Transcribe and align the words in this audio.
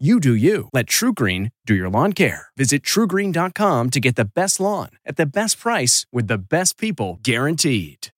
You 0.00 0.20
do 0.20 0.32
you. 0.32 0.68
Let 0.72 0.86
TruGreen 0.86 1.50
do 1.66 1.74
your 1.74 1.88
lawn 1.90 2.12
care. 2.12 2.48
Visit 2.56 2.84
trugreen.com 2.84 3.90
to 3.90 3.98
get 3.98 4.14
the 4.14 4.24
best 4.24 4.60
lawn 4.60 4.90
at 5.04 5.16
the 5.16 5.26
best 5.26 5.58
price 5.58 6.06
with 6.12 6.28
the 6.28 6.38
best 6.38 6.78
people 6.78 7.18
guaranteed. 7.24 8.10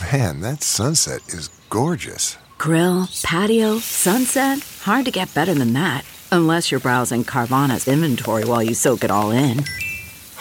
Man, 0.00 0.40
that 0.40 0.62
sunset 0.62 1.20
is 1.28 1.48
gorgeous. 1.68 2.38
Grill, 2.56 3.06
patio, 3.22 3.80
sunset. 3.80 4.60
Hard 4.80 5.04
to 5.04 5.10
get 5.10 5.34
better 5.34 5.52
than 5.52 5.74
that. 5.74 6.06
Unless 6.32 6.70
you're 6.70 6.80
browsing 6.80 7.22
Carvana's 7.22 7.86
inventory 7.86 8.46
while 8.46 8.62
you 8.62 8.72
soak 8.72 9.04
it 9.04 9.10
all 9.10 9.30
in. 9.30 9.64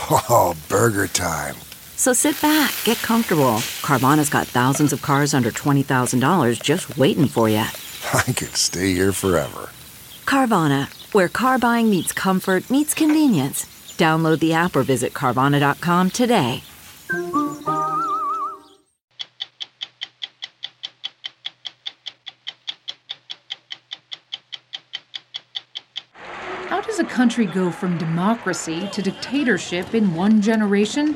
Oh, 0.09 0.55
burger 0.69 1.07
time. 1.07 1.55
So 1.97 2.13
sit 2.13 2.41
back, 2.41 2.73
get 2.85 2.97
comfortable. 2.99 3.59
Carvana's 3.81 4.29
got 4.29 4.47
thousands 4.47 4.93
of 4.93 5.01
cars 5.01 5.33
under 5.33 5.51
$20,000 5.51 6.63
just 6.63 6.97
waiting 6.97 7.27
for 7.27 7.49
you. 7.49 7.57
I 8.13 8.23
could 8.31 8.55
stay 8.55 8.93
here 8.93 9.11
forever. 9.11 9.71
Carvana, 10.29 10.87
where 11.11 11.27
car 11.27 11.57
buying 11.57 11.89
meets 11.89 12.11
comfort, 12.11 12.69
meets 12.69 12.93
convenience. 12.93 13.65
Download 13.97 14.39
the 14.39 14.53
app 14.53 14.75
or 14.75 14.83
visit 14.83 15.11
Carvana.com 15.11 16.11
today. 16.11 16.61
How 26.67 26.79
does 26.79 26.99
a 26.99 27.05
country 27.05 27.47
go 27.47 27.71
from 27.71 27.97
democracy 27.97 28.87
to 28.91 29.01
dictatorship 29.01 29.95
in 29.95 30.13
one 30.13 30.43
generation? 30.43 31.15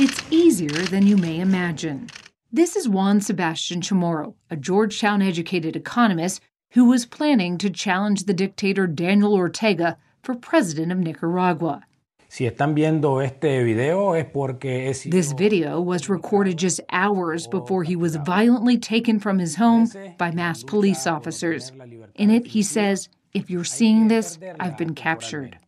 It's 0.00 0.20
easier 0.32 0.82
than 0.86 1.06
you 1.06 1.16
may 1.16 1.38
imagine. 1.38 2.08
This 2.50 2.74
is 2.74 2.88
Juan 2.88 3.20
Sebastian 3.20 3.82
Chamorro, 3.82 4.34
a 4.50 4.56
Georgetown 4.56 5.22
educated 5.22 5.76
economist 5.76 6.40
who 6.72 6.86
was 6.86 7.06
planning 7.06 7.58
to 7.58 7.70
challenge 7.70 8.24
the 8.24 8.34
dictator 8.34 8.86
Daniel 8.86 9.34
Ortega 9.34 9.98
for 10.22 10.34
president 10.34 10.92
of 10.92 10.98
Nicaragua. 10.98 11.82
Si 12.28 12.46
están 12.46 12.74
viendo 12.74 13.22
este 13.22 13.62
video 13.62 14.14
es 14.14 14.24
porque 14.32 14.88
he 14.88 15.10
This 15.10 15.32
video 15.32 15.82
was 15.82 16.08
recorded 16.08 16.56
just 16.56 16.80
hours 16.90 17.46
before 17.46 17.82
he 17.82 17.94
was 17.94 18.16
violently 18.16 18.78
taken 18.78 19.20
from 19.20 19.38
his 19.38 19.56
home 19.56 19.86
by 20.16 20.30
masked 20.30 20.66
police 20.66 21.06
officers. 21.06 21.72
In 22.14 22.30
it, 22.30 22.46
he 22.46 22.62
says, 22.62 23.10
If 23.34 23.50
you're 23.50 23.64
seeing 23.64 24.08
this, 24.08 24.38
I've 24.58 24.78
been 24.78 24.94
captured. 24.94 25.58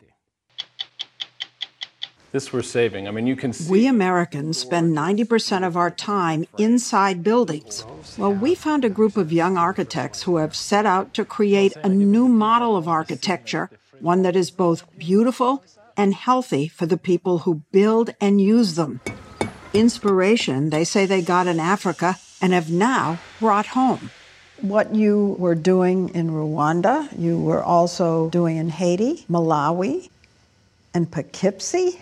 This 2.34 2.52
we're 2.52 2.62
saving. 2.62 3.06
I 3.06 3.12
mean, 3.12 3.28
you 3.28 3.36
can 3.36 3.52
see. 3.52 3.70
We 3.70 3.86
Americans 3.86 4.58
spend 4.58 4.92
90% 4.92 5.64
of 5.64 5.76
our 5.76 5.88
time 5.88 6.46
inside 6.58 7.22
buildings. 7.22 7.86
Well, 8.18 8.32
we 8.32 8.56
found 8.56 8.84
a 8.84 8.88
group 8.88 9.16
of 9.16 9.32
young 9.32 9.56
architects 9.56 10.24
who 10.24 10.38
have 10.38 10.56
set 10.56 10.84
out 10.84 11.14
to 11.14 11.24
create 11.24 11.76
a 11.84 11.88
new 11.88 12.26
model 12.26 12.76
of 12.76 12.88
architecture, 12.88 13.70
one 14.00 14.22
that 14.22 14.34
is 14.34 14.50
both 14.50 14.82
beautiful 14.98 15.62
and 15.96 16.12
healthy 16.12 16.66
for 16.66 16.86
the 16.86 16.96
people 16.96 17.38
who 17.46 17.62
build 17.70 18.10
and 18.20 18.40
use 18.40 18.74
them. 18.74 19.00
Inspiration, 19.72 20.70
they 20.70 20.82
say 20.82 21.06
they 21.06 21.22
got 21.22 21.46
in 21.46 21.60
Africa 21.60 22.16
and 22.42 22.52
have 22.52 22.68
now 22.68 23.20
brought 23.38 23.66
home. 23.78 24.10
What 24.60 24.92
you 24.92 25.36
were 25.38 25.54
doing 25.54 26.08
in 26.08 26.30
Rwanda, 26.30 27.16
you 27.16 27.38
were 27.38 27.62
also 27.62 28.28
doing 28.30 28.56
in 28.56 28.70
Haiti, 28.70 29.24
Malawi, 29.30 30.10
and 30.94 31.10
Poughkeepsie. 31.10 32.00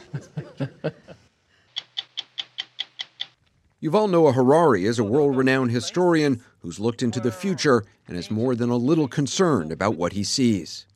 Yuval 3.83 4.09
Noah 4.09 4.33
Harari 4.33 4.85
is 4.85 5.01
a 5.01 5.05
world 5.05 5.37
renowned 5.37 5.73
historian 5.73 6.41
who's 6.61 6.79
looked 6.79 7.03
into 7.03 7.19
the 7.19 7.33
future 7.33 7.85
and 8.07 8.17
is 8.17 8.31
more 8.31 8.55
than 8.55 8.71
a 8.71 8.77
little 8.77 9.09
concerned 9.09 9.73
about 9.73 9.97
what 9.97 10.13
he 10.13 10.23
sees. 10.23 10.87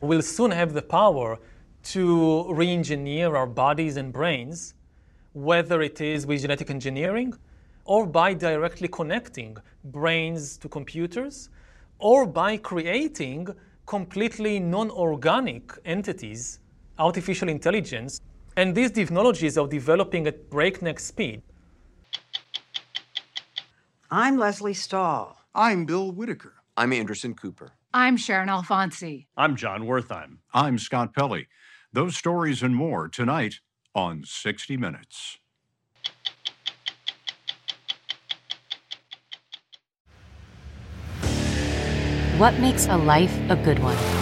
We'll 0.00 0.22
soon 0.22 0.50
have 0.50 0.72
the 0.72 0.80
power 0.80 1.38
to 1.84 2.54
re 2.54 2.70
engineer 2.70 3.36
our 3.36 3.46
bodies 3.46 3.96
and 3.98 4.12
brains, 4.12 4.74
whether 5.34 5.82
it 5.82 6.00
is 6.00 6.26
with 6.26 6.40
genetic 6.40 6.70
engineering 6.70 7.34
or 7.84 8.06
by 8.06 8.32
directly 8.32 8.88
connecting 8.88 9.56
brains 9.84 10.56
to 10.58 10.68
computers 10.68 11.50
or 11.98 12.24
by 12.24 12.56
creating 12.56 13.48
completely 13.86 14.58
non 14.58 14.90
organic 14.90 15.72
entities, 15.84 16.60
artificial 17.02 17.48
intelligence. 17.48 18.20
And 18.56 18.74
these 18.74 18.90
technologies 18.90 19.58
are 19.58 19.66
developing 19.66 20.26
at 20.26 20.48
breakneck 20.50 21.00
speed. 21.00 21.42
I'm 24.10 24.36
Lesley 24.38 24.74
Stahl. 24.74 25.38
I'm 25.54 25.84
Bill 25.86 26.12
Whitaker. 26.12 26.54
I'm 26.76 26.92
Anderson 26.92 27.34
Cooper. 27.34 27.72
I'm 27.94 28.16
Sharon 28.16 28.48
Alfonsi. 28.48 29.26
I'm 29.36 29.56
Jon 29.56 29.82
Wertheim. 29.82 30.38
I'm 30.54 30.78
Scott 30.78 31.14
Pelley. 31.14 31.48
Those 31.92 32.16
stories 32.16 32.62
and 32.62 32.74
more 32.74 33.08
tonight 33.08 33.56
on 33.94 34.22
60 34.24 34.76
Minutes. 34.76 35.38
What 42.38 42.58
makes 42.58 42.86
a 42.86 42.96
life 42.96 43.34
a 43.50 43.56
good 43.56 43.78
one? 43.78 44.21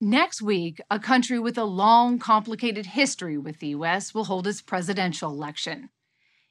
Next 0.00 0.42
week, 0.42 0.78
a 0.90 0.98
country 0.98 1.38
with 1.38 1.56
a 1.56 1.64
long, 1.64 2.18
complicated 2.18 2.84
history 2.84 3.38
with 3.38 3.60
the 3.60 3.68
U.S. 3.68 4.12
will 4.12 4.24
hold 4.24 4.46
its 4.46 4.60
presidential 4.60 5.30
election. 5.30 5.88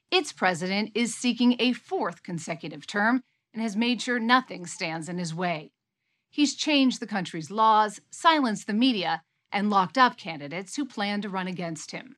Its 0.10 0.34
president 0.34 0.92
is 0.96 1.14
seeking 1.14 1.56
a 1.60 1.74
fourth 1.74 2.24
consecutive 2.24 2.88
term 2.88 3.22
and 3.54 3.62
has 3.62 3.76
made 3.76 4.02
sure 4.02 4.18
nothing 4.18 4.66
stands 4.66 5.08
in 5.08 5.20
his 5.20 5.34
way. 5.34 5.72
He's 6.32 6.56
changed 6.56 7.00
the 7.00 7.06
country's 7.06 7.52
laws, 7.52 8.02
silenced 8.10 8.66
the 8.66 8.74
media, 8.74 9.22
and 9.52 9.70
locked 9.70 9.98
up 9.98 10.18
candidates 10.18 10.76
who 10.76 10.84
plan 10.84 11.22
to 11.22 11.30
run 11.30 11.48
against 11.48 11.92
him. 11.92 12.16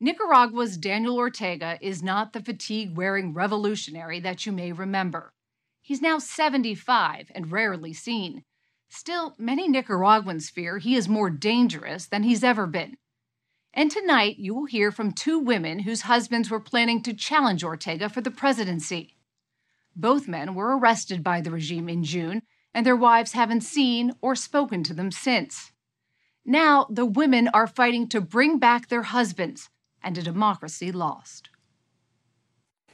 Nicaragua's 0.00 0.76
Daniel 0.76 1.18
Ortega 1.18 1.78
is 1.80 2.02
not 2.02 2.32
the 2.32 2.42
fatigue 2.42 2.96
wearing 2.96 3.32
revolutionary 3.32 4.18
that 4.18 4.44
you 4.44 4.50
may 4.50 4.72
remember. 4.72 5.34
He's 5.80 6.02
now 6.02 6.18
75 6.18 7.30
and 7.32 7.52
rarely 7.52 7.92
seen. 7.92 8.42
Still, 8.94 9.34
many 9.38 9.68
Nicaraguans 9.68 10.50
fear 10.50 10.76
he 10.76 10.96
is 10.96 11.08
more 11.08 11.30
dangerous 11.30 12.06
than 12.06 12.24
he's 12.24 12.44
ever 12.44 12.66
been. 12.66 12.98
And 13.72 13.90
tonight, 13.90 14.36
you 14.38 14.54
will 14.54 14.66
hear 14.66 14.92
from 14.92 15.12
two 15.12 15.38
women 15.38 15.80
whose 15.80 16.02
husbands 16.02 16.50
were 16.50 16.60
planning 16.60 17.02
to 17.04 17.14
challenge 17.14 17.64
Ortega 17.64 18.10
for 18.10 18.20
the 18.20 18.30
presidency. 18.30 19.16
Both 19.96 20.28
men 20.28 20.54
were 20.54 20.76
arrested 20.76 21.24
by 21.24 21.40
the 21.40 21.50
regime 21.50 21.88
in 21.88 22.04
June, 22.04 22.42
and 22.74 22.84
their 22.84 22.94
wives 22.94 23.32
haven't 23.32 23.62
seen 23.62 24.12
or 24.20 24.36
spoken 24.36 24.84
to 24.84 24.92
them 24.92 25.10
since. 25.10 25.72
Now, 26.44 26.86
the 26.90 27.06
women 27.06 27.48
are 27.48 27.66
fighting 27.66 28.08
to 28.08 28.20
bring 28.20 28.58
back 28.58 28.88
their 28.88 29.04
husbands 29.04 29.70
and 30.02 30.18
a 30.18 30.22
democracy 30.22 30.92
lost. 30.92 31.48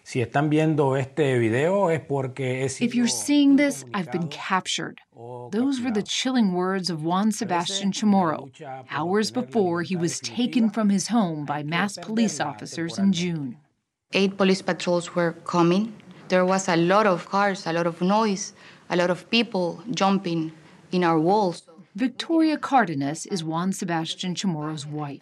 Si 0.09 0.23
están 0.23 0.49
viendo 0.49 0.97
este 0.97 1.39
video 1.39 1.91
es 1.91 2.01
porque 2.01 2.63
he 2.65 2.83
If 2.83 2.95
you're 2.95 3.07
seeing 3.07 3.57
this, 3.57 3.85
I've 3.93 4.11
been 4.11 4.29
captured. 4.29 5.03
Those 5.53 5.83
were 5.83 5.93
the 5.93 6.03
chilling 6.03 6.55
words 6.55 6.89
of 6.89 7.05
Juan 7.05 7.31
Sebastian 7.31 7.93
Chamorro, 7.93 8.49
hours 8.91 9.31
before 9.31 9.83
he 9.83 9.97
was 9.97 10.19
taken 10.21 10.71
from 10.71 10.89
his 10.89 11.09
home 11.09 11.45
by 11.45 11.63
mass 11.63 11.99
police 11.99 12.41
officers 12.41 12.97
in 12.99 13.13
June. 13.13 13.59
Eight 14.15 14.39
police 14.39 14.63
patrols 14.63 15.15
were 15.15 15.33
coming. 15.45 15.93
There 16.29 16.47
was 16.47 16.69
a 16.69 16.77
lot 16.77 17.07
of 17.07 17.29
cars, 17.29 17.67
a 17.67 17.75
lot 17.75 17.87
of 17.87 18.01
noise, 18.01 18.55
a 18.89 18.97
lot 18.97 19.11
of 19.11 19.29
people 19.29 19.83
jumping 19.91 20.53
in 20.91 21.05
our 21.05 21.21
walls. 21.21 21.65
Victoria 21.95 22.57
Cardenas 22.57 23.27
is 23.27 23.45
Juan 23.45 23.75
Sebastian 23.75 24.35
Chamorro's 24.35 24.87
wife. 24.87 25.21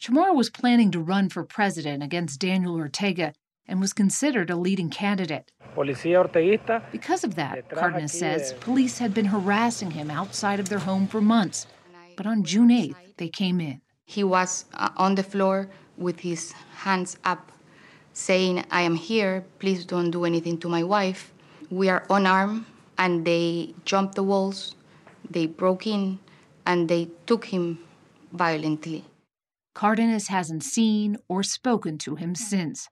Chamorro 0.00 0.34
was 0.34 0.50
planning 0.50 0.90
to 0.90 0.98
run 0.98 1.28
for 1.28 1.44
president 1.44 2.02
against 2.02 2.40
Daniel 2.40 2.74
Ortega 2.74 3.32
and 3.68 3.80
was 3.80 3.92
considered 3.92 4.50
a 4.50 4.56
leading 4.56 4.90
candidate. 4.90 5.50
Because 6.92 7.24
of 7.24 7.34
that, 7.34 7.68
Cardenas 7.68 8.12
says, 8.12 8.52
police 8.60 8.98
had 8.98 9.12
been 9.12 9.26
harassing 9.26 9.90
him 9.92 10.10
outside 10.10 10.60
of 10.60 10.68
their 10.68 10.78
home 10.78 11.06
for 11.06 11.20
months. 11.20 11.66
But 12.16 12.26
on 12.26 12.44
June 12.44 12.68
8th, 12.68 12.96
they 13.16 13.28
came 13.28 13.60
in. 13.60 13.80
He 14.04 14.22
was 14.24 14.64
uh, 14.74 14.90
on 14.96 15.16
the 15.16 15.22
floor 15.22 15.68
with 15.96 16.20
his 16.20 16.52
hands 16.84 17.18
up, 17.24 17.52
saying, 18.12 18.64
I 18.70 18.82
am 18.82 18.94
here, 18.94 19.44
please 19.58 19.84
don't 19.84 20.10
do 20.10 20.24
anything 20.24 20.58
to 20.58 20.68
my 20.68 20.82
wife. 20.82 21.32
We 21.70 21.88
are 21.88 22.06
unarmed, 22.08 22.64
and 22.96 23.24
they 23.24 23.74
jumped 23.84 24.14
the 24.14 24.22
walls, 24.22 24.76
they 25.28 25.46
broke 25.46 25.86
in, 25.86 26.20
and 26.64 26.88
they 26.88 27.08
took 27.26 27.46
him 27.46 27.80
violently. 28.32 29.04
Cardenas 29.74 30.28
hasn't 30.28 30.62
seen 30.62 31.18
or 31.28 31.42
spoken 31.42 31.98
to 31.98 32.14
him 32.14 32.34
since. 32.34 32.88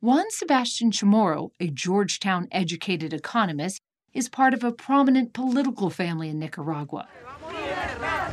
Juan 0.00 0.26
Sebastian 0.30 0.92
Chamorro, 0.92 1.50
a 1.58 1.70
Georgetown 1.70 2.46
educated 2.52 3.12
economist, 3.12 3.80
is 4.14 4.28
part 4.28 4.54
of 4.54 4.62
a 4.62 4.70
prominent 4.70 5.32
political 5.32 5.90
family 5.90 6.28
in 6.28 6.38
Nicaragua. 6.38 7.08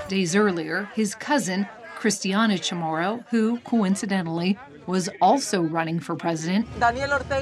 Days 0.08 0.36
earlier, 0.36 0.92
his 0.94 1.16
cousin, 1.16 1.68
Cristiana 1.98 2.60
Chamorro, 2.60 3.26
who, 3.30 3.58
coincidentally, 3.62 4.60
was 4.86 5.10
also 5.24 5.60
running 5.60 6.00
for 6.00 6.16
president, 6.16 6.68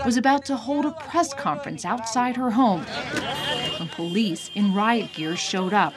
was 0.06 0.16
about 0.16 0.46
to 0.46 0.56
hold 0.56 0.86
a 0.86 0.92
press 0.92 1.34
conference 1.34 1.84
outside 1.84 2.38
her 2.38 2.52
home 2.52 2.84
when 3.78 3.90
police 3.90 4.50
in 4.56 4.74
riot 4.74 5.12
gear 5.12 5.36
showed 5.36 5.74
up. 5.74 5.94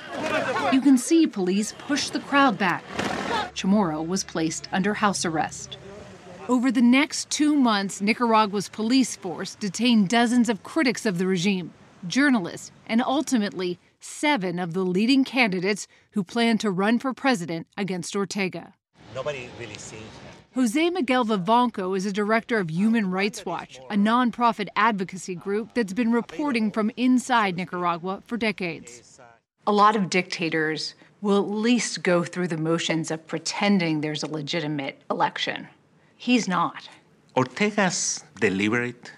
You 0.72 0.80
can 0.80 0.98
see 0.98 1.28
police 1.28 1.74
push 1.78 2.08
the 2.08 2.18
crowd 2.18 2.58
back. 2.58 2.82
Chamorro 3.54 4.04
was 4.04 4.24
placed 4.24 4.68
under 4.72 4.94
house 4.94 5.24
arrest. 5.24 5.78
Over 6.48 6.70
the 6.70 6.80
next 6.80 7.28
two 7.28 7.56
months, 7.56 8.00
Nicaragua's 8.00 8.68
police 8.68 9.16
force 9.16 9.56
detained 9.56 10.08
dozens 10.08 10.48
of 10.48 10.62
critics 10.62 11.04
of 11.04 11.18
the 11.18 11.26
regime, 11.26 11.72
journalists, 12.06 12.70
and 12.86 13.02
ultimately 13.02 13.80
seven 13.98 14.60
of 14.60 14.72
the 14.72 14.84
leading 14.84 15.24
candidates 15.24 15.88
who 16.12 16.22
plan 16.22 16.56
to 16.58 16.70
run 16.70 17.00
for 17.00 17.12
president 17.12 17.66
against 17.76 18.14
Ortega. 18.14 18.74
Nobody 19.12 19.50
really 19.58 19.74
sees 19.74 19.98
him. 19.98 20.08
Jose 20.54 20.90
Miguel 20.90 21.24
Vivanco 21.24 21.96
is 21.96 22.06
a 22.06 22.12
director 22.12 22.58
of 22.58 22.70
Human 22.70 23.10
Rights 23.10 23.44
Watch, 23.44 23.80
a 23.90 23.96
nonprofit 23.96 24.68
advocacy 24.76 25.34
group 25.34 25.74
that's 25.74 25.92
been 25.92 26.12
reporting 26.12 26.70
from 26.70 26.92
inside 26.96 27.56
Nicaragua 27.56 28.22
for 28.24 28.36
decades. 28.36 29.20
A 29.66 29.72
lot 29.72 29.96
of 29.96 30.08
dictators 30.08 30.94
will 31.20 31.38
at 31.38 31.50
least 31.50 32.04
go 32.04 32.22
through 32.22 32.46
the 32.46 32.56
motions 32.56 33.10
of 33.10 33.26
pretending 33.26 34.00
there's 34.00 34.22
a 34.22 34.30
legitimate 34.30 35.02
election. 35.10 35.66
He's 36.16 36.48
not. 36.48 36.88
Ortega's 37.34 38.24
deliberate 38.40 39.12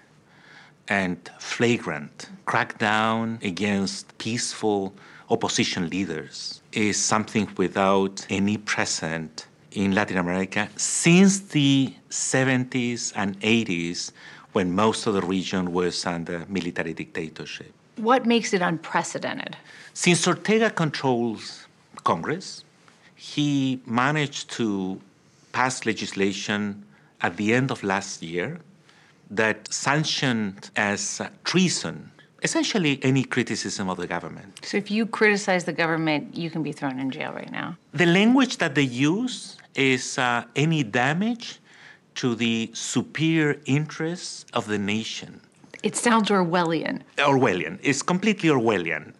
and 0.87 1.17
flagrant 1.39 2.29
crackdown 2.45 3.43
against 3.43 4.17
peaceful 4.17 4.93
opposition 5.29 5.89
leaders 5.89 6.61
is 6.71 6.97
something 6.97 7.47
without 7.57 8.25
any 8.29 8.57
precedent 8.57 9.47
in 9.71 9.93
Latin 9.93 10.17
America 10.17 10.67
since 10.75 11.39
the 11.39 11.93
70s 12.09 13.13
and 13.15 13.39
80s 13.39 14.11
when 14.53 14.73
most 14.73 15.05
of 15.07 15.13
the 15.13 15.21
region 15.21 15.71
was 15.71 16.05
under 16.05 16.45
military 16.49 16.93
dictatorship. 16.93 17.71
What 17.97 18.25
makes 18.25 18.53
it 18.53 18.61
unprecedented? 18.61 19.55
Since 19.93 20.27
Ortega 20.27 20.69
controls 20.69 21.67
Congress, 22.03 22.63
he 23.15 23.81
managed 23.85 24.49
to 24.51 24.99
pass 25.51 25.85
legislation 25.85 26.85
at 27.21 27.37
the 27.37 27.53
end 27.53 27.71
of 27.71 27.83
last 27.83 28.21
year 28.21 28.59
that 29.29 29.71
sanctioned 29.71 30.71
as 30.75 31.21
treason 31.43 32.11
essentially 32.43 32.99
any 33.03 33.23
criticism 33.23 33.89
of 33.89 33.97
the 33.97 34.07
government. 34.07 34.65
So 34.65 34.77
if 34.77 34.89
you 34.89 35.05
criticize 35.05 35.65
the 35.65 35.73
government, 35.73 36.35
you 36.35 36.49
can 36.49 36.63
be 36.63 36.71
thrown 36.71 36.99
in 36.99 37.11
jail 37.11 37.33
right 37.33 37.51
now. 37.51 37.77
The 37.93 38.05
language 38.05 38.57
that 38.57 38.75
they 38.75 38.83
use 38.83 39.57
is 39.75 40.17
uh, 40.17 40.45
any 40.55 40.83
damage 40.83 41.59
to 42.15 42.35
the 42.35 42.69
superior 42.73 43.61
interests 43.65 44.45
of 44.53 44.67
the 44.67 44.77
nation. 44.77 45.41
It 45.83 45.95
sounds 45.95 46.29
Orwellian. 46.29 47.01
Orwellian. 47.17 47.79
It's 47.81 48.01
completely 48.01 48.49
Orwellian. 48.49 49.13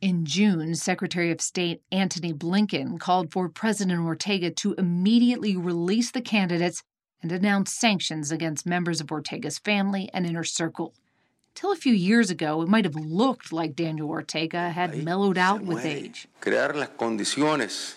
In 0.00 0.24
June, 0.24 0.74
Secretary 0.76 1.30
of 1.32 1.40
State 1.40 1.82
Antony 1.90 2.32
Blinken 2.32 3.00
called 3.00 3.32
for 3.32 3.48
President 3.48 4.00
Ortega 4.00 4.50
to 4.52 4.74
immediately 4.74 5.56
release 5.56 6.12
the 6.12 6.20
candidates 6.20 6.82
and 7.22 7.32
announced 7.32 7.78
sanctions 7.78 8.30
against 8.30 8.66
members 8.66 9.00
of 9.00 9.10
Ortega's 9.10 9.58
family 9.58 10.08
and 10.12 10.26
inner 10.26 10.44
circle. 10.44 10.94
Till 11.54 11.72
a 11.72 11.76
few 11.76 11.92
years 11.92 12.30
ago, 12.30 12.62
it 12.62 12.68
might 12.68 12.84
have 12.84 12.94
looked 12.94 13.52
like 13.52 13.74
Daniel 13.74 14.10
Ortega 14.10 14.70
had 14.70 15.02
mellowed 15.02 15.36
out 15.36 15.62
with 15.62 15.84
age. 15.84 16.28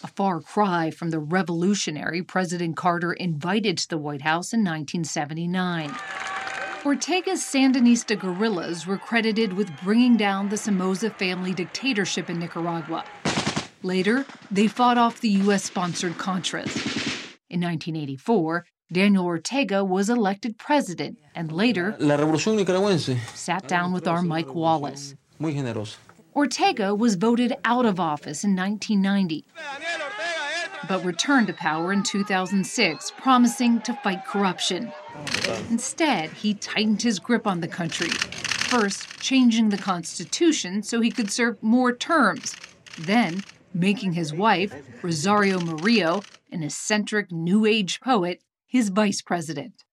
A 0.03 0.07
far 0.07 0.39
cry 0.39 0.89
from 0.89 1.11
the 1.11 1.19
revolutionary 1.19 2.23
President 2.23 2.75
Carter 2.75 3.13
invited 3.13 3.77
to 3.77 3.89
the 3.89 3.99
White 3.99 4.23
House 4.23 4.51
in 4.51 4.61
1979. 4.61 5.93
Ortega's 6.83 7.41
Sandinista 7.41 8.17
guerrillas 8.19 8.87
were 8.87 8.97
credited 8.97 9.53
with 9.53 9.69
bringing 9.83 10.17
down 10.17 10.49
the 10.49 10.57
Somoza 10.57 11.11
family 11.11 11.53
dictatorship 11.53 12.31
in 12.31 12.39
Nicaragua. 12.39 13.05
Later, 13.83 14.25
they 14.49 14.67
fought 14.67 14.97
off 14.97 15.21
the 15.21 15.29
U.S. 15.29 15.63
sponsored 15.63 16.13
Contras. 16.13 16.75
In 17.51 17.61
1984, 17.61 18.65
Daniel 18.91 19.25
Ortega 19.25 19.85
was 19.85 20.09
elected 20.09 20.57
president 20.57 21.17
and 21.33 21.49
later 21.49 21.95
La 21.99 22.17
Revolución 22.17 22.57
Nicaragüense. 22.57 23.17
sat 23.33 23.65
down 23.65 23.91
ah, 23.91 23.93
with 23.93 24.05
our 24.05 24.21
Mike 24.21 24.53
Wallace. 24.53 25.15
Ortega 26.35 26.93
was 26.93 27.15
voted 27.15 27.53
out 27.63 27.85
of 27.85 28.01
office 28.01 28.43
in 28.43 28.53
1990, 28.53 29.45
but 30.89 31.05
returned 31.05 31.47
to 31.47 31.53
power 31.53 31.93
in 31.93 32.03
2006, 32.03 33.11
promising 33.17 33.79
to 33.81 33.93
fight 34.03 34.25
corruption. 34.25 34.91
Instead, 35.69 36.29
he 36.31 36.53
tightened 36.53 37.01
his 37.01 37.17
grip 37.17 37.47
on 37.47 37.61
the 37.61 37.69
country, 37.69 38.09
first 38.09 39.07
changing 39.21 39.69
the 39.69 39.77
Constitution 39.77 40.83
so 40.83 40.99
he 40.99 41.11
could 41.11 41.31
serve 41.31 41.61
more 41.63 41.95
terms, 41.95 42.57
then 42.99 43.41
making 43.73 44.13
his 44.13 44.33
wife, 44.33 44.73
Rosario 45.01 45.61
Murillo, 45.61 46.23
an 46.51 46.63
eccentric 46.63 47.31
New 47.31 47.65
Age 47.65 48.01
poet, 48.01 48.41
his 48.71 48.87
vice 48.87 49.21
president. 49.21 49.83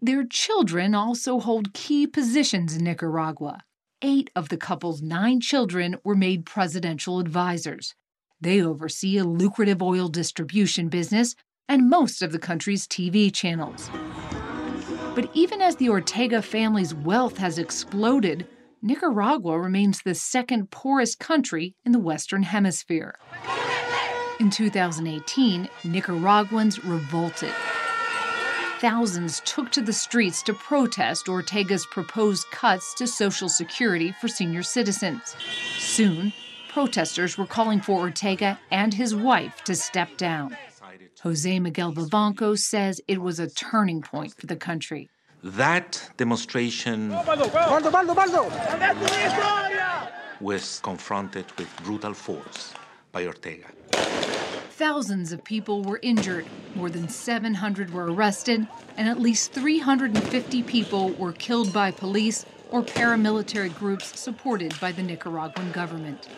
Their 0.00 0.24
children 0.24 0.94
also 0.94 1.40
hold 1.40 1.74
key 1.74 2.06
positions 2.06 2.76
in 2.76 2.84
Nicaragua. 2.84 3.62
Eight 4.00 4.30
of 4.36 4.48
the 4.48 4.56
couple's 4.56 5.02
nine 5.02 5.40
children 5.40 5.96
were 6.04 6.14
made 6.14 6.46
presidential 6.46 7.18
advisors. 7.18 7.96
They 8.40 8.62
oversee 8.62 9.18
a 9.18 9.24
lucrative 9.24 9.82
oil 9.82 10.06
distribution 10.06 10.88
business 10.88 11.34
and 11.68 11.90
most 11.90 12.22
of 12.22 12.30
the 12.30 12.38
country's 12.38 12.86
TV 12.86 13.32
channels. 13.32 13.90
But 15.16 15.28
even 15.34 15.60
as 15.60 15.76
the 15.76 15.88
Ortega 15.88 16.42
family's 16.42 16.94
wealth 16.94 17.38
has 17.38 17.58
exploded, 17.58 18.46
Nicaragua 18.82 19.58
remains 19.58 20.02
the 20.02 20.14
second 20.14 20.70
poorest 20.70 21.18
country 21.18 21.74
in 21.84 21.90
the 21.90 21.98
Western 21.98 22.44
Hemisphere. 22.44 23.16
In 24.38 24.50
2018, 24.50 25.68
Nicaraguans 25.84 26.84
revolted 26.84 27.52
thousands 28.82 29.40
took 29.44 29.70
to 29.70 29.80
the 29.80 29.92
streets 29.92 30.42
to 30.42 30.52
protest 30.52 31.28
Ortega's 31.28 31.86
proposed 31.86 32.50
cuts 32.50 32.94
to 32.94 33.06
Social 33.06 33.48
Security 33.48 34.12
for 34.20 34.26
senior 34.26 34.64
citizens. 34.64 35.36
Soon, 35.78 36.32
protesters 36.68 37.38
were 37.38 37.46
calling 37.46 37.80
for 37.80 38.00
Ortega 38.00 38.58
and 38.72 38.92
his 38.92 39.14
wife 39.14 39.62
to 39.66 39.76
step 39.76 40.16
down. 40.16 40.56
Jose 41.22 41.60
Miguel 41.60 41.92
Vivanco 41.92 42.58
says 42.58 43.00
it 43.06 43.22
was 43.22 43.38
a 43.38 43.48
turning 43.48 44.02
point 44.02 44.34
for 44.34 44.46
the 44.48 44.56
country. 44.56 45.08
That 45.44 46.10
demonstration 46.16 47.10
was 50.40 50.80
confronted 50.80 51.46
with 51.56 51.70
brutal 51.84 52.14
force 52.14 52.74
by 53.12 53.26
Ortega. 53.26 53.68
Thousands 54.82 55.30
of 55.30 55.44
people 55.44 55.84
were 55.84 56.00
injured, 56.02 56.44
more 56.74 56.90
than 56.90 57.08
700 57.08 57.94
were 57.94 58.12
arrested, 58.12 58.66
and 58.96 59.08
at 59.08 59.20
least 59.20 59.52
350 59.52 60.64
people 60.64 61.10
were 61.10 61.32
killed 61.32 61.72
by 61.72 61.92
police 61.92 62.44
or 62.72 62.82
paramilitary 62.82 63.72
groups 63.78 64.18
supported 64.18 64.74
by 64.80 64.90
the 64.90 65.04
Nicaraguan 65.04 65.70
government. 65.70 66.28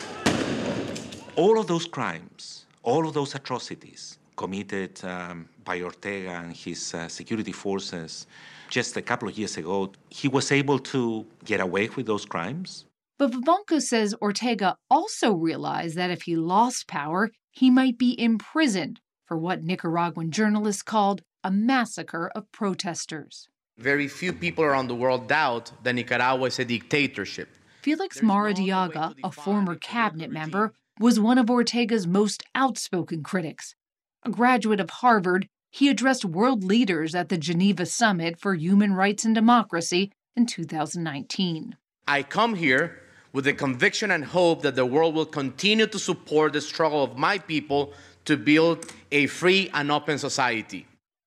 All 1.37 1.59
of 1.59 1.67
those 1.69 1.87
crimes, 1.87 2.67
all 2.83 3.09
of 3.09 3.15
those 3.15 3.35
atrocities 3.35 4.19
committed 4.37 5.03
um, 5.07 5.49
by 5.65 5.81
Ortega 5.81 6.33
and 6.33 6.55
his 6.55 6.93
uh, 6.93 7.09
security 7.09 7.53
forces 7.53 8.27
just 8.69 8.95
a 8.99 9.01
couple 9.01 9.27
of 9.27 9.39
years 9.39 9.57
ago, 9.57 9.91
he 10.11 10.29
was 10.29 10.53
able 10.53 10.79
to 10.81 11.25
get 11.47 11.61
away 11.61 11.89
with 11.97 12.05
those 12.05 12.27
crimes. 12.27 12.85
But 13.17 13.31
Vivanco 13.31 13.81
says 13.81 14.15
Ortega 14.21 14.77
also 14.91 15.33
realized 15.33 15.97
that 15.97 16.11
if 16.11 16.23
he 16.23 16.37
lost 16.37 16.89
power, 16.89 17.31
he 17.55 17.71
might 17.71 17.97
be 17.97 18.21
imprisoned 18.21 19.01
for 19.27 19.39
what 19.39 19.63
Nicaraguan 19.63 20.31
journalists 20.31 20.83
called 20.83 21.23
a 21.43 21.51
massacre 21.51 22.31
of 22.35 22.51
protesters. 22.53 23.49
Very 23.79 24.09
few 24.09 24.33
people 24.33 24.65
around 24.65 24.89
the 24.89 24.95
world 24.95 25.29
doubt 25.29 25.73
that 25.83 25.95
Nicaragua 25.95 26.47
is 26.47 26.59
a 26.59 26.65
dictatorship. 26.65 27.49
Felix 27.83 28.21
Maradiaga, 28.21 29.15
a 29.23 29.31
former 29.31 29.75
cabinet 29.75 30.31
member, 30.31 30.73
was 30.99 31.21
one 31.21 31.39
of 31.39 31.51
Ortega's 31.51 32.07
most 32.07 32.43
outspoken 32.55 33.23
critics. 33.23 33.75
A 34.23 34.31
graduate 34.31 34.81
of 34.81 34.91
Harvard, 34.91 35.49
he 35.71 35.89
addressed 35.89 36.25
world 36.25 36.65
leaders 36.65 37.15
at 37.15 37.29
the 37.29 37.37
Geneva 37.37 37.85
Summit 37.85 38.39
for 38.39 38.55
Human 38.55 38.95
Rights 38.95 39.25
and 39.25 39.35
Democracy 39.35 40.13
in 40.37 40.47
2019. 40.47 41.77
I 42.07 42.23
come 42.23 42.55
here 42.55 43.01
with 43.35 43.45
the 43.45 43.53
conviction 43.53 44.13
and 44.13 44.25
hope 44.25 44.63
that 44.63 44.77
the 44.77 44.87
world 44.87 45.15
will 45.15 45.27
continue 45.27 45.87
to 45.89 45.99
support 45.99 46.55
the 46.55 46.61
struggle 46.61 47.03
of 47.03 47.19
my 47.19 47.37
people 47.37 47.93
to 48.25 48.39
build 48.39 48.87
a 49.13 49.27
free 49.27 49.69
and 49.75 49.91
open 49.93 50.17
society. 50.17 50.87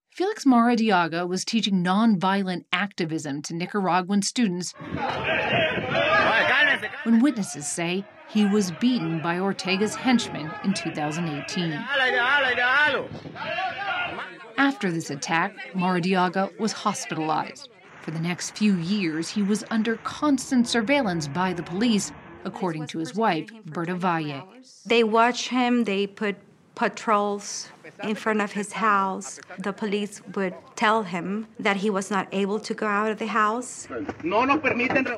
Felix 0.09 0.45
Maradiaga 0.45 1.27
was 1.27 1.45
teaching 1.45 1.83
nonviolent 1.83 2.63
activism 2.71 3.43
to 3.43 3.53
Nicaraguan 3.53 4.23
students 4.23 4.73
when 7.03 7.19
witnesses 7.21 7.67
say 7.67 8.03
he 8.29 8.45
was 8.45 8.71
beaten 8.79 9.21
by 9.21 9.35
Ortega's 9.35 9.93
henchmen 9.93 10.51
in 10.63 10.73
2018. 10.73 11.73
After 14.57 14.91
this 14.91 15.11
attack, 15.11 15.53
Maradiaga 15.75 16.57
was 16.57 16.71
hospitalized. 16.71 17.69
For 18.07 18.11
the 18.11 18.19
next 18.21 18.51
few 18.55 18.77
years, 18.77 19.27
he 19.31 19.43
was 19.43 19.65
under 19.69 19.97
constant 19.97 20.65
surveillance 20.65 21.27
by 21.27 21.51
the 21.51 21.61
police, 21.61 22.13
according 22.45 22.87
to 22.87 22.99
his 22.99 23.15
wife, 23.15 23.49
Berta 23.65 23.95
Valle. 23.95 24.47
They 24.85 25.03
watch 25.03 25.49
him, 25.49 25.83
they 25.83 26.07
put 26.07 26.37
patrols 26.75 27.67
in 28.01 28.15
front 28.15 28.39
of 28.39 28.53
his 28.53 28.71
house. 28.71 29.41
The 29.59 29.73
police 29.73 30.21
would 30.35 30.55
tell 30.77 31.03
him 31.03 31.47
that 31.59 31.75
he 31.75 31.89
was 31.89 32.09
not 32.09 32.29
able 32.31 32.61
to 32.61 32.73
go 32.73 32.87
out 32.87 33.11
of 33.11 33.19
the 33.19 33.27
house. 33.27 33.89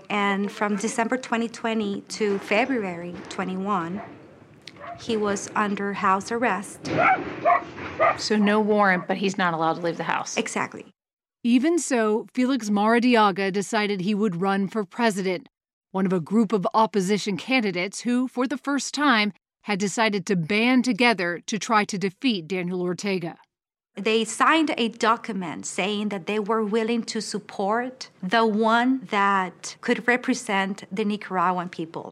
And 0.09 0.51
from 0.51 0.75
December 0.77 1.17
2020 1.17 2.01
to 2.01 2.39
February 2.39 3.13
21, 3.29 4.01
he 4.99 5.15
was 5.15 5.51
under 5.55 5.93
house 5.93 6.31
arrest. 6.31 6.89
So, 8.17 8.35
no 8.35 8.59
warrant, 8.59 9.07
but 9.07 9.17
he's 9.17 9.37
not 9.37 9.53
allowed 9.53 9.75
to 9.75 9.81
leave 9.81 9.97
the 9.97 10.03
house. 10.05 10.37
Exactly. 10.37 10.91
Even 11.43 11.79
so, 11.79 12.27
Felix 12.33 12.69
Maradiaga 12.69 13.49
decided 13.49 14.01
he 14.01 14.13
would 14.13 14.41
run 14.41 14.67
for 14.67 14.83
president, 14.83 15.47
one 15.91 16.05
of 16.05 16.11
a 16.11 16.19
group 16.19 16.51
of 16.51 16.67
opposition 16.73 17.37
candidates 17.37 18.01
who, 18.01 18.27
for 18.27 18.45
the 18.45 18.57
first 18.57 18.93
time, 18.93 19.31
had 19.61 19.79
decided 19.79 20.25
to 20.25 20.35
band 20.35 20.83
together 20.83 21.39
to 21.45 21.57
try 21.57 21.85
to 21.85 21.97
defeat 21.97 22.45
Daniel 22.45 22.81
Ortega. 22.81 23.37
They 23.95 24.25
signed 24.25 24.73
a 24.77 24.89
document 24.89 25.65
saying 25.65 26.09
that 26.09 26.27
they 26.27 26.39
were 26.39 26.63
willing 26.63 27.03
to 27.03 27.21
support 27.21 28.09
the 28.21 28.45
one 28.45 29.07
that 29.09 29.77
could 29.79 30.05
represent 30.09 30.83
the 30.91 31.05
Nicaraguan 31.05 31.69
people. 31.69 32.11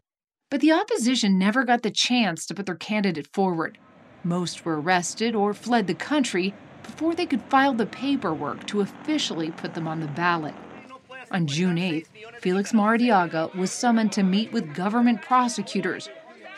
But 0.50 0.62
the 0.62 0.72
opposition 0.72 1.38
never 1.38 1.64
got 1.64 1.82
the 1.82 1.90
chance 1.90 2.46
to 2.46 2.54
put 2.54 2.64
their 2.64 2.74
candidate 2.74 3.28
forward. 3.34 3.76
Most 4.24 4.64
were 4.64 4.80
arrested 4.80 5.34
or 5.34 5.52
fled 5.52 5.86
the 5.86 5.94
country 5.94 6.54
before 6.88 7.14
they 7.14 7.26
could 7.26 7.42
file 7.42 7.74
the 7.74 7.84
paperwork 7.84 8.66
to 8.66 8.80
officially 8.80 9.50
put 9.50 9.74
them 9.74 9.86
on 9.86 10.00
the 10.00 10.06
ballot. 10.06 10.54
On 11.30 11.46
June 11.46 11.76
8th, 11.76 12.06
Felix 12.40 12.72
Maradiaga 12.72 13.54
was 13.54 13.70
summoned 13.70 14.10
to 14.12 14.22
meet 14.22 14.50
with 14.52 14.74
government 14.74 15.20
prosecutors. 15.20 16.08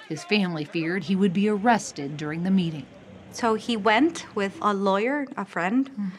His 0.08 0.22
family 0.22 0.64
feared 0.64 1.02
he 1.04 1.16
would 1.16 1.32
be 1.32 1.48
arrested 1.48 2.16
during 2.16 2.44
the 2.44 2.50
meeting. 2.50 2.86
So 3.32 3.54
he 3.54 3.76
went 3.76 4.24
with 4.36 4.56
a 4.62 4.72
lawyer, 4.72 5.26
a 5.36 5.44
friend, 5.44 5.90
mm. 5.90 6.10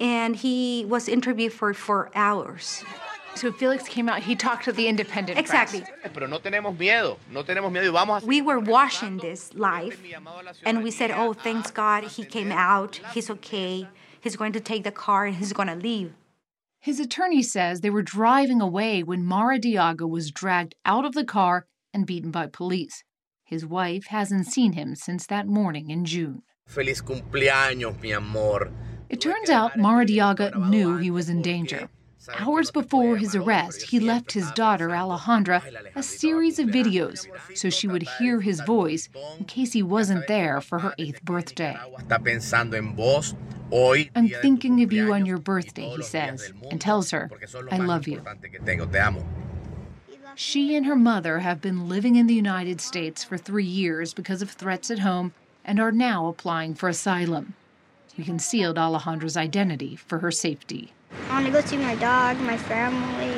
and 0.00 0.34
he 0.34 0.84
was 0.88 1.08
interviewed 1.08 1.52
for 1.52 1.72
four 1.72 2.10
hours. 2.16 2.84
So 3.34 3.50
Felix 3.52 3.88
came 3.88 4.08
out, 4.08 4.22
he 4.22 4.36
talked 4.36 4.64
to 4.64 4.72
the 4.72 4.88
independent 4.88 5.38
Exactly. 5.38 5.82
Press. 5.82 6.22
We 8.24 8.42
were 8.42 8.58
watching 8.58 9.18
this 9.18 9.54
live, 9.54 10.00
and 10.64 10.82
we 10.82 10.90
said, 10.90 11.10
oh, 11.10 11.32
thanks 11.32 11.70
God, 11.70 12.04
he 12.04 12.24
came 12.24 12.52
out, 12.52 13.00
he's 13.14 13.30
okay, 13.30 13.88
he's 14.20 14.36
going 14.36 14.52
to 14.52 14.60
take 14.60 14.84
the 14.84 14.92
car, 14.92 15.26
and 15.26 15.36
he's 15.36 15.52
going 15.52 15.68
to 15.68 15.74
leave. 15.74 16.12
His 16.80 16.98
attorney 16.98 17.42
says 17.42 17.80
they 17.80 17.90
were 17.90 18.02
driving 18.02 18.60
away 18.60 19.02
when 19.02 19.24
Mara 19.24 19.58
Maradiaga 19.58 20.08
was 20.08 20.32
dragged 20.32 20.74
out 20.84 21.04
of 21.04 21.14
the 21.14 21.24
car 21.24 21.66
and 21.94 22.06
beaten 22.06 22.30
by 22.30 22.48
police. 22.48 23.04
His 23.44 23.64
wife 23.64 24.06
hasn't 24.08 24.46
seen 24.46 24.72
him 24.72 24.94
since 24.96 25.26
that 25.26 25.46
morning 25.46 25.90
in 25.90 26.04
June. 26.04 26.42
Feliz 26.66 27.00
cumpleaños, 27.00 28.00
mi 28.00 28.12
amor. 28.12 28.72
It 29.08 29.20
turns 29.20 29.50
out 29.50 29.76
Mara 29.76 30.04
Maradiaga 30.06 30.68
knew 30.70 30.96
he 30.96 31.10
was 31.10 31.28
in 31.28 31.42
danger. 31.42 31.88
Hours 32.38 32.70
before 32.70 33.16
his 33.16 33.34
arrest, 33.34 33.82
he 33.82 33.98
left 33.98 34.32
his 34.32 34.50
daughter 34.52 34.88
Alejandra 34.90 35.62
a 35.94 36.02
series 36.02 36.58
of 36.58 36.68
videos 36.68 37.26
so 37.56 37.70
she 37.70 37.88
would 37.88 38.02
hear 38.18 38.40
his 38.40 38.60
voice 38.60 39.08
in 39.38 39.44
case 39.46 39.72
he 39.72 39.82
wasn't 39.82 40.26
there 40.28 40.60
for 40.60 40.78
her 40.78 40.94
eighth 40.98 41.24
birthday. 41.24 41.76
I'm 44.14 44.28
thinking 44.28 44.82
of 44.82 44.92
you 44.92 45.12
on 45.12 45.26
your 45.26 45.38
birthday, 45.38 45.88
he 45.96 46.02
says, 46.02 46.52
and 46.70 46.80
tells 46.80 47.10
her, 47.10 47.30
I 47.70 47.78
love 47.78 48.06
you. 48.06 48.22
She 50.34 50.76
and 50.76 50.86
her 50.86 50.96
mother 50.96 51.40
have 51.40 51.60
been 51.60 51.88
living 51.88 52.16
in 52.16 52.26
the 52.26 52.34
United 52.34 52.80
States 52.80 53.22
for 53.24 53.36
three 53.36 53.64
years 53.64 54.14
because 54.14 54.42
of 54.42 54.50
threats 54.50 54.90
at 54.90 55.00
home 55.00 55.34
and 55.64 55.78
are 55.80 55.92
now 55.92 56.26
applying 56.28 56.74
for 56.74 56.88
asylum. 56.88 57.54
We 58.16 58.24
concealed 58.24 58.76
Alejandra's 58.76 59.36
identity 59.36 59.96
for 59.96 60.18
her 60.18 60.30
safety. 60.30 60.92
I 61.28 61.34
want 61.34 61.46
to 61.46 61.52
go 61.52 61.60
see 61.62 61.76
my 61.76 61.94
dog, 61.96 62.38
my 62.40 62.56
family. 62.56 63.32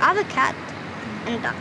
I 0.00 0.12
have 0.12 0.18
a 0.18 0.24
cat 0.24 0.54
and 1.26 1.36
a 1.36 1.42
dog. 1.42 1.56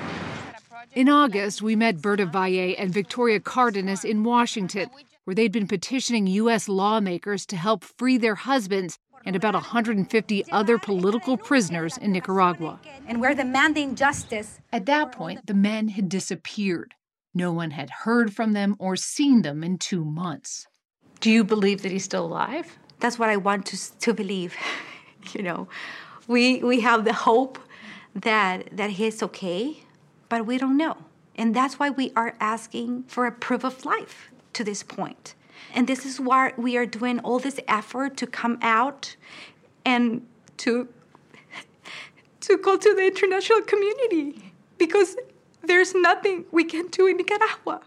In 0.93 1.09
August, 1.09 1.61
we 1.61 1.75
met 1.75 2.01
Berta 2.01 2.25
Valle 2.25 2.75
and 2.77 2.93
Victoria 2.93 3.39
Cardenas 3.39 4.03
in 4.03 4.23
Washington, 4.23 4.89
where 5.23 5.35
they'd 5.35 5.51
been 5.51 5.67
petitioning 5.67 6.27
U.S. 6.27 6.67
lawmakers 6.67 7.45
to 7.47 7.55
help 7.55 7.83
free 7.83 8.17
their 8.17 8.35
husbands 8.35 8.97
and 9.25 9.35
about 9.35 9.53
150 9.53 10.45
other 10.51 10.77
political 10.77 11.37
prisoners 11.37 11.97
in 11.97 12.11
Nicaragua. 12.13 12.79
And 13.07 13.19
we're 13.19 13.33
demanding 13.33 13.95
justice. 13.95 14.59
At 14.71 14.85
that 14.85 15.11
point, 15.11 15.45
the 15.47 15.53
men 15.53 15.89
had 15.89 16.07
disappeared. 16.09 16.93
No 17.33 17.51
one 17.51 17.71
had 17.71 17.89
heard 17.89 18.33
from 18.33 18.53
them 18.53 18.75
or 18.79 18.95
seen 18.95 19.41
them 19.41 19.63
in 19.63 19.77
two 19.77 20.05
months. 20.05 20.65
Do 21.19 21.29
you 21.29 21.43
believe 21.43 21.81
that 21.81 21.91
he's 21.91 22.05
still 22.05 22.25
alive? 22.25 22.77
That's 22.99 23.19
what 23.19 23.29
I 23.29 23.37
want 23.37 23.65
to, 23.67 23.99
to 23.99 24.13
believe. 24.13 24.55
you 25.35 25.43
know, 25.43 25.67
we, 26.27 26.59
we 26.59 26.81
have 26.81 27.05
the 27.05 27.13
hope 27.13 27.59
that, 28.15 28.75
that 28.75 28.91
he's 28.91 29.21
okay, 29.23 29.83
but 30.29 30.45
we 30.45 30.57
don't 30.57 30.77
know. 30.77 30.97
And 31.35 31.55
that's 31.55 31.77
why 31.79 31.89
we 31.89 32.11
are 32.15 32.35
asking 32.39 33.03
for 33.03 33.27
a 33.27 33.31
proof 33.31 33.63
of 33.63 33.85
life 33.85 34.29
to 34.53 34.63
this 34.63 34.83
point. 34.83 35.35
And 35.73 35.87
this 35.87 36.05
is 36.05 36.19
why 36.19 36.53
we 36.57 36.77
are 36.77 36.85
doing 36.85 37.19
all 37.19 37.39
this 37.39 37.59
effort 37.67 38.17
to 38.17 38.27
come 38.27 38.57
out 38.61 39.15
and 39.85 40.25
to 40.57 40.87
to 42.41 42.57
go 42.57 42.77
to 42.77 42.95
the 42.95 43.05
international 43.05 43.61
community 43.61 44.53
because 44.77 45.15
there's 45.61 45.93
nothing 45.93 46.45
we 46.51 46.63
can 46.63 46.87
do 46.87 47.07
in 47.07 47.17
Nicaragua. 47.17 47.81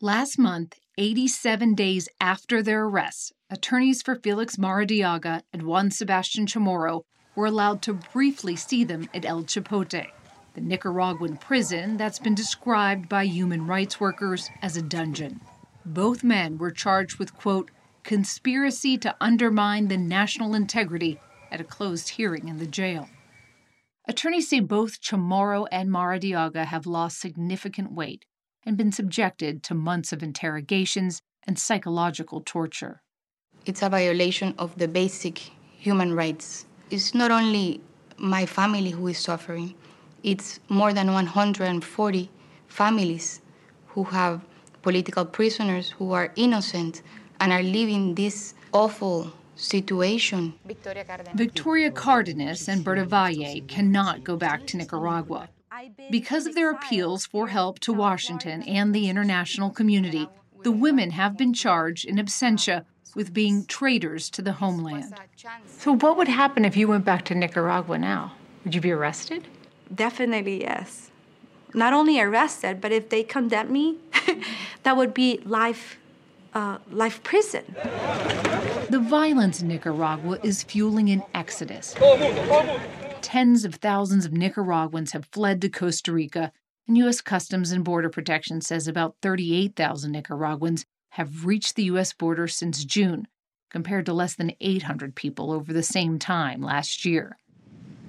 Last 0.00 0.38
month, 0.38 0.78
87 0.96 1.74
days 1.74 2.08
after 2.20 2.62
their 2.62 2.84
arrests, 2.84 3.32
attorneys 3.50 4.00
for 4.00 4.14
Felix 4.14 4.54
Maradiaga 4.54 5.42
and 5.52 5.64
Juan 5.64 5.90
Sebastian 5.90 6.46
Chamorro 6.46 7.02
were 7.34 7.46
allowed 7.46 7.82
to 7.82 7.94
briefly 7.94 8.54
see 8.54 8.84
them 8.84 9.08
at 9.12 9.24
El 9.24 9.42
Chipote. 9.42 10.06
the 10.54 10.60
Nicaraguan 10.60 11.36
prison 11.36 11.96
that's 11.96 12.20
been 12.20 12.36
described 12.36 13.08
by 13.08 13.24
human 13.24 13.66
rights 13.66 13.98
workers 13.98 14.48
as 14.62 14.76
a 14.76 14.82
dungeon. 14.82 15.40
Both 15.84 16.22
men 16.22 16.58
were 16.58 16.70
charged 16.70 17.18
with, 17.18 17.34
quote, 17.34 17.72
conspiracy 18.04 18.96
to 18.98 19.16
undermine 19.20 19.88
the 19.88 19.96
national 19.96 20.54
integrity 20.54 21.18
at 21.50 21.60
a 21.60 21.64
closed 21.64 22.10
hearing 22.10 22.46
in 22.46 22.58
the 22.58 22.68
jail. 22.68 23.08
Attorneys 24.06 24.48
say 24.48 24.60
both 24.60 25.00
Chamorro 25.00 25.66
and 25.72 25.90
Maradiaga 25.90 26.66
have 26.66 26.86
lost 26.86 27.20
significant 27.20 27.90
weight 27.90 28.26
and 28.66 28.76
been 28.76 28.92
subjected 28.92 29.62
to 29.64 29.74
months 29.74 30.12
of 30.12 30.22
interrogations 30.22 31.20
and 31.46 31.58
psychological 31.58 32.40
torture. 32.40 33.02
It's 33.66 33.82
a 33.82 33.88
violation 33.88 34.54
of 34.58 34.76
the 34.78 34.88
basic 34.88 35.38
human 35.78 36.14
rights. 36.14 36.66
It's 36.90 37.14
not 37.14 37.30
only 37.30 37.80
my 38.16 38.46
family 38.46 38.90
who 38.90 39.08
is 39.08 39.18
suffering, 39.18 39.74
it's 40.22 40.60
more 40.68 40.92
than 40.92 41.12
140 41.12 42.30
families 42.68 43.40
who 43.88 44.04
have 44.04 44.40
political 44.82 45.24
prisoners 45.24 45.90
who 45.90 46.12
are 46.12 46.32
innocent 46.36 47.02
and 47.40 47.52
are 47.52 47.62
living 47.62 48.14
this 48.14 48.54
awful 48.72 49.32
situation. 49.56 50.54
Victoria 51.34 51.90
Cardenas 51.90 52.68
and 52.68 52.84
Berta 52.84 53.04
Valle 53.04 53.60
cannot 53.68 54.24
go 54.24 54.36
back 54.36 54.66
to 54.66 54.76
Nicaragua. 54.76 55.48
Because 56.10 56.46
of 56.46 56.54
their 56.54 56.70
appeals 56.70 57.26
for 57.26 57.48
help 57.48 57.78
to 57.80 57.92
Washington 57.92 58.62
and 58.62 58.94
the 58.94 59.08
international 59.08 59.70
community, 59.70 60.28
the 60.62 60.72
women 60.72 61.10
have 61.10 61.36
been 61.36 61.52
charged 61.52 62.04
in 62.04 62.16
absentia 62.16 62.84
with 63.14 63.32
being 63.32 63.64
traitors 63.66 64.28
to 64.30 64.42
the 64.42 64.52
homeland. 64.52 65.14
So, 65.66 65.96
what 65.96 66.16
would 66.16 66.28
happen 66.28 66.64
if 66.64 66.76
you 66.76 66.88
went 66.88 67.04
back 67.04 67.24
to 67.26 67.34
Nicaragua 67.34 67.98
now? 67.98 68.32
Would 68.64 68.74
you 68.74 68.80
be 68.80 68.90
arrested? 68.90 69.46
Definitely, 69.94 70.62
yes. 70.62 71.10
Not 71.74 71.92
only 71.92 72.20
arrested, 72.20 72.80
but 72.80 72.92
if 72.92 73.08
they 73.08 73.22
condemn 73.22 73.72
me, 73.72 73.98
that 74.84 74.96
would 74.96 75.12
be 75.12 75.40
life, 75.44 75.98
uh, 76.54 76.78
life 76.90 77.22
prison. 77.22 77.64
The 78.90 79.00
violence 79.00 79.60
in 79.60 79.68
Nicaragua 79.68 80.38
is 80.42 80.62
fueling 80.62 81.10
an 81.10 81.22
exodus. 81.34 81.94
Tens 83.24 83.64
of 83.64 83.76
thousands 83.76 84.26
of 84.26 84.34
Nicaraguans 84.34 85.12
have 85.12 85.24
fled 85.32 85.62
to 85.62 85.70
Costa 85.70 86.12
Rica, 86.12 86.52
and 86.86 86.98
U.S. 86.98 87.22
Customs 87.22 87.72
and 87.72 87.82
Border 87.82 88.10
Protection 88.10 88.60
says 88.60 88.86
about 88.86 89.16
38,000 89.22 90.12
Nicaraguans 90.12 90.84
have 91.12 91.46
reached 91.46 91.74
the 91.74 91.84
U.S. 91.84 92.12
border 92.12 92.46
since 92.46 92.84
June, 92.84 93.26
compared 93.70 94.04
to 94.04 94.12
less 94.12 94.34
than 94.34 94.52
800 94.60 95.14
people 95.14 95.52
over 95.52 95.72
the 95.72 95.82
same 95.82 96.18
time 96.18 96.60
last 96.60 97.06
year. 97.06 97.38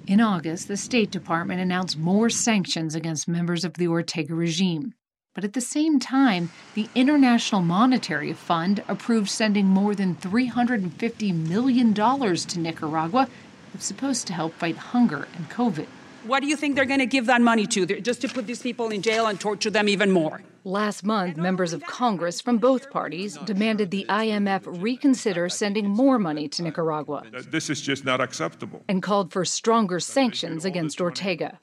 In 0.06 0.20
August, 0.20 0.68
the 0.68 0.76
State 0.76 1.12
Department 1.12 1.62
announced 1.62 1.96
more 1.96 2.28
sanctions 2.28 2.94
against 2.94 3.26
members 3.26 3.64
of 3.64 3.72
the 3.72 3.88
Ortega 3.88 4.34
regime. 4.34 4.92
But 5.34 5.44
at 5.44 5.54
the 5.54 5.62
same 5.62 5.98
time, 5.98 6.50
the 6.74 6.90
International 6.94 7.62
Monetary 7.62 8.34
Fund 8.34 8.82
approved 8.86 9.30
sending 9.30 9.66
more 9.66 9.94
than 9.94 10.14
$350 10.16 11.48
million 11.48 11.94
to 11.94 12.60
Nicaragua 12.60 13.28
that's 13.76 13.84
supposed 13.84 14.26
to 14.26 14.32
help 14.32 14.54
fight 14.54 14.74
hunger 14.74 15.28
and 15.36 15.50
COVID. 15.50 15.86
What 16.24 16.40
do 16.40 16.46
you 16.46 16.56
think 16.56 16.76
they're 16.76 16.86
going 16.86 17.00
to 17.00 17.04
give 17.04 17.26
that 17.26 17.42
money 17.42 17.66
to? 17.66 17.84
Just 18.00 18.22
to 18.22 18.28
put 18.28 18.46
these 18.46 18.62
people 18.62 18.88
in 18.88 19.02
jail 19.02 19.26
and 19.26 19.38
torture 19.38 19.68
them 19.68 19.86
even 19.86 20.10
more? 20.10 20.40
Last 20.64 21.04
month, 21.04 21.36
members 21.36 21.74
of 21.74 21.82
Congress 21.82 22.40
from 22.40 22.56
both 22.56 22.90
parties 22.90 23.36
demanded 23.44 23.90
the 23.90 24.06
IMF 24.08 24.62
reconsider 24.82 25.50
sending 25.50 25.90
more 25.90 26.18
money 26.18 26.48
to 26.48 26.62
Nicaragua. 26.62 27.24
Uh, 27.36 27.42
this 27.50 27.68
is 27.68 27.82
just 27.82 28.02
not 28.02 28.18
acceptable. 28.18 28.82
And 28.88 29.02
called 29.02 29.30
for 29.30 29.44
stronger 29.44 30.00
sanctions 30.00 30.64
against 30.64 30.98
Ortega. 30.98 31.60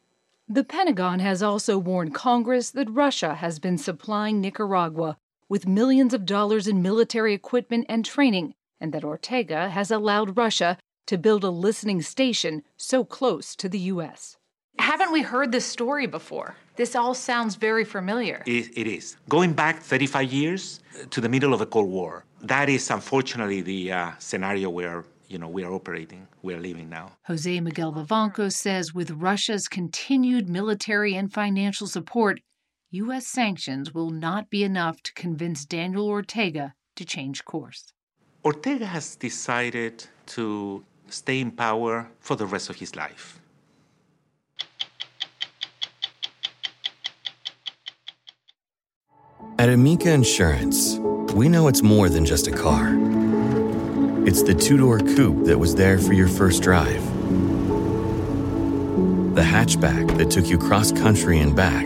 The 0.48 0.63
Pentagon 0.63 1.20
has 1.20 1.41
also 1.41 1.79
warned 1.79 2.13
Congress 2.13 2.70
that 2.70 2.91
Russia 2.91 3.34
has 3.34 3.58
been 3.58 3.79
supplying 3.79 4.39
Nicaragua 4.39 5.17
with 5.50 5.67
millions 5.67 6.13
of 6.13 6.27
dollars 6.27 6.67
in 6.67 6.84
military 6.84 7.34
equipment 7.34 7.88
and 7.89 8.05
training, 8.05 8.53
and 8.79 8.93
that 8.93 9.03
Ortega 9.03 9.70
has 9.70 9.90
allowed 9.90 10.38
Russia 10.38 10.77
to 11.07 11.18
build 11.18 11.44
a 11.44 11.50
listening 11.50 12.01
station 12.01 12.63
so 12.77 13.03
close 13.03 13.55
to 13.55 13.70
the 13.70 13.79
U.S. 13.79 14.37
Haven't 14.79 15.11
we 15.11 15.22
heard 15.22 15.51
this 15.51 15.66
story 15.66 16.07
before? 16.07 16.55
This 16.75 16.96
all 16.96 17.13
sounds 17.13 17.55
very 17.55 17.85
familiar. 17.85 18.42
It, 18.46 18.75
it 18.77 18.87
is. 18.87 19.18
Going 19.29 19.53
back 19.53 19.79
35 19.79 20.33
years 20.33 20.79
to 21.11 21.22
the 21.22 21.29
middle 21.29 21.53
of 21.53 21.59
the 21.59 21.66
Cold 21.68 21.89
War, 21.89 22.25
that 22.42 22.70
is 22.70 22.89
unfortunately 22.89 23.61
the 23.61 23.92
uh, 23.92 24.11
scenario 24.18 24.70
where 24.70 25.05
you 25.27 25.37
know 25.37 25.48
we 25.48 25.63
are 25.63 25.72
operating, 25.72 26.27
we 26.42 26.53
are 26.53 26.59
living 26.59 26.89
now. 26.89 27.11
Jose 27.27 27.59
Miguel 27.59 27.94
Vivanco 27.94 28.51
says 28.51 28.94
with 28.94 29.11
Russia's 29.11 29.68
continued 29.68 30.50
military 30.50 31.16
and 31.16 31.31
financial 31.31 31.87
support, 31.87 32.39
U.S. 32.92 33.27
sanctions 33.27 33.94
will 33.94 34.09
not 34.09 34.50
be 34.50 34.63
enough 34.63 35.01
to 35.03 35.13
convince 35.13 35.66
Daniel 35.66 36.07
Ortega 36.07 36.75
to 36.96 37.05
change 37.05 37.46
course. 37.46 37.94
Ortega 38.46 38.85
has 38.85 39.16
decided 39.16 40.05
to 40.27 40.83
stay 41.09 41.39
in 41.39 41.51
power 41.51 42.09
for 42.20 42.35
the 42.35 42.46
rest 42.46 42.70
of 42.70 42.77
his 42.77 42.96
life. 42.96 43.39
At 49.59 49.70
Amica 49.70 50.11
Insurance, 50.11 50.98
we 51.33 51.48
know 51.48 51.68
it's 51.68 51.83
more 51.83 52.09
than 52.09 52.25
just 52.25 52.48
a 52.48 52.51
car. 52.51 52.98
It's 54.27 54.42
the 54.44 54.53
two 54.53 54.77
door 54.77 55.00
coupe 55.00 55.46
that 55.46 55.57
was 55.57 55.75
there 55.75 56.00
for 56.00 56.13
your 56.13 56.27
first 56.27 56.63
drive, 56.63 57.03
the 59.35 59.42
hatchback 59.42 60.18
that 60.18 60.31
took 60.31 60.48
you 60.48 60.57
cross 60.57 60.92
country 60.92 61.39
and 61.39 61.55
back, 61.55 61.85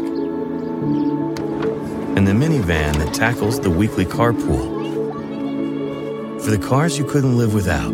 and 2.17 2.25
the 2.27 2.31
minivan 2.31 2.95
that 2.97 3.13
tackles 3.13 3.59
the 3.59 3.69
weekly 3.69 4.05
carpool. 4.05 4.75
For 6.41 6.51
the 6.51 6.57
cars 6.57 6.97
you 6.97 7.05
couldn't 7.05 7.37
live 7.37 7.53
without, 7.53 7.93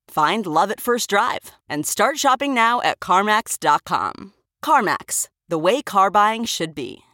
Find 0.11 0.45
love 0.45 0.71
at 0.71 0.81
first 0.81 1.09
drive 1.09 1.51
and 1.69 1.85
start 1.87 2.19
shopping 2.19 2.53
now 2.53 2.81
at 2.81 2.99
CarMax.com. 2.99 4.33
CarMax, 4.61 5.29
the 5.47 5.57
way 5.57 5.81
car 5.81 6.11
buying 6.11 6.43
should 6.43 6.75
be. 6.75 7.05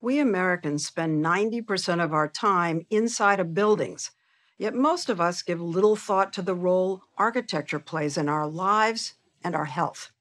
We 0.00 0.20
Americans 0.20 0.86
spend 0.86 1.24
90% 1.24 2.00
of 2.00 2.12
our 2.12 2.28
time 2.28 2.86
inside 2.88 3.40
of 3.40 3.52
buildings, 3.52 4.12
yet 4.58 4.76
most 4.76 5.10
of 5.10 5.20
us 5.20 5.42
give 5.42 5.60
little 5.60 5.96
thought 5.96 6.32
to 6.34 6.42
the 6.42 6.54
role 6.54 7.02
architecture 7.16 7.80
plays 7.80 8.16
in 8.16 8.28
our 8.28 8.46
lives 8.46 9.14
and 9.42 9.56
our 9.56 9.64
health. 9.64 10.12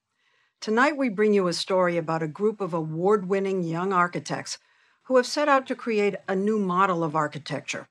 Tonight, 0.59 0.97
we 0.97 1.09
bring 1.09 1.35
you 1.35 1.47
a 1.47 1.53
story 1.53 1.95
about 1.95 2.23
a 2.23 2.27
group 2.27 2.59
of 2.59 2.73
award 2.73 3.29
winning 3.29 3.61
young 3.61 3.93
architects 3.93 4.57
who 5.03 5.17
have 5.17 5.27
set 5.27 5.47
out 5.47 5.67
to 5.67 5.75
create 5.75 6.15
a 6.27 6.35
new 6.35 6.57
model 6.57 7.03
of 7.03 7.15
architecture. 7.15 7.87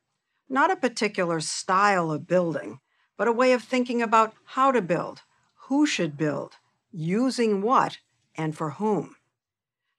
Not 0.48 0.72
a 0.72 0.76
particular 0.76 1.38
style 1.38 2.10
of 2.10 2.26
building, 2.26 2.80
but 3.16 3.28
a 3.28 3.32
way 3.32 3.52
of 3.52 3.62
thinking 3.62 4.02
about 4.02 4.34
how 4.44 4.70
to 4.70 4.82
build, 4.82 5.22
who 5.68 5.86
should 5.86 6.16
build, 6.16 6.56
using 6.92 7.62
what, 7.62 7.98
and 8.36 8.56
for 8.56 8.70
whom. 8.70 9.16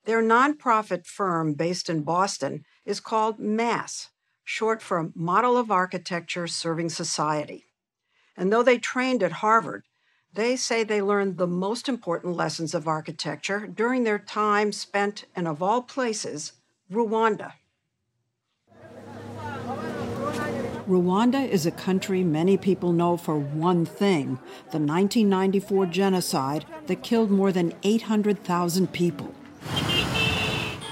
Their 0.06 0.24
nonprofit 0.24 1.06
firm 1.06 1.54
based 1.54 1.90
in 1.90 2.04
Boston 2.04 2.64
is 2.86 3.00
called 3.00 3.40
MASS, 3.40 4.10
short 4.44 4.82
for 4.82 5.12
Model 5.14 5.58
of 5.58 5.70
Architecture 5.70 6.48
Serving 6.48 6.90
Society. 6.90 7.66
And 8.38 8.54
though 8.54 8.64
they 8.64 8.78
trained 8.78 9.22
at 9.24 9.44
Harvard, 9.44 9.84
they 10.34 10.56
say 10.56 10.84
they 10.84 11.02
learned 11.02 11.38
the 11.38 11.48
most 11.48 11.90
important 11.90 12.36
lessons 12.36 12.74
of 12.74 12.88
architecture 12.88 13.68
during 13.68 14.04
their 14.04 14.20
time 14.20 14.72
spent 14.72 15.26
in, 15.36 15.48
of 15.48 15.64
all 15.64 15.82
places, 15.82 16.54
Rwanda. 16.92 17.54
Rwanda 20.88 21.46
is 21.46 21.66
a 21.66 21.72
country 21.72 22.24
many 22.24 22.56
people 22.56 22.94
know 22.94 23.18
for 23.18 23.38
one 23.38 23.86
thing 23.86 24.40
the 24.72 24.80
1994 24.80 25.86
genocide 25.88 26.64
that 26.86 27.04
killed 27.04 27.30
more 27.30 27.52
than 27.52 27.74
800,000 27.84 28.94
people. 28.94 29.36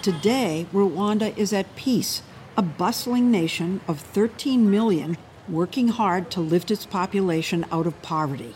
Today, 0.01 0.67
Rwanda 0.73 1.35
is 1.37 1.53
at 1.53 1.73
peace, 1.77 2.23
a 2.57 2.61
bustling 2.61 3.31
nation 3.31 3.79
of 3.87 4.01
13 4.01 4.69
million 4.69 5.17
working 5.47 5.87
hard 5.87 6.29
to 6.31 6.41
lift 6.41 6.71
its 6.71 6.85
population 6.85 7.65
out 7.71 7.87
of 7.87 8.01
poverty. 8.01 8.53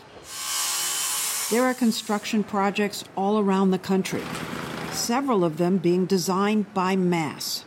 There 1.50 1.64
are 1.64 1.72
construction 1.72 2.44
projects 2.44 3.02
all 3.16 3.38
around 3.38 3.70
the 3.70 3.78
country, 3.78 4.22
several 4.92 5.42
of 5.42 5.56
them 5.56 5.78
being 5.78 6.04
designed 6.04 6.74
by 6.74 6.96
Mass. 6.96 7.64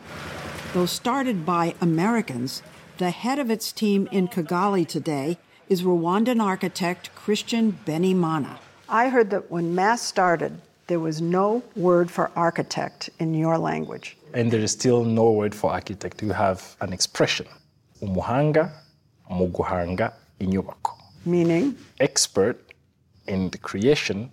Though 0.73 0.85
started 0.85 1.43
by 1.43 1.73
Americans, 1.81 2.61
the 2.97 3.09
head 3.09 3.39
of 3.39 3.49
its 3.49 3.71
team 3.71 4.07
in 4.11 4.27
Kigali 4.27 4.87
today 4.87 5.37
is 5.67 5.81
Rwandan 5.81 6.41
architect 6.41 7.09
Christian 7.15 7.79
Benimana. 7.85 8.57
I 8.87 9.09
heard 9.09 9.29
that 9.31 9.49
when 9.49 9.73
Mass 9.73 10.01
started, 10.01 10.61
there 10.87 10.99
was 10.99 11.21
no 11.21 11.63
word 11.75 12.11
for 12.11 12.29
architect 12.35 13.09
in 13.19 13.33
your 13.33 13.57
language. 13.57 14.17
And 14.33 14.51
there 14.51 14.59
is 14.59 14.71
still 14.71 15.03
no 15.05 15.31
word 15.31 15.55
for 15.55 15.71
architect. 15.71 16.21
You 16.21 16.33
have 16.33 16.75
an 16.81 16.93
expression. 16.93 17.47
Umuhanga 18.01 18.71
muguhanga 19.31 20.13
inyubako. 20.39 20.93
Meaning? 21.25 21.75
Expert 21.99 22.73
in 23.27 23.49
the 23.49 23.57
creation 23.57 24.31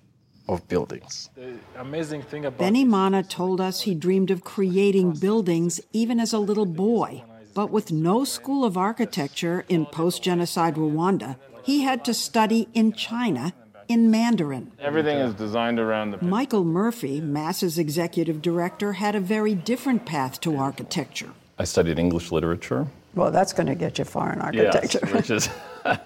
of 0.49 0.67
buildings. 0.69 1.31
The 1.37 1.55
amazing 1.79 2.23
thing 2.23 2.45
about 2.45 2.61
Benimana 2.61 3.27
told 3.29 3.61
us 3.61 3.83
he 3.83 3.95
dreamed 3.95 4.31
of 4.31 4.43
creating 4.43 5.13
buildings 5.13 5.81
even 5.93 6.19
as 6.19 6.33
a 6.33 6.39
little 6.39 6.67
boy. 6.67 7.23
But 7.55 7.71
with 7.71 7.91
no 7.91 8.25
school 8.25 8.65
of 8.65 8.77
architecture 8.77 9.65
in 9.69 9.87
post 9.87 10.23
genocide 10.23 10.77
Rwanda, 10.77 11.37
he 11.63 11.83
had 11.83 12.05
to 12.05 12.15
study 12.15 12.69
in 12.75 12.93
China 12.93 13.53
in 13.89 14.11
Mandarin. 14.11 14.71
Everything 14.79 15.19
is 15.19 15.35
designed 15.35 15.81
around 15.81 16.13
the. 16.13 16.25
Michael 16.25 16.65
Murphy, 16.65 17.21
Mass's 17.21 17.77
executive 17.77 18.41
director, 18.41 18.95
had 18.95 19.15
a 19.15 19.21
very 19.21 19.55
different 19.55 20.07
path 20.07 20.41
to 20.43 20.57
architecture. 20.57 21.31
I 21.59 21.65
studied 21.65 21.99
English 21.99 22.31
literature. 22.31 22.87
Well, 23.15 23.33
that's 23.33 23.53
going 23.53 23.67
to 23.67 23.75
get 23.75 23.99
you 23.99 24.05
far 24.05 24.33
in 24.33 24.41
architecture. 24.41 25.01
Yes, 25.03 25.13
which 25.13 25.31
is. 25.31 25.49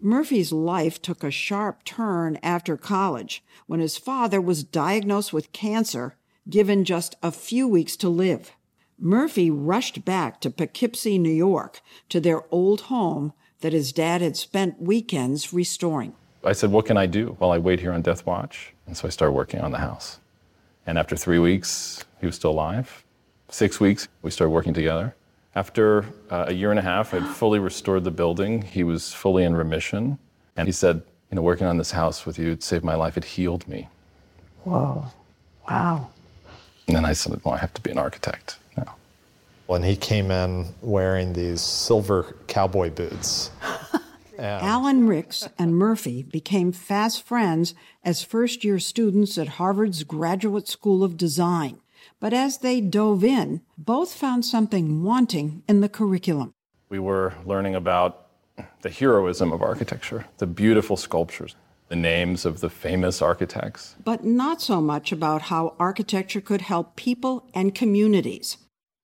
Murphy's 0.00 0.50
life 0.50 1.00
took 1.00 1.22
a 1.22 1.30
sharp 1.30 1.84
turn 1.84 2.36
after 2.42 2.76
college 2.76 3.44
when 3.68 3.78
his 3.78 3.96
father 3.96 4.40
was 4.40 4.64
diagnosed 4.64 5.32
with 5.32 5.52
cancer, 5.52 6.16
given 6.50 6.84
just 6.84 7.14
a 7.22 7.30
few 7.30 7.68
weeks 7.68 7.94
to 7.96 8.08
live. 8.08 8.50
Murphy 9.04 9.50
rushed 9.50 10.04
back 10.04 10.40
to 10.40 10.48
Poughkeepsie, 10.48 11.18
New 11.18 11.32
York, 11.32 11.80
to 12.08 12.20
their 12.20 12.44
old 12.52 12.82
home 12.82 13.32
that 13.60 13.72
his 13.72 13.92
dad 13.92 14.22
had 14.22 14.36
spent 14.36 14.80
weekends 14.80 15.52
restoring. 15.52 16.14
I 16.44 16.52
said, 16.52 16.70
What 16.70 16.86
can 16.86 16.96
I 16.96 17.06
do 17.06 17.34
while 17.40 17.50
I 17.50 17.58
wait 17.58 17.80
here 17.80 17.92
on 17.92 18.02
death 18.02 18.24
watch? 18.24 18.72
And 18.86 18.96
so 18.96 19.08
I 19.08 19.10
started 19.10 19.32
working 19.32 19.60
on 19.60 19.72
the 19.72 19.78
house. 19.78 20.20
And 20.86 20.98
after 20.98 21.16
three 21.16 21.40
weeks, 21.40 22.04
he 22.20 22.26
was 22.26 22.36
still 22.36 22.52
alive. 22.52 23.04
Six 23.48 23.80
weeks, 23.80 24.06
we 24.22 24.30
started 24.30 24.52
working 24.52 24.72
together. 24.72 25.16
After 25.56 26.04
uh, 26.30 26.44
a 26.46 26.52
year 26.52 26.70
and 26.70 26.78
a 26.78 26.82
half, 26.82 27.12
I'd 27.12 27.26
fully 27.26 27.58
restored 27.58 28.04
the 28.04 28.12
building. 28.12 28.62
He 28.62 28.84
was 28.84 29.12
fully 29.12 29.42
in 29.42 29.56
remission. 29.56 30.16
And 30.56 30.68
he 30.68 30.72
said, 30.72 31.02
You 31.32 31.36
know, 31.36 31.42
working 31.42 31.66
on 31.66 31.76
this 31.76 31.90
house 31.90 32.24
with 32.24 32.38
you, 32.38 32.52
it 32.52 32.62
saved 32.62 32.84
my 32.84 32.94
life. 32.94 33.16
It 33.16 33.24
healed 33.24 33.66
me. 33.66 33.88
Whoa. 34.62 35.06
Wow. 35.68 36.10
And 36.86 36.94
then 36.94 37.04
I 37.04 37.14
said, 37.14 37.40
Well, 37.44 37.54
I 37.54 37.58
have 37.58 37.74
to 37.74 37.80
be 37.80 37.90
an 37.90 37.98
architect 37.98 38.58
now. 39.68 39.72
When 39.72 39.82
he 39.82 39.96
came 39.96 40.30
in 40.30 40.66
wearing 40.80 41.32
these 41.32 41.60
silver 41.60 42.36
cowboy 42.46 42.90
boots. 42.90 43.50
and 44.38 44.62
Alan 44.62 45.06
Ricks 45.06 45.48
and 45.58 45.76
Murphy 45.76 46.22
became 46.22 46.72
fast 46.72 47.22
friends 47.22 47.74
as 48.04 48.22
first 48.22 48.64
year 48.64 48.78
students 48.78 49.38
at 49.38 49.48
Harvard's 49.48 50.04
Graduate 50.04 50.68
School 50.68 51.04
of 51.04 51.16
Design. 51.16 51.78
But 52.20 52.32
as 52.32 52.58
they 52.58 52.80
dove 52.80 53.24
in, 53.24 53.62
both 53.76 54.14
found 54.14 54.44
something 54.44 55.02
wanting 55.02 55.62
in 55.68 55.80
the 55.80 55.88
curriculum. 55.88 56.54
We 56.88 56.98
were 56.98 57.34
learning 57.44 57.74
about 57.74 58.26
the 58.82 58.90
heroism 58.90 59.52
of 59.52 59.62
architecture, 59.62 60.26
the 60.38 60.46
beautiful 60.46 60.96
sculptures, 60.96 61.56
the 61.88 61.96
names 61.96 62.44
of 62.44 62.60
the 62.60 62.70
famous 62.70 63.22
architects. 63.22 63.96
But 64.04 64.24
not 64.24 64.60
so 64.60 64.80
much 64.80 65.12
about 65.12 65.42
how 65.42 65.74
architecture 65.78 66.40
could 66.40 66.62
help 66.62 66.96
people 66.96 67.48
and 67.54 67.74
communities. 67.74 68.56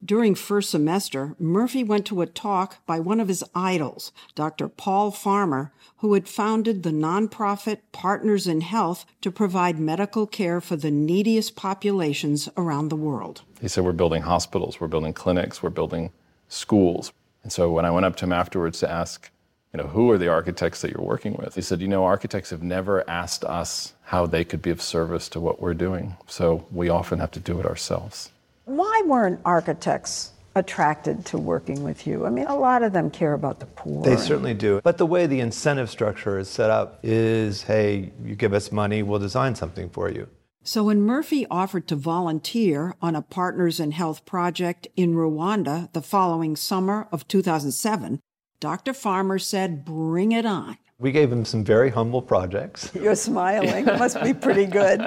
During 0.04 0.36
first 0.36 0.70
semester, 0.70 1.34
Murphy 1.40 1.82
went 1.82 2.06
to 2.06 2.22
a 2.22 2.26
talk 2.26 2.86
by 2.86 3.00
one 3.00 3.18
of 3.18 3.26
his 3.26 3.42
idols, 3.52 4.12
Dr. 4.36 4.68
Paul 4.68 5.10
Farmer, 5.10 5.72
who 5.96 6.14
had 6.14 6.28
founded 6.28 6.84
the 6.84 6.92
nonprofit 6.92 7.78
Partners 7.90 8.46
in 8.46 8.60
Health 8.60 9.04
to 9.22 9.32
provide 9.32 9.80
medical 9.80 10.24
care 10.24 10.60
for 10.60 10.76
the 10.76 10.92
neediest 10.92 11.56
populations 11.56 12.48
around 12.56 12.88
the 12.88 12.96
world. 12.96 13.42
He 13.60 13.66
said, 13.66 13.82
We're 13.82 13.90
building 13.90 14.22
hospitals, 14.22 14.80
we're 14.80 14.86
building 14.86 15.12
clinics, 15.12 15.64
we're 15.64 15.70
building 15.70 16.12
schools. 16.46 17.12
And 17.42 17.52
so 17.52 17.68
when 17.72 17.84
I 17.84 17.90
went 17.90 18.06
up 18.06 18.14
to 18.16 18.24
him 18.24 18.32
afterwards 18.32 18.78
to 18.80 18.90
ask, 18.90 19.30
you 19.72 19.78
know, 19.78 19.88
who 19.88 20.12
are 20.12 20.18
the 20.18 20.28
architects 20.28 20.80
that 20.80 20.92
you're 20.92 21.04
working 21.04 21.34
with? 21.34 21.56
He 21.56 21.60
said, 21.60 21.80
you 21.80 21.88
know, 21.88 22.04
architects 22.04 22.50
have 22.50 22.62
never 22.62 23.08
asked 23.10 23.42
us 23.42 23.94
how 24.04 24.26
they 24.26 24.44
could 24.44 24.62
be 24.62 24.70
of 24.70 24.80
service 24.80 25.28
to 25.30 25.40
what 25.40 25.60
we're 25.60 25.74
doing. 25.74 26.16
So 26.28 26.66
we 26.70 26.88
often 26.88 27.18
have 27.18 27.32
to 27.32 27.40
do 27.40 27.58
it 27.58 27.66
ourselves. 27.66 28.30
Why 28.68 29.02
weren't 29.06 29.40
architects 29.46 30.32
attracted 30.54 31.24
to 31.24 31.38
working 31.38 31.82
with 31.82 32.06
you? 32.06 32.26
I 32.26 32.28
mean, 32.28 32.46
a 32.48 32.54
lot 32.54 32.82
of 32.82 32.92
them 32.92 33.10
care 33.10 33.32
about 33.32 33.60
the 33.60 33.66
poor. 33.66 34.04
They 34.04 34.16
certainly 34.16 34.52
do. 34.52 34.82
But 34.84 34.98
the 34.98 35.06
way 35.06 35.26
the 35.26 35.40
incentive 35.40 35.88
structure 35.88 36.38
is 36.38 36.50
set 36.50 36.68
up 36.68 37.00
is 37.02 37.62
hey, 37.62 38.12
you 38.22 38.34
give 38.34 38.52
us 38.52 38.70
money, 38.70 39.02
we'll 39.02 39.20
design 39.20 39.54
something 39.54 39.88
for 39.88 40.10
you. 40.10 40.28
So 40.62 40.84
when 40.84 41.00
Murphy 41.00 41.46
offered 41.50 41.88
to 41.88 41.96
volunteer 41.96 42.94
on 43.00 43.16
a 43.16 43.22
Partners 43.22 43.80
in 43.80 43.92
Health 43.92 44.26
project 44.26 44.86
in 44.96 45.14
Rwanda 45.14 45.90
the 45.94 46.02
following 46.02 46.54
summer 46.54 47.08
of 47.10 47.26
2007, 47.26 48.20
Dr. 48.60 48.92
Farmer 48.92 49.38
said, 49.38 49.82
bring 49.82 50.32
it 50.32 50.44
on. 50.44 50.76
We 50.98 51.10
gave 51.10 51.32
him 51.32 51.46
some 51.46 51.64
very 51.64 51.88
humble 51.88 52.20
projects. 52.20 52.90
You're 52.94 53.14
smiling. 53.14 53.86
Must 53.86 54.22
be 54.22 54.34
pretty 54.34 54.66
good. 54.66 55.00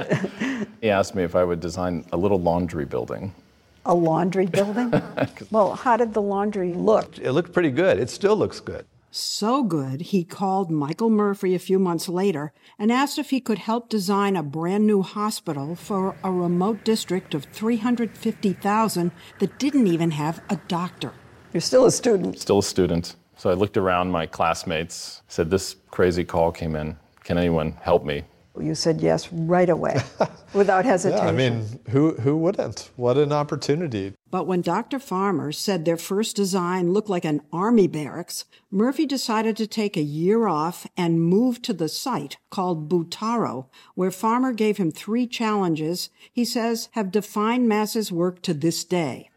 he 0.82 0.90
asked 0.90 1.14
me 1.14 1.22
if 1.22 1.36
I 1.36 1.44
would 1.44 1.60
design 1.60 2.06
a 2.12 2.18
little 2.18 2.40
laundry 2.40 2.86
building. 2.86 3.36
A 3.86 3.94
laundry 3.94 4.46
building? 4.46 4.92
well, 5.52 5.76
how 5.76 5.98
did 5.98 6.14
the 6.14 6.22
laundry 6.22 6.74
look? 6.74 7.18
It 7.18 7.32
looked 7.32 7.54
pretty 7.54 7.72
good. 7.72 8.00
It 8.00 8.10
still 8.10 8.36
looks 8.36 8.60
good. 8.60 8.86
So 9.14 9.64
good, 9.64 10.00
he 10.02 10.24
called 10.24 10.72
Michael 10.72 11.10
Murphy 11.10 11.54
a 11.54 11.60
few 11.60 11.80
months 11.80 12.08
later 12.08 12.54
and 12.80 12.90
asked 12.90 13.20
if 13.20 13.32
he 13.32 13.42
could 13.42 13.58
help 13.58 13.90
design 13.90 14.38
a 14.38 14.44
brand 14.44 14.88
new 14.88 15.02
hospital 15.02 15.76
for 15.76 16.16
a 16.24 16.32
remote 16.32 16.86
district 16.86 17.34
of 17.34 17.44
350,000 17.44 19.12
that 19.40 19.60
didn't 19.60 19.88
even 19.88 20.12
have 20.12 20.42
a 20.50 20.56
doctor. 20.70 21.12
You're 21.52 21.60
still 21.60 21.86
a 21.86 21.92
student. 21.92 22.40
Still 22.40 22.60
a 22.60 22.64
student. 22.64 23.18
So 23.36 23.50
I 23.50 23.54
looked 23.54 23.76
around 23.76 24.12
my 24.12 24.28
classmates, 24.28 25.24
said, 25.28 25.50
This 25.50 25.76
crazy 25.90 26.24
call 26.24 26.54
came 26.54 26.78
in. 26.78 26.96
Can 27.26 27.38
anyone 27.38 27.74
help 27.82 28.06
me? 28.06 28.24
You 28.60 28.76
said 28.76 29.00
yes 29.00 29.32
right 29.32 29.70
away, 29.70 30.02
without 30.54 30.84
hesitation. 30.84 31.24
Yeah, 31.24 31.30
I 31.30 31.32
mean, 31.32 31.80
who, 31.90 32.16
who 32.16 32.36
wouldn't? 32.36 32.92
What 32.98 33.18
an 33.18 33.32
opportunity. 33.32 34.14
But 34.30 34.46
when 34.46 34.62
Dr. 34.62 35.00
Farmer 35.00 35.52
said 35.54 35.86
their 35.86 35.98
first 35.98 36.36
design 36.36 36.92
looked 36.92 37.10
like 37.10 37.24
an 37.24 37.42
army 37.54 37.88
barracks, 37.88 38.46
Murphy 38.70 39.06
decided 39.06 39.56
to 39.58 39.68
take 39.68 39.96
a 39.96 40.02
year 40.02 40.48
off 40.48 40.86
and 40.98 41.22
move 41.22 41.62
to 41.62 41.74
the 41.74 41.88
site 41.90 42.38
called 42.50 42.90
Butaro, 42.90 43.68
where 43.96 44.12
Farmer 44.12 44.52
gave 44.52 44.78
him 44.78 44.92
three 44.92 45.28
challenges 45.28 46.10
he 46.32 46.44
says 46.44 46.90
have 46.92 47.12
defined 47.12 47.70
Mass's 47.70 48.12
work 48.12 48.42
to 48.42 48.54
this 48.54 48.84
day. 48.84 49.30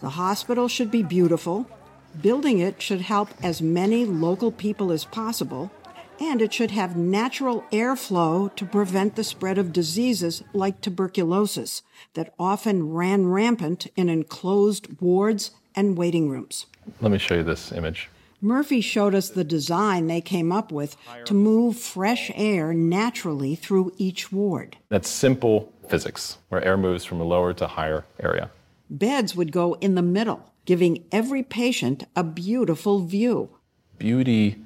The 0.00 0.10
hospital 0.10 0.66
should 0.66 0.90
be 0.90 1.02
beautiful, 1.02 1.66
building 2.20 2.58
it 2.58 2.80
should 2.82 3.02
help 3.02 3.28
as 3.42 3.62
many 3.62 4.04
local 4.04 4.50
people 4.50 4.92
as 4.92 5.04
possible, 5.04 5.70
and 6.22 6.40
it 6.40 6.52
should 6.52 6.70
have 6.70 6.96
natural 6.96 7.64
airflow 7.72 8.54
to 8.54 8.64
prevent 8.64 9.16
the 9.16 9.24
spread 9.24 9.58
of 9.58 9.72
diseases 9.72 10.44
like 10.52 10.80
tuberculosis 10.80 11.82
that 12.14 12.32
often 12.38 12.92
ran 12.92 13.26
rampant 13.26 13.88
in 13.96 14.08
enclosed 14.08 15.00
wards 15.00 15.50
and 15.74 15.98
waiting 15.98 16.28
rooms. 16.28 16.66
Let 17.00 17.10
me 17.10 17.18
show 17.18 17.34
you 17.34 17.42
this 17.42 17.72
image. 17.72 18.08
Murphy 18.40 18.80
showed 18.80 19.16
us 19.16 19.30
the 19.30 19.42
design 19.42 20.06
they 20.06 20.20
came 20.20 20.52
up 20.52 20.70
with 20.70 20.96
to 21.24 21.34
move 21.34 21.76
fresh 21.76 22.30
air 22.36 22.72
naturally 22.72 23.56
through 23.56 23.92
each 23.98 24.30
ward. 24.30 24.76
That's 24.90 25.08
simple 25.08 25.72
physics, 25.88 26.38
where 26.50 26.64
air 26.64 26.76
moves 26.76 27.04
from 27.04 27.20
a 27.20 27.24
lower 27.24 27.52
to 27.54 27.66
higher 27.66 28.04
area. 28.20 28.50
Beds 28.88 29.34
would 29.34 29.50
go 29.50 29.74
in 29.74 29.96
the 29.96 30.02
middle, 30.02 30.52
giving 30.66 31.04
every 31.10 31.42
patient 31.42 32.04
a 32.14 32.22
beautiful 32.22 33.00
view. 33.00 33.50
Beauty 33.98 34.62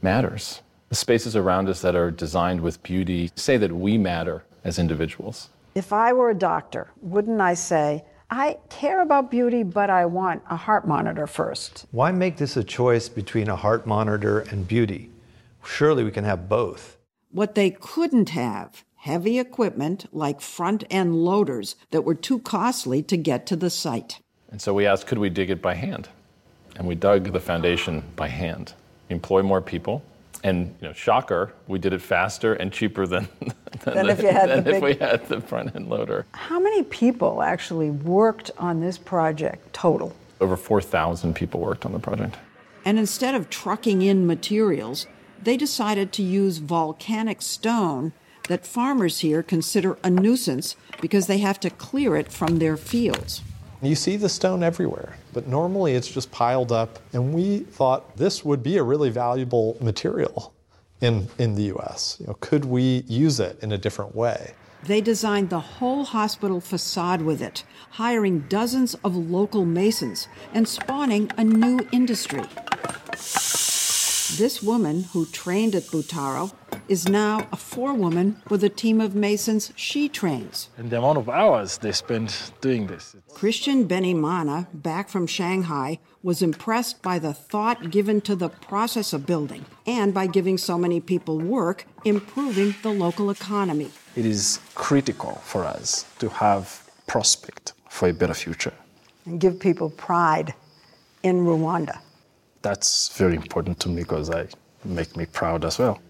matters. 0.00 0.62
The 0.90 0.96
spaces 0.96 1.36
around 1.36 1.68
us 1.68 1.82
that 1.82 1.94
are 1.94 2.10
designed 2.10 2.62
with 2.62 2.82
beauty 2.82 3.30
say 3.36 3.56
that 3.58 3.70
we 3.70 3.96
matter 3.96 4.42
as 4.64 4.76
individuals. 4.76 5.48
If 5.76 5.92
I 5.92 6.12
were 6.12 6.30
a 6.30 6.34
doctor, 6.34 6.88
wouldn't 7.00 7.40
I 7.40 7.54
say, 7.54 8.04
I 8.28 8.58
care 8.70 9.00
about 9.00 9.30
beauty, 9.30 9.62
but 9.62 9.88
I 9.88 10.06
want 10.06 10.42
a 10.50 10.56
heart 10.56 10.88
monitor 10.88 11.28
first? 11.28 11.86
Why 11.92 12.10
make 12.10 12.38
this 12.38 12.56
a 12.56 12.64
choice 12.64 13.08
between 13.08 13.48
a 13.48 13.54
heart 13.54 13.86
monitor 13.86 14.40
and 14.40 14.66
beauty? 14.66 15.10
Surely 15.64 16.02
we 16.02 16.10
can 16.10 16.24
have 16.24 16.48
both. 16.48 16.98
What 17.30 17.54
they 17.54 17.70
couldn't 17.70 18.30
have 18.30 18.84
heavy 18.96 19.38
equipment 19.38 20.06
like 20.12 20.40
front 20.40 20.82
end 20.90 21.24
loaders 21.24 21.76
that 21.92 22.02
were 22.02 22.16
too 22.16 22.40
costly 22.40 23.00
to 23.04 23.16
get 23.16 23.46
to 23.46 23.54
the 23.54 23.70
site. 23.70 24.18
And 24.50 24.60
so 24.60 24.74
we 24.74 24.86
asked, 24.86 25.06
could 25.06 25.18
we 25.18 25.30
dig 25.30 25.50
it 25.50 25.62
by 25.62 25.74
hand? 25.74 26.08
And 26.74 26.88
we 26.88 26.96
dug 26.96 27.32
the 27.32 27.38
foundation 27.38 28.02
by 28.16 28.26
hand, 28.26 28.74
employ 29.08 29.44
more 29.44 29.60
people, 29.60 30.02
And 30.42 30.74
you 30.80 30.88
know, 30.88 30.92
shocker, 30.92 31.52
we 31.66 31.78
did 31.78 31.92
it 31.92 32.00
faster 32.00 32.54
and 32.54 32.72
cheaper 32.72 33.06
than, 33.06 33.28
than, 33.84 33.94
Than 33.94 34.08
if 34.08 34.22
you 34.22 34.28
had 34.28 34.48
than 34.48 34.64
the 34.64 34.76
if 34.76 34.82
we 34.82 34.94
had 34.94 35.26
the 35.28 35.40
front 35.40 35.74
end 35.76 35.88
loader. 35.88 36.26
How 36.32 36.58
many 36.58 36.82
people 36.82 37.42
actually 37.42 37.90
worked 37.90 38.50
on 38.58 38.80
this 38.80 38.98
project 38.98 39.72
total? 39.72 40.14
Over 40.40 40.56
4,000 40.56 41.34
people 41.34 41.60
worked 41.60 41.84
on 41.84 41.92
the 41.92 41.98
project. 41.98 42.36
And 42.84 42.98
instead 42.98 43.34
of 43.34 43.50
trucking 43.50 44.00
in 44.02 44.26
materials, 44.26 45.06
they 45.42 45.56
decided 45.56 46.12
to 46.14 46.22
use 46.22 46.58
volcanic 46.58 47.42
stone 47.42 48.12
that 48.48 48.66
farmers 48.66 49.20
here 49.20 49.42
consider 49.42 49.98
a 50.02 50.10
nuisance 50.10 50.76
because 51.00 51.26
they 51.26 51.38
have 51.38 51.60
to 51.60 51.70
clear 51.70 52.16
it 52.16 52.32
from 52.32 52.58
their 52.58 52.76
fields. 52.76 53.42
You 53.82 53.94
see 53.94 54.16
the 54.16 54.28
stone 54.28 54.62
everywhere, 54.62 55.16
but 55.32 55.46
normally 55.46 55.94
it's 55.94 56.08
just 56.08 56.30
piled 56.30 56.70
up. 56.70 56.98
And 57.14 57.32
we 57.32 57.60
thought 57.60 58.16
this 58.16 58.44
would 58.44 58.62
be 58.62 58.76
a 58.76 58.82
really 58.82 59.08
valuable 59.08 59.78
material 59.80 60.52
in, 61.00 61.28
in 61.38 61.54
the 61.54 61.74
US. 61.74 62.18
You 62.20 62.26
know, 62.26 62.36
could 62.40 62.66
we 62.66 63.04
use 63.06 63.40
it 63.40 63.58
in 63.62 63.72
a 63.72 63.78
different 63.78 64.14
way? 64.14 64.52
They 64.84 65.00
designed 65.00 65.50
the 65.50 65.60
whole 65.60 66.04
hospital 66.04 66.60
facade 66.60 67.22
with 67.22 67.42
it, 67.42 67.64
hiring 67.90 68.40
dozens 68.48 68.94
of 69.04 69.14
local 69.16 69.64
masons 69.64 70.28
and 70.54 70.66
spawning 70.66 71.30
a 71.36 71.44
new 71.44 71.86
industry. 71.92 72.44
This 74.36 74.62
woman, 74.62 75.04
who 75.12 75.26
trained 75.26 75.74
at 75.74 75.82
Butaro, 75.84 76.52
is 76.88 77.08
now 77.08 77.46
a 77.52 77.56
forewoman 77.56 78.40
with 78.48 78.64
a 78.64 78.68
team 78.68 79.00
of 79.00 79.14
masons 79.14 79.72
she 79.76 80.08
trains. 80.08 80.68
And 80.78 80.88
the 80.88 80.98
amount 80.98 81.18
of 81.18 81.28
hours 81.28 81.78
they 81.78 81.92
spend 81.92 82.34
doing 82.60 82.86
this. 82.86 83.16
Christian 83.34 83.86
Benimana, 83.86 84.66
back 84.72 85.08
from 85.08 85.26
Shanghai, 85.26 85.98
was 86.22 86.42
impressed 86.42 87.02
by 87.02 87.18
the 87.18 87.34
thought 87.34 87.90
given 87.90 88.20
to 88.22 88.34
the 88.36 88.48
process 88.48 89.12
of 89.12 89.26
building 89.26 89.66
and 89.86 90.14
by 90.14 90.26
giving 90.26 90.58
so 90.58 90.78
many 90.78 91.00
people 91.00 91.38
work, 91.38 91.86
improving 92.04 92.74
the 92.82 92.90
local 92.92 93.30
economy. 93.30 93.90
It 94.16 94.26
is 94.26 94.60
critical 94.74 95.34
for 95.44 95.64
us 95.64 96.06
to 96.18 96.28
have 96.28 96.88
prospect 97.06 97.72
for 97.88 98.08
a 98.08 98.12
better 98.12 98.34
future. 98.34 98.72
And 99.26 99.40
give 99.40 99.60
people 99.60 99.90
pride 99.90 100.54
in 101.22 101.44
Rwanda. 101.44 101.98
That's 102.62 103.08
very 103.16 103.36
important 103.36 103.80
to 103.80 103.88
me 103.88 104.02
because 104.02 104.30
I 104.30 104.48
make 104.84 105.16
me 105.16 105.26
proud 105.26 105.64
as 105.64 105.78
well. 105.78 106.00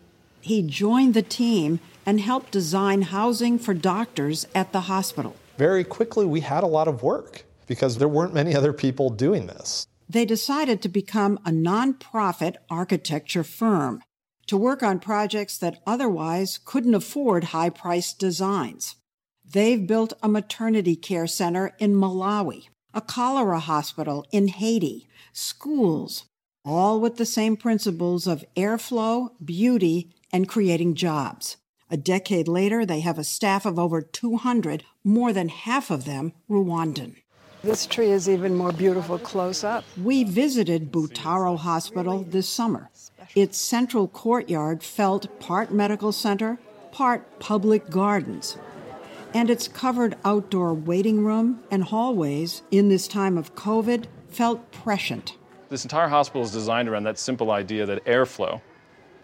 He 0.41 0.63
joined 0.63 1.15
the 1.15 1.23
team 1.23 1.81
and 2.07 2.21
helped 2.21 2.51
design 2.51 3.03
housing 3.03 3.59
for 3.59 3.75
doctors 3.75 4.47
at 4.55 4.73
the 4.73 4.83
hospital. 4.83 5.37
Very 5.59 5.85
quickly, 5.85 6.25
we 6.25 6.41
had 6.41 6.65
a 6.65 6.69
lot 6.69 6.89
of 6.89 7.03
work 7.03 7.45
because 7.67 7.99
there 7.99 8.09
weren't 8.09 8.35
many 8.35 8.55
other 8.57 8.73
people 8.73 9.11
doing 9.11 9.47
this. 9.47 9.87
They 10.09 10.25
decided 10.25 10.83
to 10.83 10.89
become 10.89 11.39
a 11.45 11.51
nonprofit 11.51 12.57
architecture 12.69 13.45
firm 13.45 14.03
to 14.49 14.57
work 14.57 14.83
on 14.83 14.99
projects 14.99 15.57
that 15.59 15.81
otherwise 15.87 16.59
couldn't 16.65 16.95
afford 16.95 17.45
high 17.45 17.71
priced 17.71 18.19
designs. 18.19 18.97
They've 19.45 19.87
built 19.87 20.13
a 20.23 20.29
maternity 20.29 20.97
care 20.97 21.29
center 21.29 21.73
in 21.79 21.95
Malawi, 21.95 22.69
a 22.93 23.01
cholera 23.01 23.61
hospital 23.61 24.27
in 24.33 24.49
Haiti, 24.49 25.09
schools, 25.33 26.25
all 26.65 27.01
with 27.01 27.17
the 27.17 27.27
same 27.27 27.57
principles 27.57 28.27
of 28.27 28.45
airflow, 28.57 29.31
beauty, 29.45 30.11
and 30.33 30.49
creating 30.49 30.95
jobs. 30.95 31.57
A 31.91 31.97
decade 31.97 32.47
later, 32.47 32.87
they 32.87 33.01
have 33.01 33.19
a 33.19 33.25
staff 33.25 33.67
of 33.67 33.79
over 33.79 34.01
200, 34.01 34.85
more 35.03 35.33
than 35.33 35.49
half 35.49 35.91
of 35.91 36.05
them 36.05 36.33
Rwandan. 36.49 37.17
This 37.63 37.85
tree 37.85 38.11
is 38.11 38.29
even 38.29 38.55
more 38.55 38.73
beautiful 38.73 39.19
close 39.19 39.65
up. 39.65 39.85
We 40.03 40.25
visited 40.25 40.93
Butaro 40.93 41.59
Hospital 41.59 42.23
this 42.23 42.49
summer. 42.49 42.91
Its 43.35 43.59
central 43.59 44.09
courtyard 44.09 44.83
felt 44.83 45.41
part 45.41 45.73
medical 45.73 46.13
center, 46.13 46.59
part 46.91 47.39
public 47.39 47.91
gardens. 47.91 48.57
And 49.35 49.51
its 49.51 49.69
covered 49.69 50.17
outdoor 50.25 50.75
waiting 50.75 51.25
room 51.25 51.61
and 51.71 51.85
hallways 51.85 52.63
in 52.71 52.89
this 52.89 53.07
time 53.07 53.37
of 53.37 53.55
COVID 53.55 54.07
felt 54.29 54.73
prescient. 54.73 55.37
This 55.71 55.85
entire 55.85 56.09
hospital 56.09 56.43
is 56.43 56.51
designed 56.51 56.89
around 56.89 57.05
that 57.05 57.17
simple 57.17 57.53
idea 57.53 57.87
that 57.87 58.05
airflow, 58.05 58.61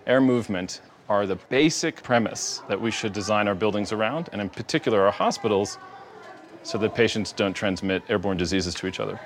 air 0.06 0.20
movement, 0.20 0.80
are 1.08 1.26
the 1.26 1.34
basic 1.34 2.04
premise 2.04 2.62
that 2.68 2.80
we 2.80 2.92
should 2.92 3.12
design 3.12 3.48
our 3.48 3.56
buildings 3.56 3.90
around, 3.90 4.28
and 4.30 4.40
in 4.40 4.48
particular 4.48 5.04
our 5.04 5.10
hospitals, 5.10 5.76
so 6.62 6.78
that 6.78 6.94
patients 6.94 7.32
don't 7.32 7.54
transmit 7.54 8.04
airborne 8.08 8.36
diseases 8.36 8.74
to 8.76 8.86
each 8.86 9.00
other. 9.00 9.18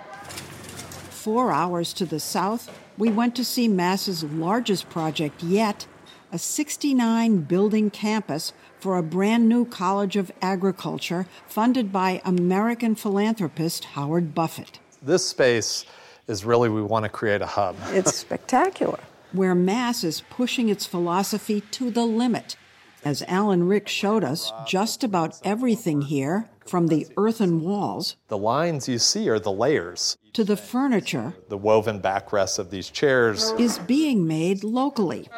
Four 1.11 1.53
hours 1.53 1.93
to 1.93 2.07
the 2.07 2.21
south, 2.21 2.75
we 2.97 3.11
went 3.11 3.37
to 3.37 3.45
see 3.45 3.69
Mass's 3.69 4.25
largest 4.25 4.89
project 4.89 5.43
yet 5.43 5.87
a 6.33 6.39
69 6.39 7.43
building 7.43 7.91
campus 7.91 8.55
for 8.79 8.97
a 8.97 9.03
brand 9.03 9.47
new 9.47 9.67
College 9.67 10.17
of 10.17 10.33
Agriculture 10.41 11.27
funded 11.47 11.93
by 11.93 12.23
American 12.25 12.95
philanthropist 12.95 13.85
Howard 13.85 14.35
Buffett. 14.35 14.79
This 15.03 15.27
space 15.27 15.85
is 16.31 16.45
really, 16.45 16.69
we 16.69 16.83
want 16.83 17.03
to 17.05 17.09
create 17.09 17.43
a 17.43 17.47
hub. 17.47 17.77
It's 17.93 18.15
spectacular. 18.15 19.01
Where 19.33 19.55
Mass 19.55 20.03
is 20.05 20.23
pushing 20.31 20.69
its 20.69 20.87
philosophy 20.87 21.61
to 21.73 21.91
the 21.91 22.05
limit. 22.05 22.57
As 23.05 23.23
Alan 23.29 23.65
Ricks 23.67 23.93
showed 23.93 24.25
us, 24.25 24.53
just 24.67 25.03
about 25.05 25.39
everything 25.45 26.03
here, 26.03 26.49
from 26.67 26.87
the 26.89 27.07
earthen 27.17 27.63
walls 27.63 28.17
The 28.29 28.39
lines 28.39 28.89
you 28.89 28.99
see 28.99 29.29
are 29.29 29.39
the 29.41 29.53
layers. 29.53 30.17
to 30.35 30.45
the 30.45 30.57
furniture, 30.57 31.35
The 31.49 31.57
woven 31.57 32.01
backrests 32.01 32.59
of 32.59 32.71
these 32.71 32.91
chairs. 32.91 33.53
is 33.59 33.79
being 33.81 34.27
made 34.27 34.63
locally. 34.63 35.29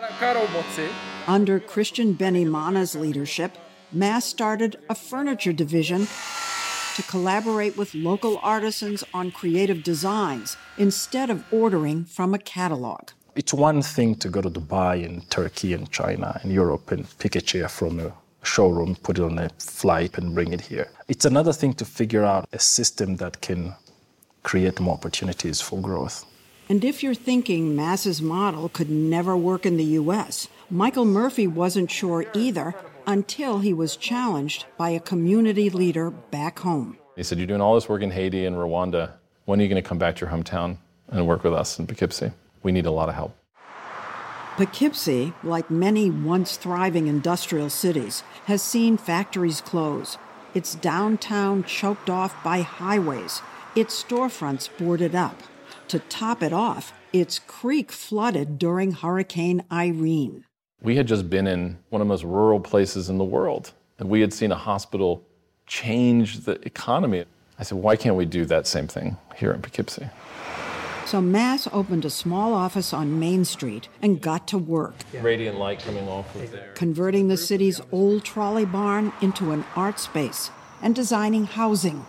Under 1.26 1.60
Christian 1.60 2.14
Benimana's 2.14 2.94
leadership, 2.94 3.56
Mass 3.92 4.24
started 4.24 4.76
a 4.90 4.94
furniture 4.94 5.52
division 5.52 6.06
to 6.96 7.02
collaborate 7.02 7.76
with 7.76 7.94
local 7.94 8.38
artisans 8.42 9.04
on 9.14 9.30
creative 9.30 9.82
designs 9.82 10.56
instead 10.76 11.30
of 11.30 11.44
ordering 11.52 12.04
from 12.04 12.34
a 12.34 12.38
catalog. 12.38 13.10
It's 13.34 13.54
one 13.54 13.80
thing 13.80 14.14
to 14.16 14.28
go 14.28 14.42
to 14.42 14.50
Dubai 14.50 15.04
and 15.06 15.28
Turkey 15.30 15.72
and 15.72 15.90
China 15.90 16.38
and 16.42 16.52
Europe 16.52 16.90
and 16.90 17.06
pick 17.18 17.34
a 17.34 17.40
chair 17.40 17.68
from 17.68 17.98
a 17.98 18.12
showroom, 18.42 18.96
put 18.96 19.18
it 19.18 19.24
on 19.24 19.38
a 19.38 19.48
flight, 19.58 20.18
and 20.18 20.34
bring 20.34 20.52
it 20.52 20.60
here. 20.60 20.88
It's 21.08 21.24
another 21.24 21.52
thing 21.52 21.72
to 21.74 21.84
figure 21.84 22.24
out 22.24 22.48
a 22.52 22.58
system 22.58 23.16
that 23.16 23.40
can 23.40 23.74
create 24.42 24.80
more 24.80 24.94
opportunities 24.94 25.60
for 25.60 25.80
growth. 25.80 26.26
And 26.68 26.84
if 26.84 27.02
you're 27.02 27.14
thinking 27.14 27.74
Mass's 27.74 28.22
model 28.22 28.68
could 28.68 28.90
never 28.90 29.36
work 29.36 29.66
in 29.66 29.76
the 29.76 29.90
US, 30.00 30.48
Michael 30.70 31.04
Murphy 31.04 31.46
wasn't 31.46 31.90
sure 31.90 32.24
either 32.34 32.74
until 33.06 33.58
he 33.58 33.72
was 33.72 33.96
challenged 33.96 34.66
by 34.76 34.90
a 34.90 35.00
community 35.00 35.70
leader 35.70 36.10
back 36.10 36.58
home. 36.60 36.98
He 37.16 37.22
said, 37.22 37.38
You're 37.38 37.46
doing 37.46 37.60
all 37.60 37.74
this 37.74 37.88
work 37.88 38.02
in 38.02 38.10
Haiti 38.10 38.46
and 38.46 38.56
Rwanda. 38.56 39.12
When 39.44 39.60
are 39.60 39.62
you 39.62 39.68
going 39.68 39.82
to 39.82 39.88
come 39.88 39.98
back 39.98 40.16
to 40.16 40.24
your 40.24 40.30
hometown 40.30 40.78
and 41.08 41.26
work 41.26 41.44
with 41.44 41.52
us 41.52 41.78
in 41.78 41.86
Poughkeepsie? 41.86 42.32
We 42.62 42.72
need 42.72 42.86
a 42.86 42.90
lot 42.90 43.08
of 43.08 43.14
help. 43.14 43.36
Poughkeepsie, 44.56 45.32
like 45.42 45.70
many 45.70 46.10
once 46.10 46.56
thriving 46.56 47.06
industrial 47.06 47.70
cities, 47.70 48.22
has 48.44 48.62
seen 48.62 48.96
factories 48.98 49.60
close, 49.60 50.18
its 50.54 50.74
downtown 50.74 51.64
choked 51.64 52.10
off 52.10 52.42
by 52.44 52.60
highways, 52.60 53.40
its 53.74 54.02
storefronts 54.02 54.68
boarded 54.78 55.14
up. 55.14 55.42
To 55.88 55.98
top 55.98 56.42
it 56.42 56.52
off, 56.52 56.92
its 57.12 57.38
creek 57.38 57.90
flooded 57.90 58.58
during 58.58 58.92
Hurricane 58.92 59.64
Irene. 59.72 60.44
We 60.82 60.96
had 60.96 61.06
just 61.06 61.30
been 61.30 61.46
in 61.46 61.78
one 61.90 62.02
of 62.02 62.08
the 62.08 62.12
most 62.12 62.24
rural 62.24 62.58
places 62.58 63.08
in 63.08 63.16
the 63.16 63.24
world, 63.24 63.72
and 64.00 64.08
we 64.08 64.20
had 64.20 64.32
seen 64.32 64.50
a 64.50 64.56
hospital 64.56 65.22
change 65.66 66.40
the 66.40 66.60
economy. 66.66 67.24
I 67.58 67.62
said, 67.62 67.78
Why 67.78 67.94
can't 67.94 68.16
we 68.16 68.24
do 68.24 68.44
that 68.46 68.66
same 68.66 68.88
thing 68.88 69.16
here 69.36 69.52
in 69.52 69.62
Poughkeepsie? 69.62 70.08
So 71.06 71.20
Mass 71.20 71.68
opened 71.72 72.04
a 72.04 72.10
small 72.10 72.54
office 72.54 72.92
on 72.92 73.20
Main 73.20 73.44
Street 73.44 73.88
and 74.00 74.20
got 74.20 74.48
to 74.48 74.58
work, 74.58 74.94
Radiant 75.20 75.58
light 75.58 75.80
coming 75.80 76.08
off 76.08 76.34
of 76.34 76.50
there. 76.50 76.72
converting 76.74 77.28
the 77.28 77.36
city's 77.36 77.80
old 77.92 78.24
trolley 78.24 78.64
barn 78.64 79.12
into 79.20 79.52
an 79.52 79.64
art 79.76 80.00
space 80.00 80.50
and 80.80 80.94
designing 80.94 81.44
housing. 81.44 82.04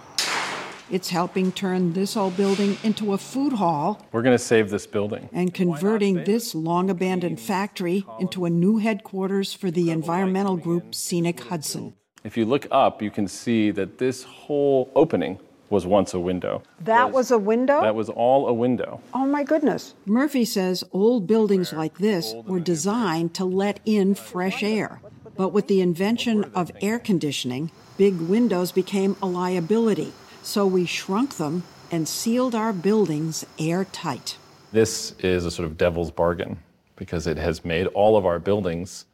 It's 0.91 1.10
helping 1.10 1.52
turn 1.52 1.93
this 1.93 2.15
old 2.17 2.36
building 2.38 2.78
into 2.84 3.13
a 3.13 3.17
food 3.17 3.54
hall 3.54 4.06
We're 4.12 4.22
going 4.22 4.38
to 4.38 4.43
save 4.43 4.69
this 4.69 4.86
building. 4.86 5.30
and 5.32 5.54
converting 5.54 6.24
this 6.26 6.54
long 6.54 6.89
abandoned 6.89 7.39
factory 7.39 8.06
into 8.19 8.46
a 8.46 8.50
new 8.50 8.78
headquarters 8.78 9.54
for 9.54 9.72
the 9.72 9.89
environmental 9.91 10.58
group 10.58 10.93
Scenic 10.93 11.39
Hudson. 11.41 11.93
If 12.24 12.38
you 12.38 12.46
look 12.46 12.67
up, 12.72 13.02
you 13.02 13.12
can 13.12 13.28
see 13.28 13.72
that 13.72 13.98
this 13.98 14.24
whole 14.24 14.91
opening 14.96 15.39
was 15.69 15.86
once 15.86 16.13
a 16.13 16.19
window. 16.19 16.62
That 16.82 17.12
was 17.12 17.32
a 17.32 17.38
window? 17.38 17.82
That 17.82 17.96
was 17.96 18.10
all 18.10 18.48
a 18.48 18.54
window. 18.54 19.02
oh 19.13 19.26
my 19.26 19.43
goodness. 19.43 19.96
Murphy 20.06 20.46
says 20.46 20.84
old 20.91 21.26
buildings 21.26 21.74
like 21.74 21.98
this 21.98 22.34
were 22.46 22.60
designed 22.60 23.34
to 23.36 23.46
let 23.46 23.80
in 23.86 24.13
fresh 24.15 24.62
air. 24.62 25.02
But 25.36 25.50
with 25.50 25.67
the 25.67 25.82
invention 25.82 26.43
of 26.54 26.72
air 26.82 27.00
conditioning, 27.00 27.72
big 27.98 28.19
windows 28.22 28.72
became 28.72 29.15
a 29.22 29.26
liability. 29.26 30.13
So 30.43 30.67
we 30.67 30.86
shrunk 30.86 31.38
them 31.38 31.63
and 31.89 32.06
sealed 32.06 32.53
our 32.53 32.73
buildings 32.73 33.45
airtight. 33.58 34.38
This 34.73 35.12
is 35.19 35.45
a 35.45 35.51
sort 35.51 35.65
of 35.65 35.77
devil's 35.77 36.12
bargain 36.12 36.58
because 36.97 37.27
it 37.27 37.38
has 37.38 37.63
made 37.63 37.88
all 37.88 38.17
of 38.17 38.25
our 38.25 38.39
buildings 38.39 39.06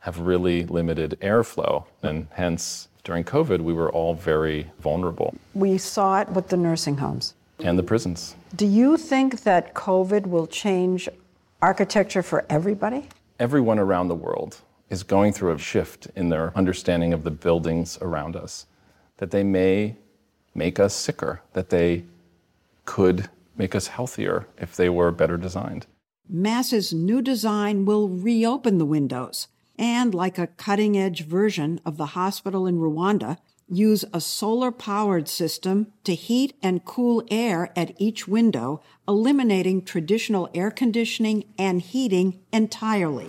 have 0.00 0.20
really 0.20 0.66
limited 0.66 1.18
airflow. 1.22 1.84
And 2.02 2.28
hence, 2.32 2.88
during 3.04 3.24
COVID, 3.24 3.60
we 3.60 3.72
were 3.72 3.90
all 3.90 4.14
very 4.14 4.70
vulnerable. 4.78 5.34
We 5.54 5.78
saw 5.78 6.20
it 6.20 6.28
with 6.28 6.48
the 6.48 6.58
nursing 6.58 6.98
homes. 6.98 7.34
And 7.60 7.78
the 7.78 7.82
prisons. 7.82 8.36
Do 8.54 8.66
you 8.66 8.98
think 8.98 9.44
that 9.44 9.72
COVID 9.72 10.26
will 10.26 10.46
change 10.46 11.08
architecture 11.62 12.22
for 12.22 12.44
everybody? 12.50 13.08
Everyone 13.40 13.78
around 13.78 14.08
the 14.08 14.14
world 14.14 14.58
is 14.90 15.02
going 15.02 15.32
through 15.32 15.54
a 15.54 15.58
shift 15.58 16.08
in 16.16 16.28
their 16.28 16.52
understanding 16.54 17.14
of 17.14 17.24
the 17.24 17.30
buildings 17.30 17.98
around 18.02 18.36
us, 18.36 18.66
that 19.16 19.30
they 19.30 19.42
may 19.42 19.96
make 20.56 20.80
us 20.80 20.94
sicker, 20.94 21.42
that 21.52 21.70
they 21.70 22.04
could 22.84 23.28
make 23.56 23.74
us 23.74 23.88
healthier 23.88 24.46
if 24.58 24.76
they 24.76 24.88
were 24.88 25.10
better 25.10 25.36
designed. 25.36 25.86
Mass's 26.28 26.92
new 26.92 27.22
design 27.22 27.84
will 27.84 28.08
reopen 28.08 28.78
the 28.78 28.84
windows 28.84 29.48
and, 29.78 30.14
like 30.14 30.38
a 30.38 30.46
cutting 30.46 30.96
edge 30.96 31.24
version 31.24 31.80
of 31.84 31.96
the 31.96 32.06
hospital 32.06 32.66
in 32.66 32.78
Rwanda, 32.78 33.38
use 33.68 34.04
a 34.12 34.20
solar 34.20 34.70
powered 34.70 35.28
system 35.28 35.92
to 36.04 36.14
heat 36.14 36.56
and 36.62 36.84
cool 36.84 37.22
air 37.30 37.72
at 37.76 38.00
each 38.00 38.26
window, 38.28 38.80
eliminating 39.08 39.82
traditional 39.82 40.48
air 40.54 40.70
conditioning 40.70 41.44
and 41.58 41.82
heating 41.82 42.40
entirely. 42.52 43.28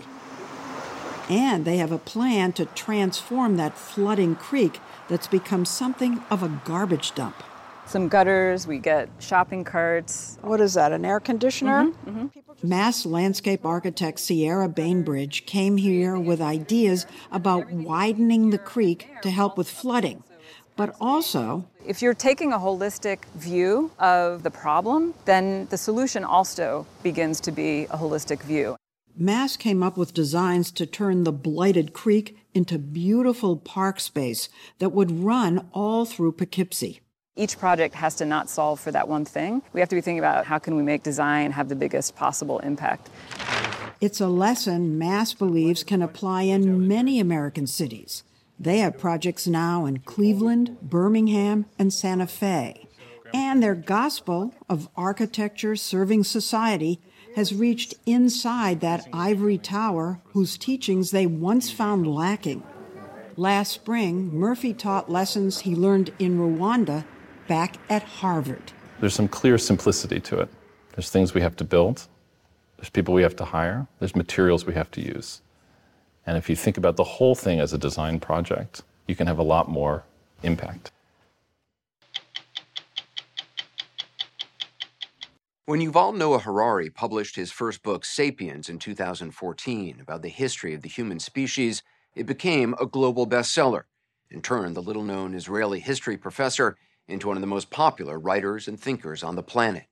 And 1.30 1.66
they 1.66 1.78
have 1.78 1.92
a 1.92 1.98
plan 1.98 2.54
to 2.54 2.66
transform 2.66 3.58
that 3.58 3.78
flooding 3.78 4.36
creek 4.36 4.80
that's 5.08 5.28
become 5.28 5.66
something 5.66 6.24
of 6.30 6.44
a 6.44 6.62
garbage 6.64 7.14
dump. 7.16 7.44
Some 7.86 8.10
gutters, 8.10 8.68
we 8.68 8.80
get 8.80 9.10
shopping 9.20 9.64
carts. 9.64 10.38
What 10.42 10.60
is 10.60 10.74
that, 10.74 10.92
an 10.92 11.06
air 11.06 11.20
conditioner? 11.20 11.86
Mm-hmm, 11.86 12.10
mm-hmm. 12.10 12.68
Mass 12.68 13.06
landscape 13.06 13.66
architect 13.66 14.20
Sierra 14.20 14.68
Bainbridge 14.68 15.46
came 15.46 15.78
here 15.78 16.18
with 16.18 16.42
ideas 16.42 17.06
about 17.32 17.72
widening 17.72 18.50
the 18.50 18.58
creek 18.58 19.10
to 19.22 19.30
help 19.30 19.58
with 19.58 19.70
flooding. 19.70 20.24
But 20.76 20.96
also, 21.00 21.66
if 21.86 22.02
you're 22.02 22.14
taking 22.14 22.52
a 22.54 22.58
holistic 22.58 23.26
view 23.36 23.92
of 24.00 24.44
the 24.44 24.52
problem, 24.52 25.14
then 25.26 25.68
the 25.70 25.78
solution 25.78 26.24
also 26.24 26.86
begins 27.04 27.40
to 27.42 27.52
be 27.52 27.84
a 27.86 27.98
holistic 27.98 28.42
view. 28.44 28.76
Mass 29.20 29.58
came 29.58 29.82
up 29.82 29.98
with 29.98 30.14
designs 30.14 30.70
to 30.74 30.86
turn 30.86 31.24
the 31.24 31.32
blighted 31.32 31.92
creek 31.92 32.38
into 32.54 32.78
beautiful 32.78 33.58
park 33.58 34.00
space 34.00 34.48
that 34.78 34.92
would 34.92 35.24
run 35.24 35.68
all 35.74 36.06
through 36.06 36.34
Poughkeepsie. 36.34 37.02
Each 37.36 37.58
project 37.58 37.96
has 37.96 38.14
to 38.16 38.26
not 38.26 38.48
solve 38.48 38.80
for 38.80 38.92
that 38.92 39.08
one 39.08 39.26
thing. 39.26 39.64
We 39.74 39.80
have 39.80 39.90
to 39.90 39.96
be 39.96 40.02
thinking 40.02 40.20
about 40.20 40.46
how 40.46 40.60
can 40.60 40.76
we 40.76 40.84
make 40.84 41.02
design 41.02 41.52
have 41.52 41.68
the 41.68 41.76
biggest 41.76 42.16
possible 42.16 42.60
impact. 42.60 43.10
It's 44.00 44.22
a 44.22 44.28
lesson 44.28 45.00
Mass 45.00 45.34
believes 45.34 45.84
can 45.84 46.04
apply 46.04 46.44
in 46.44 46.88
many 46.88 47.20
American 47.20 47.66
cities. 47.66 48.22
They 48.60 48.80
have 48.80 49.00
projects 49.00 49.48
now 49.48 49.88
in 49.88 50.00
Cleveland, 50.00 50.78
Birmingham, 50.82 51.66
and 51.80 51.92
Santa 51.92 52.28
Fe. 52.28 52.88
And 53.34 53.64
their 53.64 53.76
gospel 53.76 54.54
of 54.70 54.90
architecture 54.96 55.76
serving 55.76 56.24
society 56.24 57.02
has 57.38 57.54
reached 57.54 57.94
inside 58.08 58.82
that 58.82 59.08
ivory 59.14 59.60
tower 59.60 60.20
whose 60.34 60.58
teachings 60.58 61.12
they 61.12 61.28
once 61.28 61.70
found 61.70 62.08
lacking. 62.08 62.64
Last 63.36 63.74
spring, 63.74 64.34
Murphy 64.34 64.74
taught 64.74 65.12
lessons 65.12 65.60
he 65.60 65.76
learned 65.76 66.12
in 66.18 66.40
Rwanda 66.40 67.06
back 67.48 67.78
at 67.92 68.02
Harvard. 68.02 68.72
There's 69.00 69.14
some 69.14 69.28
clear 69.28 69.60
simplicity 69.60 70.20
to 70.22 70.40
it. 70.40 70.50
There's 70.96 71.12
things 71.12 71.36
we 71.36 71.42
have 71.42 71.56
to 71.58 71.64
build, 71.64 72.08
there's 72.78 72.90
people 72.90 73.14
we 73.14 73.22
have 73.22 73.36
to 73.36 73.46
hire, 73.46 73.86
there's 74.00 74.16
materials 74.16 74.66
we 74.66 74.74
have 74.74 74.90
to 74.90 75.02
use. 75.02 75.42
And 76.26 76.38
if 76.38 76.50
you 76.50 76.56
think 76.56 76.76
about 76.76 76.96
the 76.96 77.04
whole 77.04 77.36
thing 77.36 77.60
as 77.60 77.72
a 77.72 77.78
design 77.78 78.20
project, 78.20 78.82
you 79.06 79.16
can 79.16 79.28
have 79.28 79.38
a 79.38 79.44
lot 79.44 79.70
more 79.70 80.06
impact. 80.42 80.92
When 85.68 85.82
Yuval 85.82 86.16
Noah 86.16 86.40
Harari 86.40 86.90
published 86.90 87.36
his 87.36 87.52
first 87.52 87.84
book, 87.84 88.06
Sapiens, 88.06 88.70
in 88.70 88.80
2014, 88.80 90.00
about 90.00 90.22
the 90.22 90.30
history 90.30 90.74
of 90.74 90.82
the 90.82 90.88
human 90.88 91.20
species, 91.20 91.84
it 92.16 92.26
became 92.26 92.74
a 92.80 92.86
global 92.86 93.28
bestseller 93.28 93.84
and 94.32 94.42
turned 94.42 94.78
the 94.78 94.82
little 94.82 95.04
known 95.04 95.34
Israeli 95.34 95.82
history 95.82 96.16
professor 96.16 96.78
into 97.10 97.28
one 97.28 97.36
of 97.36 97.42
the 97.42 97.48
most 97.48 97.70
popular 97.70 98.18
writers 98.18 98.70
and 98.70 98.80
thinkers 98.80 99.24
on 99.24 99.36
the 99.36 99.44
planet. 99.44 99.88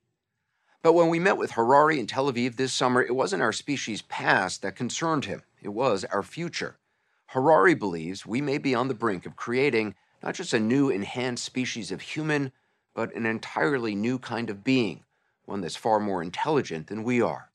But 0.81 0.93
when 0.93 1.09
we 1.09 1.19
met 1.19 1.35
with 1.35 1.51
Harari 1.51 1.99
in 1.99 2.07
Tel 2.07 2.31
Aviv 2.31 2.55
this 2.55 2.71
summer, 2.71 3.03
it 3.03 3.13
wasn't 3.13 3.43
our 3.43 3.51
species' 3.51 4.03
past 4.03 4.61
that 4.61 4.77
concerned 4.77 5.25
him, 5.25 5.43
it 5.61 5.73
was 5.73 6.05
our 6.05 6.23
future. 6.23 6.77
Harari 7.25 7.73
believes 7.73 8.25
we 8.25 8.39
may 8.39 8.59
be 8.59 8.73
on 8.73 8.87
the 8.87 8.93
brink 8.93 9.25
of 9.25 9.35
creating 9.35 9.93
not 10.23 10.35
just 10.35 10.53
a 10.53 10.59
new 10.61 10.89
enhanced 10.89 11.43
species 11.43 11.91
of 11.91 11.99
human, 11.99 12.53
but 12.93 13.13
an 13.13 13.25
entirely 13.25 13.93
new 13.93 14.17
kind 14.17 14.49
of 14.49 14.63
being 14.63 15.03
one 15.47 15.61
that's 15.61 15.75
far 15.75 15.99
more 15.99 16.21
intelligent 16.21 16.87
than 16.87 17.03
we 17.03 17.21
are. 17.21 17.51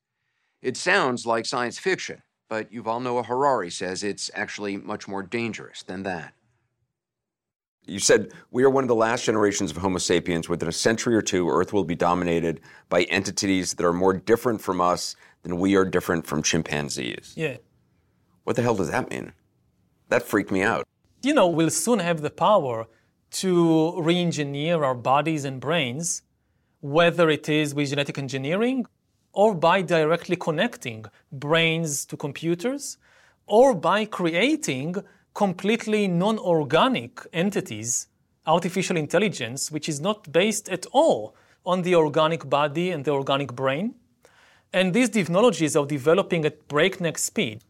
It 0.62 0.76
sounds 0.76 1.26
like 1.26 1.46
science 1.46 1.78
fiction, 1.78 2.22
but 2.48 2.70
Yuval 2.72 3.02
Noah 3.02 3.22
Harari 3.22 3.70
says 3.70 4.02
it's 4.02 4.30
actually 4.34 4.76
much 4.76 5.08
more 5.08 5.22
dangerous 5.22 5.82
than 5.82 6.02
that. 6.02 6.34
You 7.86 7.98
said 7.98 8.32
we 8.50 8.62
are 8.62 8.70
one 8.70 8.84
of 8.84 8.88
the 8.88 8.94
last 8.94 9.24
generations 9.24 9.70
of 9.70 9.78
Homo 9.78 9.98
sapiens. 9.98 10.48
Within 10.48 10.68
a 10.68 10.72
century 10.72 11.16
or 11.16 11.22
two, 11.22 11.48
Earth 11.48 11.72
will 11.72 11.84
be 11.84 11.94
dominated 11.94 12.60
by 12.88 13.04
entities 13.04 13.74
that 13.74 13.86
are 13.86 13.92
more 13.92 14.12
different 14.12 14.60
from 14.60 14.80
us 14.80 15.16
than 15.42 15.58
we 15.58 15.76
are 15.76 15.84
different 15.84 16.26
from 16.26 16.42
chimpanzees. 16.42 17.32
Yeah. 17.36 17.56
What 18.44 18.56
the 18.56 18.62
hell 18.62 18.74
does 18.74 18.90
that 18.90 19.10
mean? 19.10 19.32
That 20.08 20.22
freaked 20.22 20.50
me 20.50 20.62
out. 20.62 20.86
You 21.22 21.34
know, 21.34 21.46
we'll 21.46 21.70
soon 21.70 21.98
have 21.98 22.20
the 22.20 22.30
power 22.30 22.86
to 23.32 24.00
re 24.00 24.18
engineer 24.18 24.84
our 24.84 24.94
bodies 24.94 25.44
and 25.44 25.60
brains 25.60 26.22
whether 26.80 27.28
it 27.30 27.48
is 27.48 27.74
with 27.74 27.90
genetic 27.90 28.18
engineering 28.18 28.86
or 29.32 29.54
by 29.54 29.82
directly 29.82 30.36
connecting 30.36 31.04
brains 31.30 32.04
to 32.06 32.16
computers 32.16 32.98
or 33.46 33.74
by 33.74 34.04
creating 34.04 34.96
completely 35.34 36.08
non 36.08 36.38
organic 36.38 37.26
entities, 37.32 38.08
artificial 38.46 38.96
intelligence, 38.96 39.70
which 39.70 39.88
is 39.88 40.00
not 40.00 40.32
based 40.32 40.68
at 40.68 40.86
all 40.92 41.34
on 41.64 41.82
the 41.82 41.94
organic 41.94 42.48
body 42.48 42.90
and 42.90 43.04
the 43.04 43.10
organic 43.10 43.54
brain. 43.54 43.94
And 44.72 44.94
these 44.94 45.10
technologies 45.10 45.76
are 45.76 45.86
developing 45.86 46.44
at 46.44 46.68
breakneck 46.68 47.18
speed. 47.18 47.62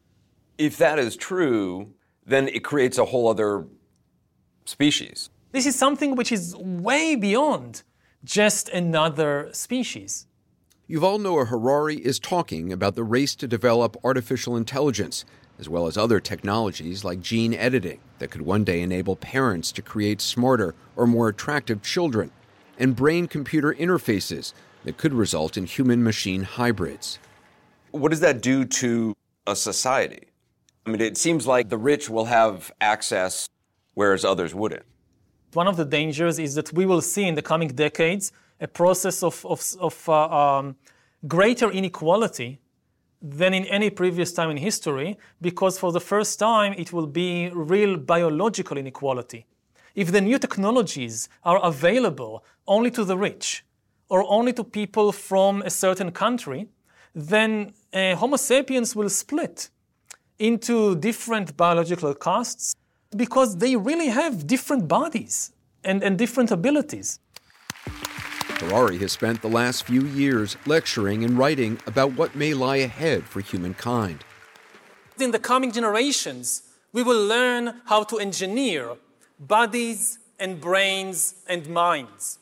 If 0.58 0.76
that 0.76 0.98
is 0.98 1.16
true, 1.16 1.94
then 2.26 2.48
it 2.48 2.62
creates 2.62 2.98
a 2.98 3.06
whole 3.06 3.28
other 3.28 3.66
species. 4.66 5.30
This 5.52 5.66
is 5.66 5.74
something 5.74 6.14
which 6.14 6.30
is 6.30 6.54
way 6.56 7.16
beyond 7.16 7.82
just 8.24 8.68
another 8.68 9.48
species. 9.52 10.26
Yuval 10.88 11.20
Noah 11.20 11.46
Harari 11.46 11.96
is 11.96 12.18
talking 12.18 12.72
about 12.72 12.96
the 12.96 13.04
race 13.04 13.34
to 13.36 13.46
develop 13.46 13.96
artificial 14.02 14.56
intelligence, 14.56 15.24
as 15.58 15.68
well 15.68 15.86
as 15.86 15.96
other 15.96 16.20
technologies 16.20 17.04
like 17.04 17.20
gene 17.20 17.54
editing 17.54 18.00
that 18.18 18.30
could 18.30 18.42
one 18.42 18.64
day 18.64 18.82
enable 18.82 19.16
parents 19.16 19.72
to 19.72 19.82
create 19.82 20.20
smarter 20.20 20.74
or 20.96 21.06
more 21.06 21.28
attractive 21.28 21.82
children, 21.82 22.30
and 22.78 22.96
brain 22.96 23.28
computer 23.28 23.72
interfaces 23.74 24.52
that 24.84 24.96
could 24.96 25.14
result 25.14 25.56
in 25.56 25.66
human 25.66 26.02
machine 26.02 26.42
hybrids. 26.42 27.18
What 27.92 28.10
does 28.10 28.20
that 28.20 28.42
do 28.42 28.64
to 28.64 29.14
a 29.46 29.54
society? 29.54 30.28
I 30.86 30.90
mean, 30.90 31.00
it 31.00 31.16
seems 31.16 31.46
like 31.46 31.68
the 31.68 31.78
rich 31.78 32.10
will 32.10 32.24
have 32.24 32.72
access, 32.80 33.48
whereas 33.94 34.24
others 34.24 34.54
wouldn't. 34.54 34.84
One 35.52 35.66
of 35.66 35.76
the 35.76 35.84
dangers 35.84 36.38
is 36.38 36.54
that 36.54 36.72
we 36.72 36.86
will 36.86 37.00
see 37.00 37.24
in 37.26 37.34
the 37.34 37.42
coming 37.42 37.68
decades 37.68 38.32
a 38.60 38.68
process 38.68 39.22
of, 39.22 39.44
of, 39.44 39.60
of 39.80 40.08
uh, 40.08 40.28
um, 40.28 40.76
greater 41.26 41.70
inequality 41.70 42.60
than 43.20 43.52
in 43.52 43.64
any 43.66 43.90
previous 43.90 44.32
time 44.32 44.50
in 44.50 44.56
history, 44.56 45.18
because 45.40 45.78
for 45.78 45.92
the 45.92 46.00
first 46.00 46.38
time 46.38 46.74
it 46.78 46.92
will 46.92 47.06
be 47.06 47.50
real 47.52 47.96
biological 47.96 48.78
inequality. 48.78 49.44
If 49.94 50.12
the 50.12 50.20
new 50.20 50.38
technologies 50.38 51.28
are 51.42 51.58
available 51.64 52.44
only 52.66 52.90
to 52.92 53.04
the 53.04 53.18
rich 53.18 53.64
or 54.08 54.24
only 54.28 54.52
to 54.52 54.64
people 54.64 55.10
from 55.10 55.62
a 55.62 55.70
certain 55.70 56.12
country, 56.12 56.68
then 57.14 57.72
uh, 57.92 58.14
Homo 58.14 58.36
sapiens 58.36 58.94
will 58.94 59.10
split 59.10 59.68
into 60.38 60.94
different 60.96 61.56
biological 61.56 62.14
castes 62.14 62.74
because 63.16 63.56
they 63.58 63.76
really 63.76 64.08
have 64.08 64.46
different 64.46 64.88
bodies 64.88 65.52
and, 65.84 66.02
and 66.02 66.18
different 66.18 66.50
abilities. 66.50 67.18
Harari 68.60 68.98
has 68.98 69.12
spent 69.12 69.40
the 69.40 69.48
last 69.48 69.84
few 69.84 70.02
years 70.02 70.56
lecturing 70.66 71.24
and 71.24 71.38
writing 71.38 71.78
about 71.86 72.12
what 72.12 72.34
may 72.34 72.52
lie 72.52 72.76
ahead 72.76 73.24
for 73.24 73.40
humankind. 73.40 74.24
In 75.18 75.30
the 75.30 75.38
coming 75.38 75.72
generations, 75.72 76.62
we 76.92 77.02
will 77.02 77.26
learn 77.26 77.80
how 77.86 78.04
to 78.04 78.18
engineer 78.18 78.96
bodies 79.38 80.18
and 80.38 80.60
brains 80.60 81.36
and 81.48 81.68
minds. 81.68 82.38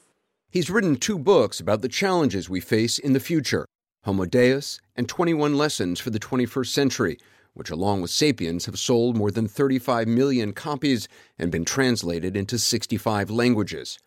He's 0.50 0.70
written 0.70 0.96
two 0.96 1.18
books 1.18 1.60
about 1.60 1.82
the 1.82 1.88
challenges 1.88 2.48
we 2.48 2.60
face 2.60 2.98
in 2.98 3.12
the 3.12 3.20
future 3.20 3.66
Homo 4.04 4.24
Deus, 4.24 4.80
and 4.96 5.08
21 5.08 5.56
Lessons 5.56 6.00
for 6.00 6.10
the 6.10 6.18
21st 6.18 6.68
Century, 6.68 7.18
which, 7.58 7.70
along 7.70 8.00
with 8.00 8.10
Sapiens, 8.12 8.66
have 8.66 8.78
sold 8.78 9.16
more 9.16 9.32
than 9.32 9.48
35 9.48 10.06
million 10.06 10.52
copies 10.52 11.08
and 11.36 11.50
been 11.50 11.64
translated 11.64 12.36
into 12.36 12.56
65 12.56 13.30
languages. 13.30 13.98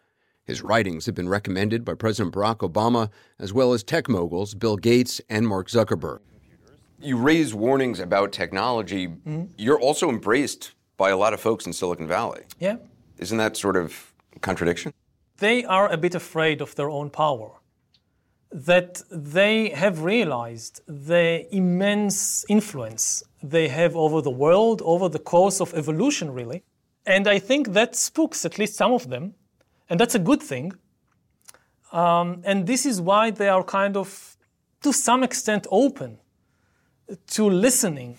His 0.46 0.62
writings 0.62 1.06
have 1.06 1.16
been 1.16 1.28
recommended 1.28 1.84
by 1.84 1.96
President 1.96 2.34
Barack 2.34 2.60
Obama, 2.60 3.10
as 3.38 3.52
well 3.52 3.74
as 3.74 3.84
tech 3.84 4.08
moguls 4.08 4.54
Bill 4.54 4.78
Gates 4.78 5.20
and 5.30 5.46
Mark 5.46 5.68
Zuckerberg. 5.68 6.20
You 7.02 7.18
raise 7.18 7.54
warnings 7.54 8.00
about 8.00 8.32
technology. 8.32 9.08
Mm-hmm. 9.08 9.44
You're 9.58 9.80
also 9.80 10.08
embraced 10.08 10.72
by 10.96 11.10
a 11.10 11.18
lot 11.18 11.34
of 11.34 11.42
folks 11.42 11.66
in 11.66 11.74
Silicon 11.74 12.08
Valley. 12.08 12.44
Yeah. 12.58 12.78
Isn't 13.18 13.38
that 13.38 13.58
sort 13.58 13.76
of 13.76 14.14
contradiction? 14.40 14.94
They 15.40 15.66
are 15.66 15.92
a 15.92 15.98
bit 15.98 16.16
afraid 16.16 16.62
of 16.62 16.76
their 16.76 16.90
own 16.90 17.10
power. 17.10 17.60
That 18.52 19.02
they 19.10 19.70
have 19.70 20.04
realized 20.04 20.82
the 20.88 21.48
immense 21.56 22.46
influence 22.50 23.24
they 23.42 23.70
have 23.70 23.96
over 23.96 24.22
the 24.22 24.30
world, 24.30 24.82
over 24.84 25.10
the 25.10 25.20
course 25.20 25.62
of 25.62 25.74
evolution, 25.74 26.32
really. 26.32 26.64
And 27.06 27.28
I 27.28 27.40
think 27.40 27.70
that 27.70 27.96
spooks 27.96 28.46
at 28.46 28.60
least 28.60 28.76
some 28.76 28.92
of 28.94 29.10
them 29.10 29.36
and 29.92 30.00
that's 30.00 30.16
a 30.16 30.20
good 30.20 30.42
thing. 30.42 30.72
Um, 31.92 32.42
and 32.46 32.66
this 32.66 32.86
is 32.86 33.02
why 33.02 33.30
they 33.30 33.50
are 33.50 33.62
kind 33.62 33.98
of, 33.98 34.38
to 34.84 34.94
some 34.94 35.22
extent, 35.22 35.68
open 35.70 36.18
to 37.32 37.50
listening. 37.50 38.18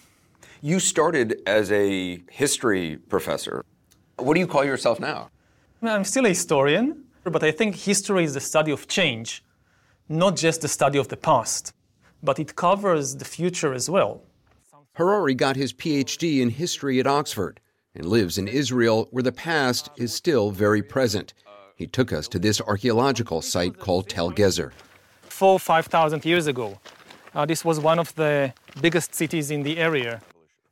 You 0.61 0.79
started 0.79 1.41
as 1.47 1.73
a 1.73 2.21
history 2.31 2.99
professor. 3.09 3.65
What 4.19 4.35
do 4.35 4.41
you 4.41 4.47
call 4.47 4.65
yourself 4.67 5.01
now? 5.01 5.31
I'm 5.83 6.05
still 6.05 6.27
a 6.27 6.29
historian, 6.29 7.05
but 7.25 7.43
I 7.43 7.51
think 7.51 7.75
history 7.75 8.25
is 8.25 8.35
the 8.35 8.41
study 8.41 8.71
of 8.71 8.87
change, 8.87 9.43
not 10.09 10.37
just 10.37 10.61
the 10.61 10.69
study 10.69 10.99
of 10.99 11.09
the 11.09 11.17
past, 11.17 11.73
but 12.23 12.39
it 12.39 12.57
covers 12.57 13.17
the 13.17 13.25
future 13.25 13.75
as 13.75 13.89
well. 13.91 14.23
Harari 14.95 15.35
got 15.35 15.57
his 15.57 15.73
PhD 15.73 16.41
in 16.41 16.51
history 16.51 17.01
at 17.01 17.07
Oxford 17.07 17.61
and 17.95 18.07
lives 18.07 18.39
in 18.39 18.49
Israel, 18.49 19.09
where 19.11 19.23
the 19.23 19.33
past 19.33 19.91
is 19.97 20.13
still 20.13 20.51
very 20.51 20.83
present. 20.83 21.35
He 21.77 21.87
took 21.87 22.13
us 22.13 22.29
to 22.29 22.39
this 22.39 22.61
archaeological 22.61 23.43
site 23.43 23.79
called 23.79 24.09
Tel 24.09 24.31
Gezer. 24.31 24.73
Four, 25.23 25.59
5,000 25.59 26.25
years 26.25 26.47
ago, 26.47 26.79
uh, 27.35 27.47
this 27.47 27.65
was 27.65 27.81
one 27.81 27.99
of 27.99 28.15
the 28.15 28.53
biggest 28.81 29.15
cities 29.15 29.51
in 29.51 29.63
the 29.63 29.79
area. 29.79 30.21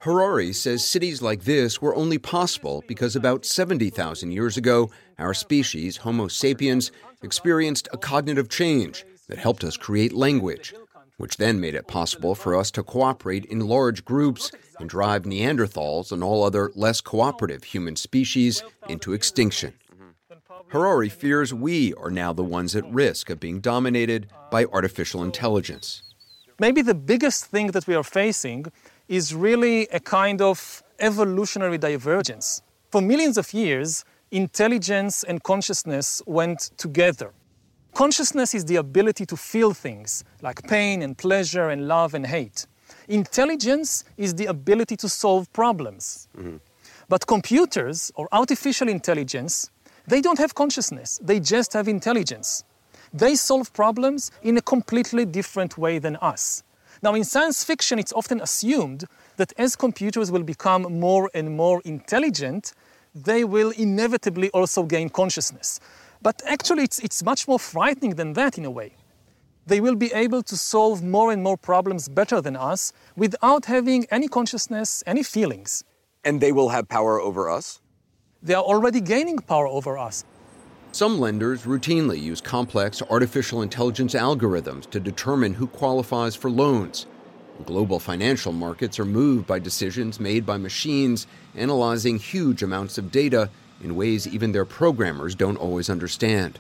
Harari 0.01 0.53
says 0.53 0.87
cities 0.87 1.21
like 1.21 1.45
this 1.45 1.83
were 1.83 1.95
only 1.95 2.17
possible 2.17 2.85
because 2.87 3.17
about 3.17 3.45
70,000 3.45 4.31
years 4.31 4.57
ago, 4.57 4.91
our 5.19 5.35
species, 5.35 5.99
Homo 5.99 6.29
sapiens, 6.29 6.91
experienced 7.23 7.89
a 7.93 7.99
cognitive 7.99 8.49
change 8.49 9.05
that 9.31 9.39
helped 9.39 9.65
us 9.65 9.77
create 9.77 10.13
language, 10.13 10.75
which 11.17 11.37
then 11.39 11.61
made 11.61 11.75
it 11.75 11.87
possible 11.87 12.35
for 12.35 12.57
us 12.57 12.71
to 12.73 12.83
cooperate 12.83 13.45
in 13.47 13.61
large 13.61 14.05
groups 14.05 14.53
and 14.79 14.89
drive 14.89 15.23
Neanderthals 15.23 16.13
and 16.13 16.23
all 16.23 16.45
other 16.45 16.71
less 16.75 17.01
cooperative 17.01 17.65
human 17.65 17.97
species 17.97 18.63
into 18.89 19.13
extinction. 19.13 19.73
Harari 20.69 21.09
fears 21.09 21.53
we 21.55 21.95
are 21.95 22.11
now 22.11 22.33
the 22.33 22.45
ones 22.45 22.77
at 22.77 22.85
risk 22.93 23.31
of 23.31 23.41
being 23.41 23.61
dominated 23.61 24.29
by 24.51 24.65
artificial 24.67 25.23
intelligence. 25.23 26.03
Maybe 26.59 26.83
the 26.83 26.95
biggest 26.95 27.47
thing 27.47 27.69
that 27.69 27.87
we 27.87 27.95
are 27.95 28.05
facing 28.05 28.67
is 29.09 29.35
really 29.35 29.89
a 29.89 30.01
kind 30.01 30.41
of 30.41 30.83
evolutionary 30.99 31.79
divergence. 31.79 32.63
For 32.91 33.01
millions 33.01 33.37
of 33.39 33.53
years, 33.53 34.05
intelligence 34.31 35.25
and 35.25 35.43
consciousness 35.43 36.23
went 36.27 36.71
together. 36.77 37.33
Consciousness 37.95 38.55
is 38.55 38.65
the 38.65 38.77
ability 38.77 39.27
to 39.27 39.37
feel 39.37 39.73
things 39.75 40.25
like 40.43 40.63
pain 40.69 41.03
and 41.03 41.17
pleasure 41.17 41.71
and 41.71 41.89
love 41.89 42.15
and 42.15 42.27
hate. 42.27 42.67
Intelligence 43.09 44.05
is 44.17 44.35
the 44.35 44.47
ability 44.47 44.97
to 44.97 45.09
solve 45.09 45.53
problems. 45.53 46.29
Mm-hmm. 46.37 46.57
But 47.09 47.27
computers 47.27 48.13
or 48.15 48.29
artificial 48.33 48.89
intelligence 48.89 49.71
they 50.11 50.21
don't 50.21 50.39
have 50.39 50.57
consciousness, 50.57 51.21
they 51.23 51.39
just 51.39 51.73
have 51.73 51.87
intelligence. 51.87 52.65
They 53.13 53.37
solve 53.37 53.73
problems 53.73 54.33
in 54.43 54.57
a 54.57 54.61
completely 54.61 55.25
different 55.25 55.79
way 55.79 56.01
than 56.01 56.17
us. 56.17 56.65
Now, 57.03 57.15
in 57.15 57.23
science 57.23 57.63
fiction, 57.63 57.99
it's 57.99 58.13
often 58.13 58.41
assumed 58.41 59.05
that 59.37 59.53
as 59.57 59.77
computers 59.77 60.31
will 60.33 60.43
become 60.43 60.83
more 60.99 61.31
and 61.33 61.57
more 61.57 61.81
intelligent, 61.85 62.73
they 63.15 63.45
will 63.45 63.71
inevitably 63.71 64.51
also 64.51 64.83
gain 64.83 65.09
consciousness. 65.09 65.81
But 66.23 66.43
actually, 66.47 66.85
it's, 66.85 66.99
it's 66.99 67.23
much 67.23 67.49
more 67.49 67.59
frightening 67.59 68.15
than 68.17 68.35
that 68.35 68.59
in 68.59 68.65
a 68.65 68.71
way. 68.71 68.95
They 69.67 69.81
will 69.81 69.97
be 69.97 70.13
able 70.13 70.43
to 70.45 70.57
solve 70.57 71.03
more 71.03 71.33
and 71.33 71.43
more 71.43 71.57
problems 71.57 72.09
better 72.09 72.41
than 72.41 72.57
us 72.57 72.93
without 73.17 73.67
having 73.67 74.07
any 74.11 74.29
consciousness, 74.29 75.03
any 75.07 75.23
feelings. 75.23 75.85
And 76.25 76.41
they 76.41 76.53
will 76.53 76.71
have 76.71 76.89
power 76.89 77.21
over 77.21 77.49
us? 77.49 77.81
they 78.43 78.55
are 78.55 78.63
already 78.63 79.01
gaining 79.01 79.39
power 79.39 79.67
over 79.67 79.99
us. 79.99 80.25
Some 80.93 81.21
lenders 81.21 81.63
routinely 81.65 82.21
use 82.21 82.41
complex 82.41 83.03
artificial 83.03 83.63
intelligence 83.63 84.15
algorithms 84.15 84.91
to 84.91 84.99
determine 84.99 85.55
who 85.55 85.67
qualifies 85.67 86.35
for 86.35 86.51
loans. 86.51 87.07
Global 87.67 88.01
financial 88.01 88.53
markets 88.53 88.99
are 88.99 89.05
moved 89.05 89.47
by 89.47 89.59
decisions 89.59 90.19
made 90.19 90.47
by 90.47 90.57
machines 90.57 91.27
analyzing 91.55 92.19
huge 92.19 92.63
amounts 92.63 92.97
of 92.97 93.13
data 93.13 93.51
in 93.83 93.97
ways 93.97 94.27
even 94.27 94.53
their 94.53 94.65
programmers 94.65 95.35
don't 95.35 95.57
always 95.57 95.89
understand. 95.91 96.59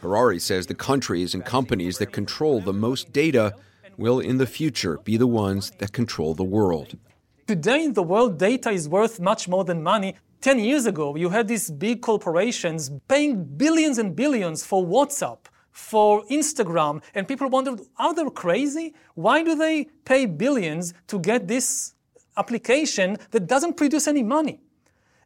Harari 0.00 0.38
says 0.38 0.66
the 0.66 0.74
countries 0.74 1.34
and 1.34 1.44
companies 1.44 1.98
that 1.98 2.12
control 2.12 2.60
the 2.60 2.72
most 2.72 3.12
data 3.12 3.54
will 3.96 4.18
in 4.18 4.38
the 4.38 4.46
future 4.46 4.98
be 5.04 5.16
the 5.16 5.26
ones 5.26 5.70
that 5.78 5.92
control 5.92 6.34
the 6.34 6.42
world. 6.42 6.98
Today 7.46 7.84
in 7.84 7.92
the 7.92 8.02
world, 8.02 8.38
data 8.38 8.70
is 8.70 8.88
worth 8.88 9.20
much 9.20 9.48
more 9.48 9.64
than 9.64 9.82
money 9.82 10.16
10 10.42 10.58
years 10.58 10.86
ago, 10.86 11.14
you 11.14 11.28
had 11.28 11.46
these 11.46 11.70
big 11.70 12.02
corporations 12.02 12.90
paying 13.06 13.44
billions 13.44 13.96
and 13.96 14.16
billions 14.16 14.66
for 14.66 14.84
WhatsApp, 14.84 15.38
for 15.70 16.24
Instagram, 16.24 17.00
and 17.14 17.28
people 17.28 17.48
wondered, 17.48 17.80
are 17.96 18.12
they 18.12 18.28
crazy? 18.34 18.92
Why 19.14 19.44
do 19.44 19.54
they 19.54 19.86
pay 20.04 20.26
billions 20.26 20.94
to 21.06 21.20
get 21.20 21.46
this 21.46 21.94
application 22.36 23.18
that 23.30 23.46
doesn't 23.46 23.76
produce 23.76 24.08
any 24.08 24.24
money? 24.24 24.60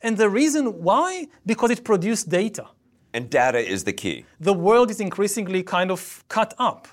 And 0.02 0.16
the 0.16 0.28
reason 0.28 0.82
why? 0.82 1.28
Because 1.44 1.70
it 1.70 1.84
produced 1.84 2.28
data. 2.28 2.68
And 3.12 3.30
data 3.30 3.58
is 3.58 3.84
the 3.84 3.92
key. 3.92 4.24
The 4.40 4.52
world 4.52 4.90
is 4.90 5.00
increasingly 5.00 5.62
kind 5.62 5.90
of 5.90 6.24
cut 6.28 6.54
up 6.58 6.88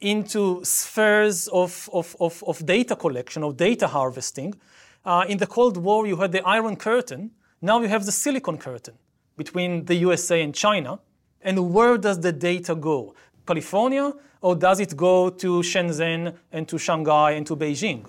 into 0.00 0.64
spheres 0.64 1.48
of, 1.48 1.88
of, 1.92 2.14
of, 2.20 2.44
of 2.46 2.64
data 2.64 2.94
collection, 2.94 3.42
of 3.42 3.56
data 3.56 3.88
harvesting. 3.88 4.54
Uh, 5.04 5.24
in 5.28 5.38
the 5.38 5.46
Cold 5.46 5.76
War, 5.76 6.06
you 6.06 6.16
had 6.16 6.32
the 6.32 6.46
Iron 6.46 6.76
Curtain, 6.76 7.30
now 7.60 7.80
you 7.80 7.88
have 7.88 8.04
the 8.04 8.12
silicon 8.12 8.58
curtain 8.58 8.94
between 9.36 9.86
the 9.86 9.94
USA 9.96 10.42
and 10.42 10.54
China. 10.54 11.00
And 11.40 11.72
where 11.72 11.98
does 11.98 12.20
the 12.20 12.32
data 12.32 12.74
go? 12.74 13.14
California, 13.46 14.12
or 14.40 14.54
does 14.54 14.80
it 14.80 14.96
go 14.96 15.30
to 15.30 15.60
Shenzhen 15.60 16.34
and 16.52 16.68
to 16.68 16.78
Shanghai 16.78 17.32
and 17.32 17.46
to 17.46 17.56
Beijing? 17.56 18.04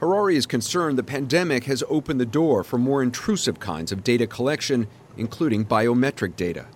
Harari 0.00 0.36
is 0.36 0.44
concerned 0.44 0.98
the 0.98 1.02
pandemic 1.02 1.64
has 1.64 1.82
opened 1.88 2.20
the 2.20 2.26
door 2.26 2.62
for 2.62 2.76
more 2.76 3.02
intrusive 3.02 3.58
kinds 3.58 3.92
of 3.92 4.04
data 4.04 4.26
collection, 4.26 4.86
including 5.16 5.64
biometric 5.64 6.36
data. 6.36 6.66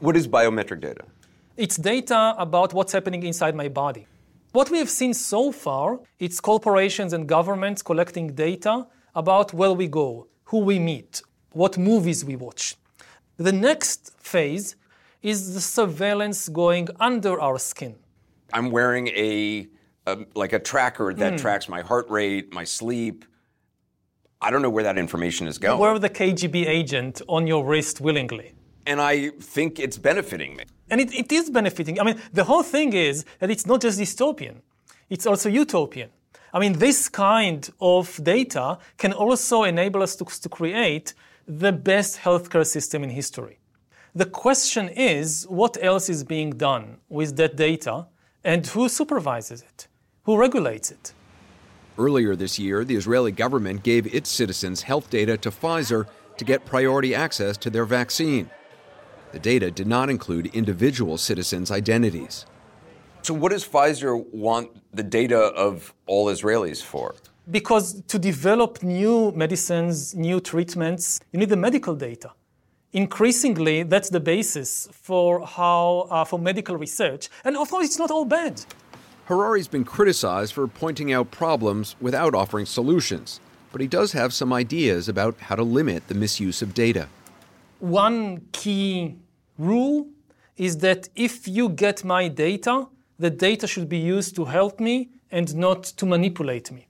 What 0.00 0.16
is 0.16 0.26
biometric 0.26 0.80
data? 0.80 1.04
It's 1.58 1.76
data 1.76 2.34
about 2.38 2.72
what's 2.72 2.92
happening 2.92 3.22
inside 3.24 3.54
my 3.54 3.68
body. 3.68 4.06
What 4.52 4.70
we 4.70 4.78
have 4.78 4.88
seen 4.88 5.12
so 5.12 5.52
far, 5.52 6.00
it's 6.18 6.40
corporations 6.40 7.12
and 7.12 7.28
governments 7.28 7.82
collecting 7.82 8.34
data 8.34 8.86
about 9.14 9.52
where 9.52 9.72
we 9.72 9.86
go, 9.86 10.26
who 10.44 10.60
we 10.60 10.78
meet, 10.78 11.20
what 11.52 11.76
movies 11.76 12.24
we 12.24 12.36
watch. 12.36 12.76
The 13.36 13.52
next 13.52 14.12
phase 14.18 14.76
is 15.22 15.52
the 15.52 15.60
surveillance 15.60 16.48
going 16.48 16.88
under 17.00 17.38
our 17.38 17.58
skin. 17.58 17.96
I'm 18.52 18.70
wearing 18.70 19.08
a, 19.08 19.66
a 20.06 20.18
like 20.34 20.52
a 20.52 20.58
tracker 20.58 21.12
that 21.14 21.34
mm. 21.34 21.40
tracks 21.40 21.68
my 21.68 21.82
heart 21.82 22.08
rate, 22.08 22.52
my 22.52 22.64
sleep. 22.64 23.24
I 24.40 24.50
don't 24.50 24.62
know 24.62 24.70
where 24.70 24.84
that 24.84 24.98
information 24.98 25.46
is 25.46 25.58
going. 25.58 25.78
Wear 25.78 25.98
the 25.98 26.10
KGB 26.10 26.66
agent 26.66 27.22
on 27.26 27.46
your 27.46 27.64
wrist 27.64 28.00
willingly. 28.00 28.52
And 28.86 29.00
I 29.00 29.30
think 29.40 29.80
it's 29.80 29.98
benefiting 29.98 30.56
me. 30.56 30.64
And 30.90 31.00
it, 31.00 31.12
it 31.12 31.32
is 31.32 31.50
benefiting. 31.50 31.98
I 31.98 32.04
mean, 32.04 32.20
the 32.32 32.44
whole 32.44 32.62
thing 32.62 32.92
is 32.92 33.24
that 33.40 33.50
it's 33.50 33.66
not 33.66 33.80
just 33.80 33.98
dystopian, 33.98 34.56
it's 35.10 35.26
also 35.26 35.48
utopian. 35.48 36.10
I 36.52 36.58
mean, 36.58 36.74
this 36.78 37.08
kind 37.08 37.68
of 37.80 38.22
data 38.22 38.78
can 38.96 39.12
also 39.12 39.64
enable 39.64 40.02
us 40.02 40.16
to, 40.16 40.24
to 40.24 40.48
create 40.48 41.12
the 41.46 41.72
best 41.72 42.20
healthcare 42.20 42.66
system 42.66 43.02
in 43.02 43.10
history. 43.10 43.58
The 44.14 44.24
question 44.24 44.88
is 44.88 45.44
what 45.48 45.76
else 45.82 46.08
is 46.08 46.24
being 46.24 46.50
done 46.50 46.98
with 47.08 47.36
that 47.36 47.56
data 47.56 48.06
and 48.42 48.66
who 48.66 48.88
supervises 48.88 49.60
it? 49.62 49.88
Who 50.26 50.36
regulates 50.36 50.90
it? 50.90 51.12
Earlier 51.96 52.34
this 52.34 52.58
year, 52.58 52.84
the 52.84 52.96
Israeli 52.96 53.30
government 53.30 53.84
gave 53.84 54.12
its 54.12 54.28
citizens 54.28 54.82
health 54.82 55.08
data 55.08 55.36
to 55.36 55.52
Pfizer 55.52 56.08
to 56.36 56.44
get 56.44 56.66
priority 56.66 57.14
access 57.14 57.56
to 57.58 57.70
their 57.70 57.84
vaccine. 57.84 58.50
The 59.30 59.38
data 59.38 59.70
did 59.70 59.86
not 59.86 60.10
include 60.10 60.46
individual 60.46 61.16
citizens' 61.16 61.70
identities. 61.70 62.44
So, 63.22 63.34
what 63.34 63.52
does 63.52 63.64
Pfizer 63.64 64.14
want 64.32 64.70
the 64.92 65.04
data 65.04 65.38
of 65.66 65.94
all 66.06 66.26
Israelis 66.26 66.82
for? 66.82 67.14
Because 67.48 68.02
to 68.08 68.18
develop 68.18 68.82
new 68.82 69.30
medicines, 69.30 70.12
new 70.16 70.40
treatments, 70.40 71.20
you 71.30 71.38
need 71.38 71.50
the 71.50 71.62
medical 71.68 71.94
data. 71.94 72.32
Increasingly, 72.92 73.84
that's 73.84 74.10
the 74.10 74.20
basis 74.20 74.88
for 74.90 75.46
how 75.46 76.08
uh, 76.10 76.24
for 76.24 76.38
medical 76.40 76.76
research, 76.76 77.28
and 77.44 77.56
of 77.56 77.70
course, 77.70 77.86
it's 77.86 77.98
not 77.98 78.10
all 78.10 78.24
bad. 78.24 78.64
Harari's 79.26 79.66
been 79.66 79.84
criticized 79.84 80.52
for 80.52 80.68
pointing 80.68 81.12
out 81.12 81.32
problems 81.32 81.96
without 82.00 82.32
offering 82.32 82.64
solutions, 82.64 83.40
but 83.72 83.80
he 83.80 83.88
does 83.88 84.12
have 84.12 84.32
some 84.32 84.52
ideas 84.52 85.08
about 85.08 85.36
how 85.40 85.56
to 85.56 85.64
limit 85.64 86.06
the 86.06 86.14
misuse 86.14 86.62
of 86.62 86.74
data. 86.74 87.08
One 87.80 88.42
key 88.52 89.16
rule 89.58 90.06
is 90.56 90.78
that 90.78 91.08
if 91.16 91.48
you 91.48 91.68
get 91.68 92.04
my 92.04 92.28
data, 92.28 92.86
the 93.18 93.30
data 93.30 93.66
should 93.66 93.88
be 93.88 93.98
used 93.98 94.36
to 94.36 94.44
help 94.44 94.78
me 94.78 95.08
and 95.32 95.56
not 95.56 95.82
to 95.98 96.06
manipulate 96.06 96.70
me. 96.70 96.86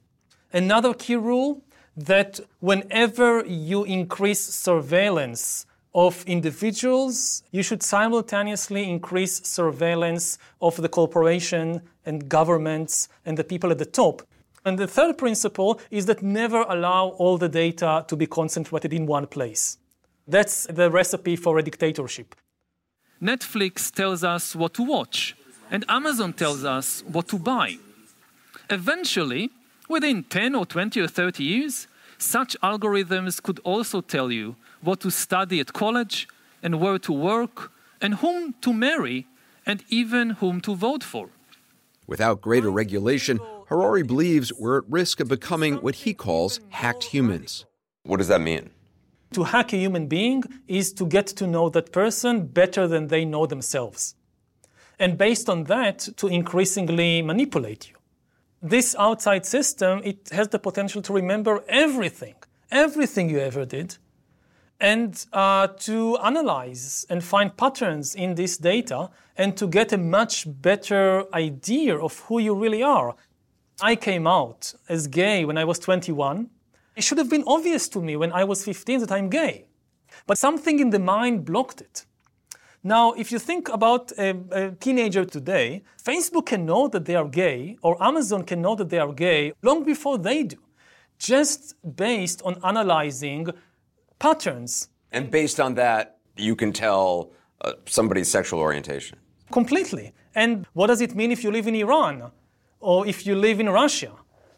Another 0.53 0.93
key 0.93 1.17
rule 1.17 1.63
that 1.97 2.39
whenever 2.61 3.47
you 3.47 3.85
increase 3.85 4.41
surveillance 4.41 5.65
of 5.97 6.23
individuals, 6.27 7.43
you 7.51 7.63
should 7.63 7.83
simultaneously 7.83 8.89
increase 8.89 9.43
surveillance 9.47 10.39
of 10.61 10.77
the 10.77 10.91
corporation 10.91 11.81
and 12.05 12.29
governments 12.29 13.09
and 13.25 13.39
the 13.39 13.43
people 13.43 13.71
at 13.71 13.79
the 13.79 13.87
top. 13.87 14.23
And 14.67 14.79
the 14.79 14.87
third 14.87 15.17
principle 15.17 15.81
is 15.91 16.05
that 16.07 16.23
never 16.23 16.61
allow 16.69 17.09
all 17.19 17.39
the 17.39 17.49
data 17.49 18.05
to 18.09 18.15
be 18.15 18.27
concentrated 18.27 18.93
in 18.93 19.07
one 19.07 19.27
place. 19.27 19.79
That's 20.29 20.67
the 20.67 20.91
recipe 20.91 21.35
for 21.35 21.59
a 21.59 21.63
dictatorship. 21.63 22.35
Netflix 23.23 23.91
tells 23.91 24.23
us 24.23 24.55
what 24.55 24.75
to 24.75 24.83
watch, 24.83 25.35
and 25.71 25.83
Amazon 25.89 26.35
tells 26.35 26.63
us 26.63 27.03
what 27.07 27.27
to 27.29 27.39
buy. 27.39 27.79
Eventually, 28.69 29.49
within 29.89 30.25
10 30.25 30.57
or 30.57 30.67
20 30.67 31.01
or 31.01 31.09
30 31.09 31.43
years, 31.43 31.89
such 32.19 32.55
algorithms 32.63 33.43
could 33.43 33.61
also 33.61 34.03
tell 34.03 34.31
you 34.31 34.57
what 34.81 35.01
to 35.01 35.11
study 35.11 35.61
at 35.61 35.73
college 35.73 36.29
and 36.63 36.81
where 36.81 36.99
to 36.99 37.13
work 37.13 37.73
and 38.01 38.15
whom 38.17 38.55
to 38.61 38.73
marry 38.73 39.27
and 39.65 39.83
even 39.89 40.31
whom 40.31 40.61
to 40.61 40.75
vote 40.75 41.03
for. 41.03 41.31
Without 42.07 42.41
greater 42.41 42.71
regulation, 42.71 43.41
Harari 43.67 44.03
believes 44.03 44.53
we're 44.53 44.79
at 44.79 44.85
risk 44.89 45.19
of 45.21 45.29
becoming 45.29 45.77
what 45.77 45.97
he 45.97 46.15
calls 46.15 46.61
hacked 46.69 47.05
humans. 47.05 47.65
What 48.05 48.19
does 48.19 48.29
that 48.29 48.41
mean? 48.41 48.71
To 49.33 49.43
hack 49.43 49.73
a 49.73 49.77
human 49.77 50.07
being 50.07 50.45
is 50.69 50.93
to 50.95 51.05
get 51.05 51.27
to 51.27 51.47
know 51.47 51.69
that 51.71 51.91
person 51.91 52.47
better 52.47 52.87
than 52.87 53.09
they 53.09 53.25
know 53.25 53.45
themselves. 53.47 54.15
And 54.99 55.19
based 55.19 55.51
on 55.51 55.65
that, 55.65 55.99
to 56.17 56.29
increasingly 56.29 57.23
manipulate 57.23 57.89
you. 57.91 57.97
This 58.63 58.95
outside 58.99 59.45
system, 59.45 60.01
it 60.05 60.31
has 60.31 60.49
the 60.49 60.59
potential 60.59 61.03
to 61.03 61.13
remember 61.13 61.65
everything, 61.69 62.37
everything 62.71 63.29
you 63.29 63.41
ever 63.41 63.65
did, 63.67 63.99
and 64.81 65.27
uh, 65.33 65.69
to 65.69 66.19
analyze 66.19 67.07
and 67.09 67.25
find 67.25 67.57
patterns 67.57 68.15
in 68.15 68.35
this 68.35 68.59
data 68.59 69.11
and 69.37 69.57
to 69.57 69.67
get 69.67 69.93
a 69.93 69.99
much 69.99 70.47
better 70.47 71.25
idea 71.35 71.97
of 71.97 72.19
who 72.21 72.39
you 72.39 72.55
really 72.55 72.83
are. 72.83 73.15
I 73.81 73.97
came 73.97 74.27
out 74.27 74.75
as 74.89 75.07
gay 75.07 75.45
when 75.45 75.59
I 75.59 75.65
was 75.65 75.79
21. 75.79 76.49
It 76.97 77.05
should 77.05 77.19
have 77.19 77.29
been 77.29 77.45
obvious 77.47 77.89
to 77.91 78.01
me 78.01 78.17
when 78.17 78.33
I 78.33 78.45
was 78.45 78.65
15 78.65 79.01
that 79.01 79.13
I'm 79.13 79.29
gay. 79.29 79.67
But 80.27 80.39
something 80.39 80.79
in 80.79 80.91
the 80.91 80.99
mind 80.99 81.45
blocked 81.45 81.81
it. 81.81 82.07
Now, 82.83 83.13
if 83.13 83.33
you 83.33 83.39
think 83.39 83.69
about 83.69 84.13
a, 84.13 84.37
a, 84.53 84.71
teenager 84.71 85.25
today, 85.25 85.83
Facebook 86.03 86.47
can 86.47 86.65
know 86.65 86.87
that 86.89 87.05
they 87.05 87.17
are 87.17 87.29
gay, 87.29 87.77
or 87.83 88.01
Amazon 88.01 88.45
can 88.45 88.63
know 88.63 88.77
that 88.77 88.91
they 88.91 88.99
are 89.01 89.13
gay 89.13 89.53
long 89.61 89.83
before 89.83 90.19
they 90.19 90.45
do, 90.45 90.57
just 91.19 91.75
based 91.97 92.43
on 92.43 92.61
analyzing 92.63 93.49
patterns. 94.19 94.89
And 95.13 95.31
based 95.31 95.61
on 95.61 95.75
that, 95.75 96.19
you 96.37 96.57
can 96.57 96.73
tell 96.73 97.31
uh, 97.61 97.73
somebody's 97.87 98.31
sexual 98.31 98.61
orientation. 98.61 99.19
Completely. 99.51 100.13
And 100.35 100.67
what 100.75 100.89
does 100.89 101.01
it 101.01 101.15
mean 101.15 101.33
if 101.33 101.43
you 101.43 101.51
live 101.51 101.67
in 101.67 101.75
Iran, 101.75 102.31
or 102.81 103.07
if 103.07 103.27
you 103.27 103.35
live 103.35 103.61
in 103.61 103.69
Russia? 103.69 104.13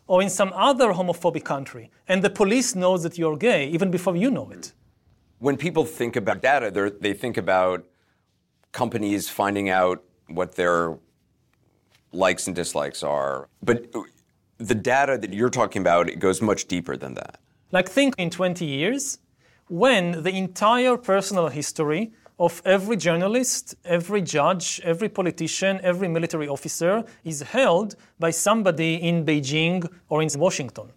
or 0.08 0.22
in 0.22 0.30
some 0.30 0.52
other 0.54 0.92
homophobic 0.94 1.44
country, 1.44 1.90
and 2.08 2.24
the 2.24 2.30
police 2.30 2.74
knows 2.74 3.02
that 3.02 3.16
you're 3.18 3.36
gay 3.36 3.68
even 3.68 3.90
before 3.90 4.16
you 4.16 4.30
know 4.30 4.50
it. 4.50 4.72
When 5.38 5.56
people 5.56 5.84
think 5.84 6.16
about 6.16 6.42
data, 6.42 6.92
they 7.00 7.12
think 7.12 7.36
about 7.36 7.84
companies 8.72 9.28
finding 9.28 9.68
out 9.68 10.02
what 10.26 10.56
their 10.56 10.98
likes 12.12 12.46
and 12.46 12.56
dislikes 12.56 13.02
are. 13.02 13.48
But 13.62 13.92
the 14.56 14.74
data 14.74 15.18
that 15.18 15.32
you're 15.32 15.50
talking 15.50 15.82
about, 15.82 16.08
it 16.08 16.18
goes 16.18 16.42
much 16.42 16.66
deeper 16.66 16.96
than 16.96 17.14
that. 17.14 17.38
Like 17.70 17.88
think 17.88 18.14
in 18.16 18.30
20 18.30 18.64
years, 18.64 19.18
when 19.68 20.22
the 20.22 20.30
entire 20.30 20.96
personal 20.96 21.48
history 21.48 22.12
of 22.38 22.62
every 22.64 22.96
journalist, 22.96 23.74
every 23.84 24.22
judge, 24.22 24.80
every 24.84 25.08
politician, 25.08 25.80
every 25.82 26.08
military 26.08 26.48
officer 26.48 27.04
is 27.24 27.42
held 27.42 27.96
by 28.18 28.30
somebody 28.30 28.94
in 28.94 29.24
Beijing 29.24 29.86
or 30.08 30.22
in 30.22 30.28
Washington. 30.36 30.92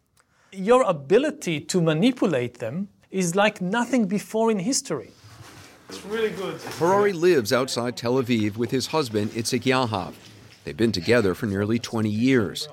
Your 0.51 0.83
ability 0.83 1.61
to 1.61 1.81
manipulate 1.81 2.59
them 2.59 2.89
is 3.09 3.35
like 3.35 3.61
nothing 3.61 4.05
before 4.05 4.51
in 4.51 4.59
history. 4.59 5.11
It's 5.89 6.05
really 6.05 6.29
good. 6.29 6.61
Harari 6.79 7.11
lives 7.11 7.51
outside 7.51 7.97
Tel 7.97 8.13
Aviv 8.13 8.55
with 8.55 8.71
his 8.71 8.87
husband, 8.87 9.31
Itzik 9.31 9.63
Yahav. 9.63 10.13
They've 10.63 10.77
been 10.77 10.91
together 10.91 11.33
for 11.33 11.47
nearly 11.47 11.79
20 11.79 12.09
years. 12.09 12.69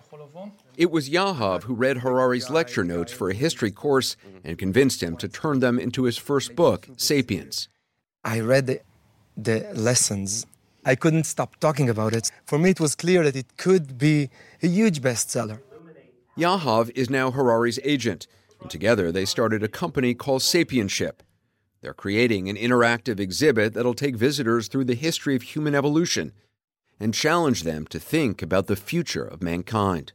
It 0.78 0.92
was 0.92 1.10
Yahav 1.10 1.64
who 1.64 1.74
read 1.74 1.98
Harari's 1.98 2.50
lecture 2.50 2.84
notes 2.84 3.12
for 3.12 3.28
a 3.28 3.34
history 3.34 3.72
course 3.72 4.16
and 4.44 4.56
convinced 4.56 5.02
him 5.02 5.16
to 5.16 5.26
turn 5.26 5.58
them 5.58 5.76
into 5.76 6.04
his 6.04 6.16
first 6.16 6.54
book, 6.54 6.86
Sapiens. 6.96 7.68
I 8.24 8.38
read 8.38 8.66
the, 8.68 8.80
the 9.36 9.68
lessons. 9.74 10.46
I 10.84 10.94
couldn't 10.94 11.24
stop 11.24 11.56
talking 11.56 11.88
about 11.88 12.14
it. 12.14 12.30
For 12.46 12.60
me, 12.60 12.70
it 12.70 12.78
was 12.78 12.94
clear 12.94 13.24
that 13.24 13.34
it 13.34 13.56
could 13.56 13.98
be 13.98 14.30
a 14.62 14.68
huge 14.68 15.02
bestseller. 15.02 15.58
Yahav 16.38 16.92
is 16.94 17.10
now 17.10 17.32
Harari's 17.32 17.80
agent, 17.82 18.28
and 18.60 18.70
together 18.70 19.10
they 19.10 19.24
started 19.24 19.64
a 19.64 19.68
company 19.68 20.14
called 20.14 20.42
Sapienship. 20.42 21.24
They're 21.80 21.92
creating 21.92 22.48
an 22.48 22.54
interactive 22.54 23.18
exhibit 23.18 23.74
that'll 23.74 23.94
take 23.94 24.14
visitors 24.14 24.68
through 24.68 24.84
the 24.84 24.94
history 24.94 25.34
of 25.34 25.42
human 25.42 25.74
evolution 25.74 26.30
and 27.00 27.12
challenge 27.12 27.64
them 27.64 27.84
to 27.88 27.98
think 27.98 28.42
about 28.42 28.68
the 28.68 28.76
future 28.76 29.24
of 29.24 29.42
mankind. 29.42 30.12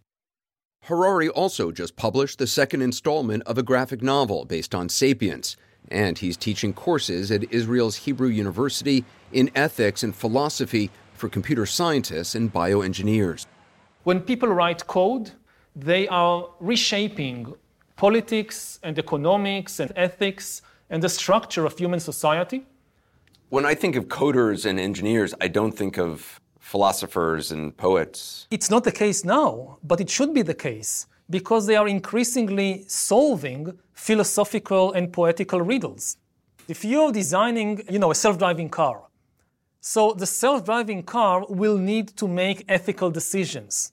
Harari 0.84 1.30
also 1.30 1.72
just 1.72 1.96
published 1.96 2.40
the 2.40 2.48
second 2.48 2.82
installment 2.82 3.44
of 3.44 3.58
a 3.58 3.64
graphic 3.64 4.02
novel 4.02 4.46
based 4.46 4.76
on 4.76 4.90
Sapiens 4.90 5.56
and 5.90 6.18
he's 6.18 6.38
teaching 6.38 6.74
courses 6.74 7.32
at 7.32 7.52
Israel's 7.52 7.98
Hebrew 7.98 8.30
University 8.30 9.06
in 9.32 9.52
ethics 9.56 10.04
and 10.04 10.16
philosophy 10.16 10.90
for 11.14 11.30
computer 11.30 11.66
scientists 11.66 12.36
and 12.36 12.52
bioengineers. 12.52 13.46
When 14.04 14.20
people 14.20 14.50
write 14.50 14.86
code, 14.88 15.32
they 15.76 16.08
are 16.08 16.50
reshaping 16.60 17.54
politics 17.96 18.80
and 18.84 18.98
economics 18.98 19.80
and 19.80 19.92
ethics 19.96 20.62
and 20.90 21.02
the 21.02 21.10
structure 21.10 21.66
of 21.66 21.78
human 21.78 22.00
society. 22.00 22.66
When 23.50 23.66
I 23.66 23.76
think 23.76 23.96
of 23.96 24.08
coders 24.08 24.66
and 24.66 24.80
engineers, 24.80 25.34
I 25.40 25.48
don't 25.48 25.74
think 25.74 25.98
of 25.98 26.42
philosophers 26.74 27.52
and 27.52 27.78
poets. 27.78 28.48
It's 28.50 28.72
not 28.74 28.84
the 28.84 28.98
case 29.04 29.20
now, 29.24 29.78
but 29.84 30.02
it 30.04 30.10
should 30.16 30.34
be 30.34 30.44
the 30.52 30.60
case 30.68 31.06
because 31.30 31.64
they 31.68 31.78
are 31.82 31.88
increasingly 31.88 32.72
solving 32.88 33.62
philosophical 34.08 34.86
and 34.98 35.14
poetical 35.18 35.62
riddles. 35.62 36.18
If 36.68 36.80
you're 36.84 37.12
designing, 37.12 37.70
you 37.94 38.00
know, 38.00 38.10
a 38.10 38.20
self-driving 38.26 38.70
car, 38.70 38.98
so 39.82 40.02
the 40.14 40.26
self-driving 40.26 41.04
car 41.04 41.46
will 41.62 41.78
need 41.78 42.08
to 42.22 42.28
make 42.28 42.66
ethical 42.68 43.10
decisions. 43.12 43.92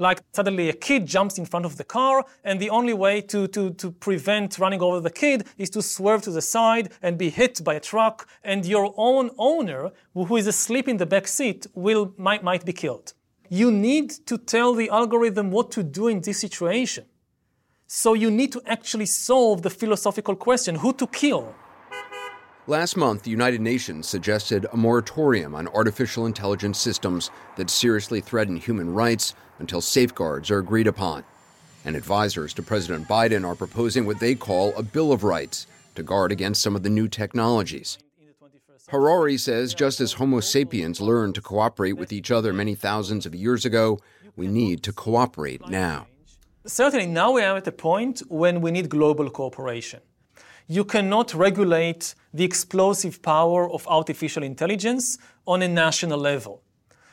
Like 0.00 0.18
suddenly 0.32 0.68
a 0.68 0.72
kid 0.88 1.06
jumps 1.06 1.38
in 1.38 1.44
front 1.44 1.64
of 1.66 1.76
the 1.76 1.84
car, 1.84 2.24
and 2.42 2.58
the 2.58 2.70
only 2.70 2.94
way 2.94 3.20
to, 3.32 3.46
to, 3.54 3.70
to 3.74 3.92
prevent 4.06 4.58
running 4.58 4.82
over 4.82 4.98
the 4.98 5.16
kid 5.22 5.46
is 5.58 5.70
to 5.70 5.82
swerve 5.82 6.22
to 6.22 6.32
the 6.32 6.42
side 6.42 6.86
and 7.02 7.16
be 7.16 7.30
hit 7.30 7.62
by 7.62 7.74
a 7.74 7.80
truck, 7.80 8.26
and 8.42 8.66
your 8.66 8.92
own 8.96 9.30
owner, 9.38 9.92
who 10.14 10.36
is 10.36 10.48
asleep 10.48 10.88
in 10.88 10.96
the 10.96 11.06
back 11.06 11.28
seat, 11.28 11.66
will, 11.74 12.12
might, 12.16 12.42
might 12.42 12.64
be 12.64 12.72
killed 12.72 13.14
you 13.50 13.72
need 13.72 14.10
to 14.26 14.38
tell 14.38 14.74
the 14.74 14.88
algorithm 14.90 15.50
what 15.50 15.72
to 15.72 15.82
do 15.82 16.06
in 16.06 16.20
this 16.20 16.38
situation. 16.38 17.04
So 17.88 18.14
you 18.14 18.30
need 18.30 18.52
to 18.52 18.62
actually 18.64 19.06
solve 19.06 19.62
the 19.62 19.70
philosophical 19.70 20.36
question 20.36 20.76
who 20.76 20.92
to 20.94 21.08
kill. 21.08 21.52
Last 22.68 22.96
month, 22.96 23.24
the 23.24 23.32
United 23.32 23.60
Nations 23.60 24.08
suggested 24.08 24.66
a 24.72 24.76
moratorium 24.76 25.56
on 25.56 25.66
artificial 25.66 26.26
intelligence 26.26 26.78
systems 26.78 27.32
that 27.56 27.68
seriously 27.68 28.20
threaten 28.20 28.54
human 28.54 28.94
rights 28.94 29.34
until 29.60 29.80
safeguards 29.80 30.50
are 30.50 30.58
agreed 30.58 30.86
upon. 30.86 31.22
And 31.84 31.94
advisors 31.94 32.52
to 32.54 32.62
President 32.62 33.06
Biden 33.06 33.46
are 33.46 33.54
proposing 33.54 34.04
what 34.04 34.18
they 34.18 34.34
call 34.34 34.74
a 34.76 34.82
Bill 34.82 35.12
of 35.12 35.22
Rights 35.22 35.66
to 35.94 36.02
guard 36.02 36.32
against 36.32 36.62
some 36.62 36.74
of 36.74 36.82
the 36.82 36.90
new 36.90 37.08
technologies. 37.08 37.98
Harari 38.88 39.38
says 39.38 39.72
just 39.72 40.00
as 40.00 40.14
Homo 40.14 40.40
sapiens 40.40 41.00
learned 41.00 41.36
to 41.36 41.40
cooperate 41.40 41.92
with 41.92 42.12
each 42.12 42.30
other 42.30 42.52
many 42.52 42.74
thousands 42.74 43.24
of 43.24 43.34
years 43.34 43.64
ago, 43.64 44.00
we 44.36 44.48
need 44.48 44.82
to 44.82 44.92
cooperate 44.92 45.68
now. 45.68 46.06
Certainly, 46.66 47.06
now 47.06 47.32
we 47.32 47.42
are 47.42 47.56
at 47.56 47.66
a 47.68 47.72
point 47.72 48.20
when 48.28 48.60
we 48.60 48.70
need 48.70 48.88
global 48.88 49.30
cooperation. 49.30 50.00
You 50.66 50.84
cannot 50.84 51.34
regulate 51.34 52.14
the 52.34 52.44
explosive 52.44 53.22
power 53.22 53.70
of 53.70 53.86
artificial 53.88 54.42
intelligence 54.42 55.18
on 55.46 55.62
a 55.62 55.68
national 55.68 56.18
level. 56.18 56.62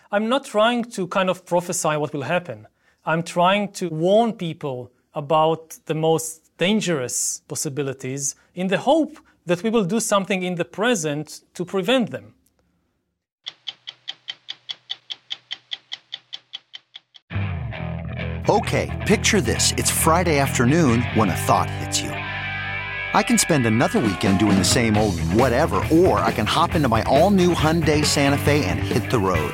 I'm 0.09 0.29
not 0.29 0.45
trying 0.45 0.85
to 0.91 1.05
kind 1.07 1.29
of 1.29 1.45
prophesy 1.45 1.97
what 1.97 2.13
will 2.13 2.21
happen. 2.21 2.67
I'm 3.05 3.23
trying 3.23 3.73
to 3.73 3.89
warn 3.89 4.33
people 4.33 4.91
about 5.13 5.77
the 5.85 5.95
most 5.95 6.49
dangerous 6.57 7.41
possibilities 7.49 8.35
in 8.55 8.67
the 8.67 8.77
hope 8.77 9.17
that 9.45 9.63
we 9.63 9.69
will 9.69 9.83
do 9.83 9.99
something 9.99 10.43
in 10.43 10.55
the 10.55 10.63
present 10.63 11.41
to 11.55 11.65
prevent 11.65 12.11
them. 12.11 12.33
Okay, 18.49 19.03
picture 19.05 19.41
this. 19.41 19.73
It's 19.73 19.91
Friday 19.91 20.39
afternoon 20.39 21.01
when 21.15 21.29
a 21.29 21.35
thought 21.35 21.69
hits 21.69 21.99
you. 21.99 22.11
I 22.11 23.23
can 23.23 23.37
spend 23.37 23.65
another 23.65 23.99
weekend 23.99 24.39
doing 24.39 24.57
the 24.57 24.63
same 24.63 24.95
old 24.95 25.19
whatever, 25.33 25.83
or 25.91 26.19
I 26.19 26.31
can 26.31 26.45
hop 26.45 26.75
into 26.75 26.87
my 26.87 27.03
all 27.03 27.29
new 27.29 27.53
Hyundai 27.53 28.05
Santa 28.05 28.37
Fe 28.37 28.63
and 28.65 28.79
hit 28.79 29.09
the 29.09 29.19
road. 29.19 29.53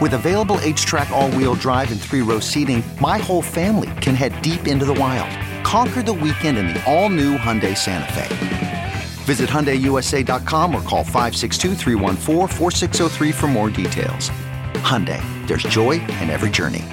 With 0.00 0.14
available 0.14 0.56
HTRAC 0.56 1.10
all-wheel 1.10 1.56
drive 1.56 1.92
and 1.92 2.00
three-row 2.00 2.40
seating, 2.40 2.82
my 3.02 3.18
whole 3.18 3.42
family 3.42 3.90
can 4.00 4.14
head 4.14 4.40
deep 4.40 4.66
into 4.66 4.86
the 4.86 4.94
wild. 4.94 5.28
Conquer 5.62 6.02
the 6.02 6.14
weekend 6.14 6.56
in 6.56 6.68
the 6.68 6.82
all-new 6.90 7.36
Hyundai 7.36 7.76
Santa 7.76 8.10
Fe. 8.14 8.92
Visit 9.24 9.50
HyundaiUSA.com 9.50 10.74
or 10.74 10.80
call 10.82 11.04
562 11.04 11.74
for 13.32 13.46
more 13.46 13.68
details. 13.68 14.30
Hyundai, 14.80 15.20
there's 15.46 15.64
joy 15.64 16.00
in 16.00 16.30
every 16.30 16.48
journey. 16.48 16.86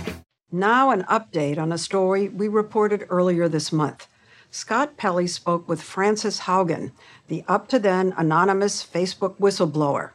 Now 0.51 0.89
an 0.89 1.03
update 1.03 1.57
on 1.57 1.71
a 1.71 1.77
story 1.77 2.27
we 2.27 2.49
reported 2.49 3.05
earlier 3.09 3.47
this 3.47 3.71
month. 3.71 4.07
Scott 4.51 4.97
Pelley 4.97 5.27
spoke 5.27 5.69
with 5.69 5.81
Frances 5.81 6.41
Haugen, 6.41 6.91
the 7.29 7.45
up-to-then 7.47 8.13
anonymous 8.17 8.85
Facebook 8.85 9.37
whistleblower. 9.37 10.11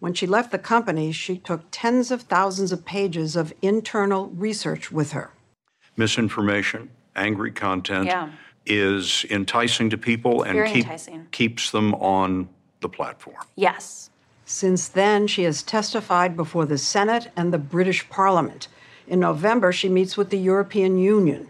When 0.00 0.14
she 0.14 0.26
left 0.26 0.52
the 0.52 0.58
company, 0.58 1.12
she 1.12 1.38
took 1.38 1.64
tens 1.70 2.10
of 2.10 2.22
thousands 2.22 2.72
of 2.72 2.84
pages 2.84 3.36
of 3.36 3.52
internal 3.62 4.28
research 4.28 4.92
with 4.92 5.12
her. 5.12 5.32
Misinformation, 5.96 6.90
angry 7.16 7.50
content. 7.50 8.06
Yeah 8.06 8.30
is 8.68 9.24
enticing 9.30 9.90
to 9.90 9.98
people 9.98 10.42
and 10.42 10.66
keep, 10.72 10.86
keeps 11.32 11.70
them 11.70 11.94
on 11.94 12.48
the 12.80 12.88
platform. 12.88 13.36
Yes. 13.56 14.10
Since 14.44 14.88
then, 14.88 15.26
she 15.26 15.42
has 15.42 15.62
testified 15.62 16.36
before 16.36 16.66
the 16.66 16.78
Senate 16.78 17.30
and 17.36 17.52
the 17.52 17.58
British 17.58 18.08
Parliament. 18.08 18.68
In 19.06 19.20
November, 19.20 19.72
she 19.72 19.88
meets 19.88 20.16
with 20.16 20.30
the 20.30 20.38
European 20.38 20.98
Union. 20.98 21.48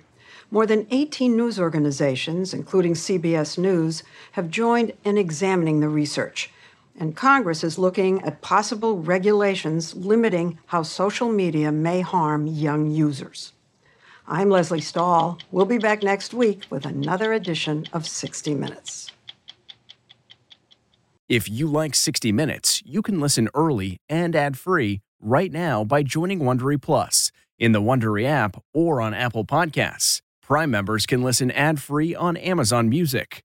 More 0.50 0.64
than 0.64 0.86
18 0.90 1.36
news 1.36 1.60
organizations, 1.60 2.54
including 2.54 2.94
CBS 2.94 3.58
News, 3.58 4.02
have 4.32 4.48
joined 4.50 4.92
in 5.04 5.18
examining 5.18 5.80
the 5.80 5.88
research. 5.88 6.50
And 7.00 7.14
Congress 7.14 7.62
is 7.62 7.78
looking 7.78 8.20
at 8.22 8.42
possible 8.42 8.98
regulations 8.98 9.94
limiting 9.94 10.58
how 10.66 10.82
social 10.82 11.28
media 11.28 11.70
may 11.70 12.00
harm 12.00 12.48
young 12.48 12.90
users. 12.90 13.52
I'm 14.26 14.50
Lesley 14.50 14.80
Stahl. 14.80 15.38
We'll 15.52 15.64
be 15.64 15.78
back 15.78 16.02
next 16.02 16.34
week 16.34 16.64
with 16.70 16.84
another 16.84 17.32
edition 17.32 17.86
of 17.92 18.06
60 18.06 18.52
Minutes. 18.54 19.12
If 21.28 21.48
you 21.48 21.68
like 21.68 21.94
60 21.94 22.32
Minutes, 22.32 22.82
you 22.84 23.00
can 23.00 23.20
listen 23.20 23.48
early 23.54 23.98
and 24.08 24.34
ad-free 24.34 25.00
right 25.20 25.52
now 25.52 25.84
by 25.84 26.02
joining 26.02 26.40
Wondery 26.40 26.82
Plus 26.82 27.30
in 27.60 27.70
the 27.70 27.80
Wondery 27.80 28.24
app 28.24 28.60
or 28.74 29.00
on 29.00 29.14
Apple 29.14 29.44
Podcasts. 29.44 30.20
Prime 30.42 30.72
members 30.72 31.06
can 31.06 31.22
listen 31.22 31.52
ad-free 31.52 32.14
on 32.14 32.36
Amazon 32.36 32.88
Music. 32.88 33.44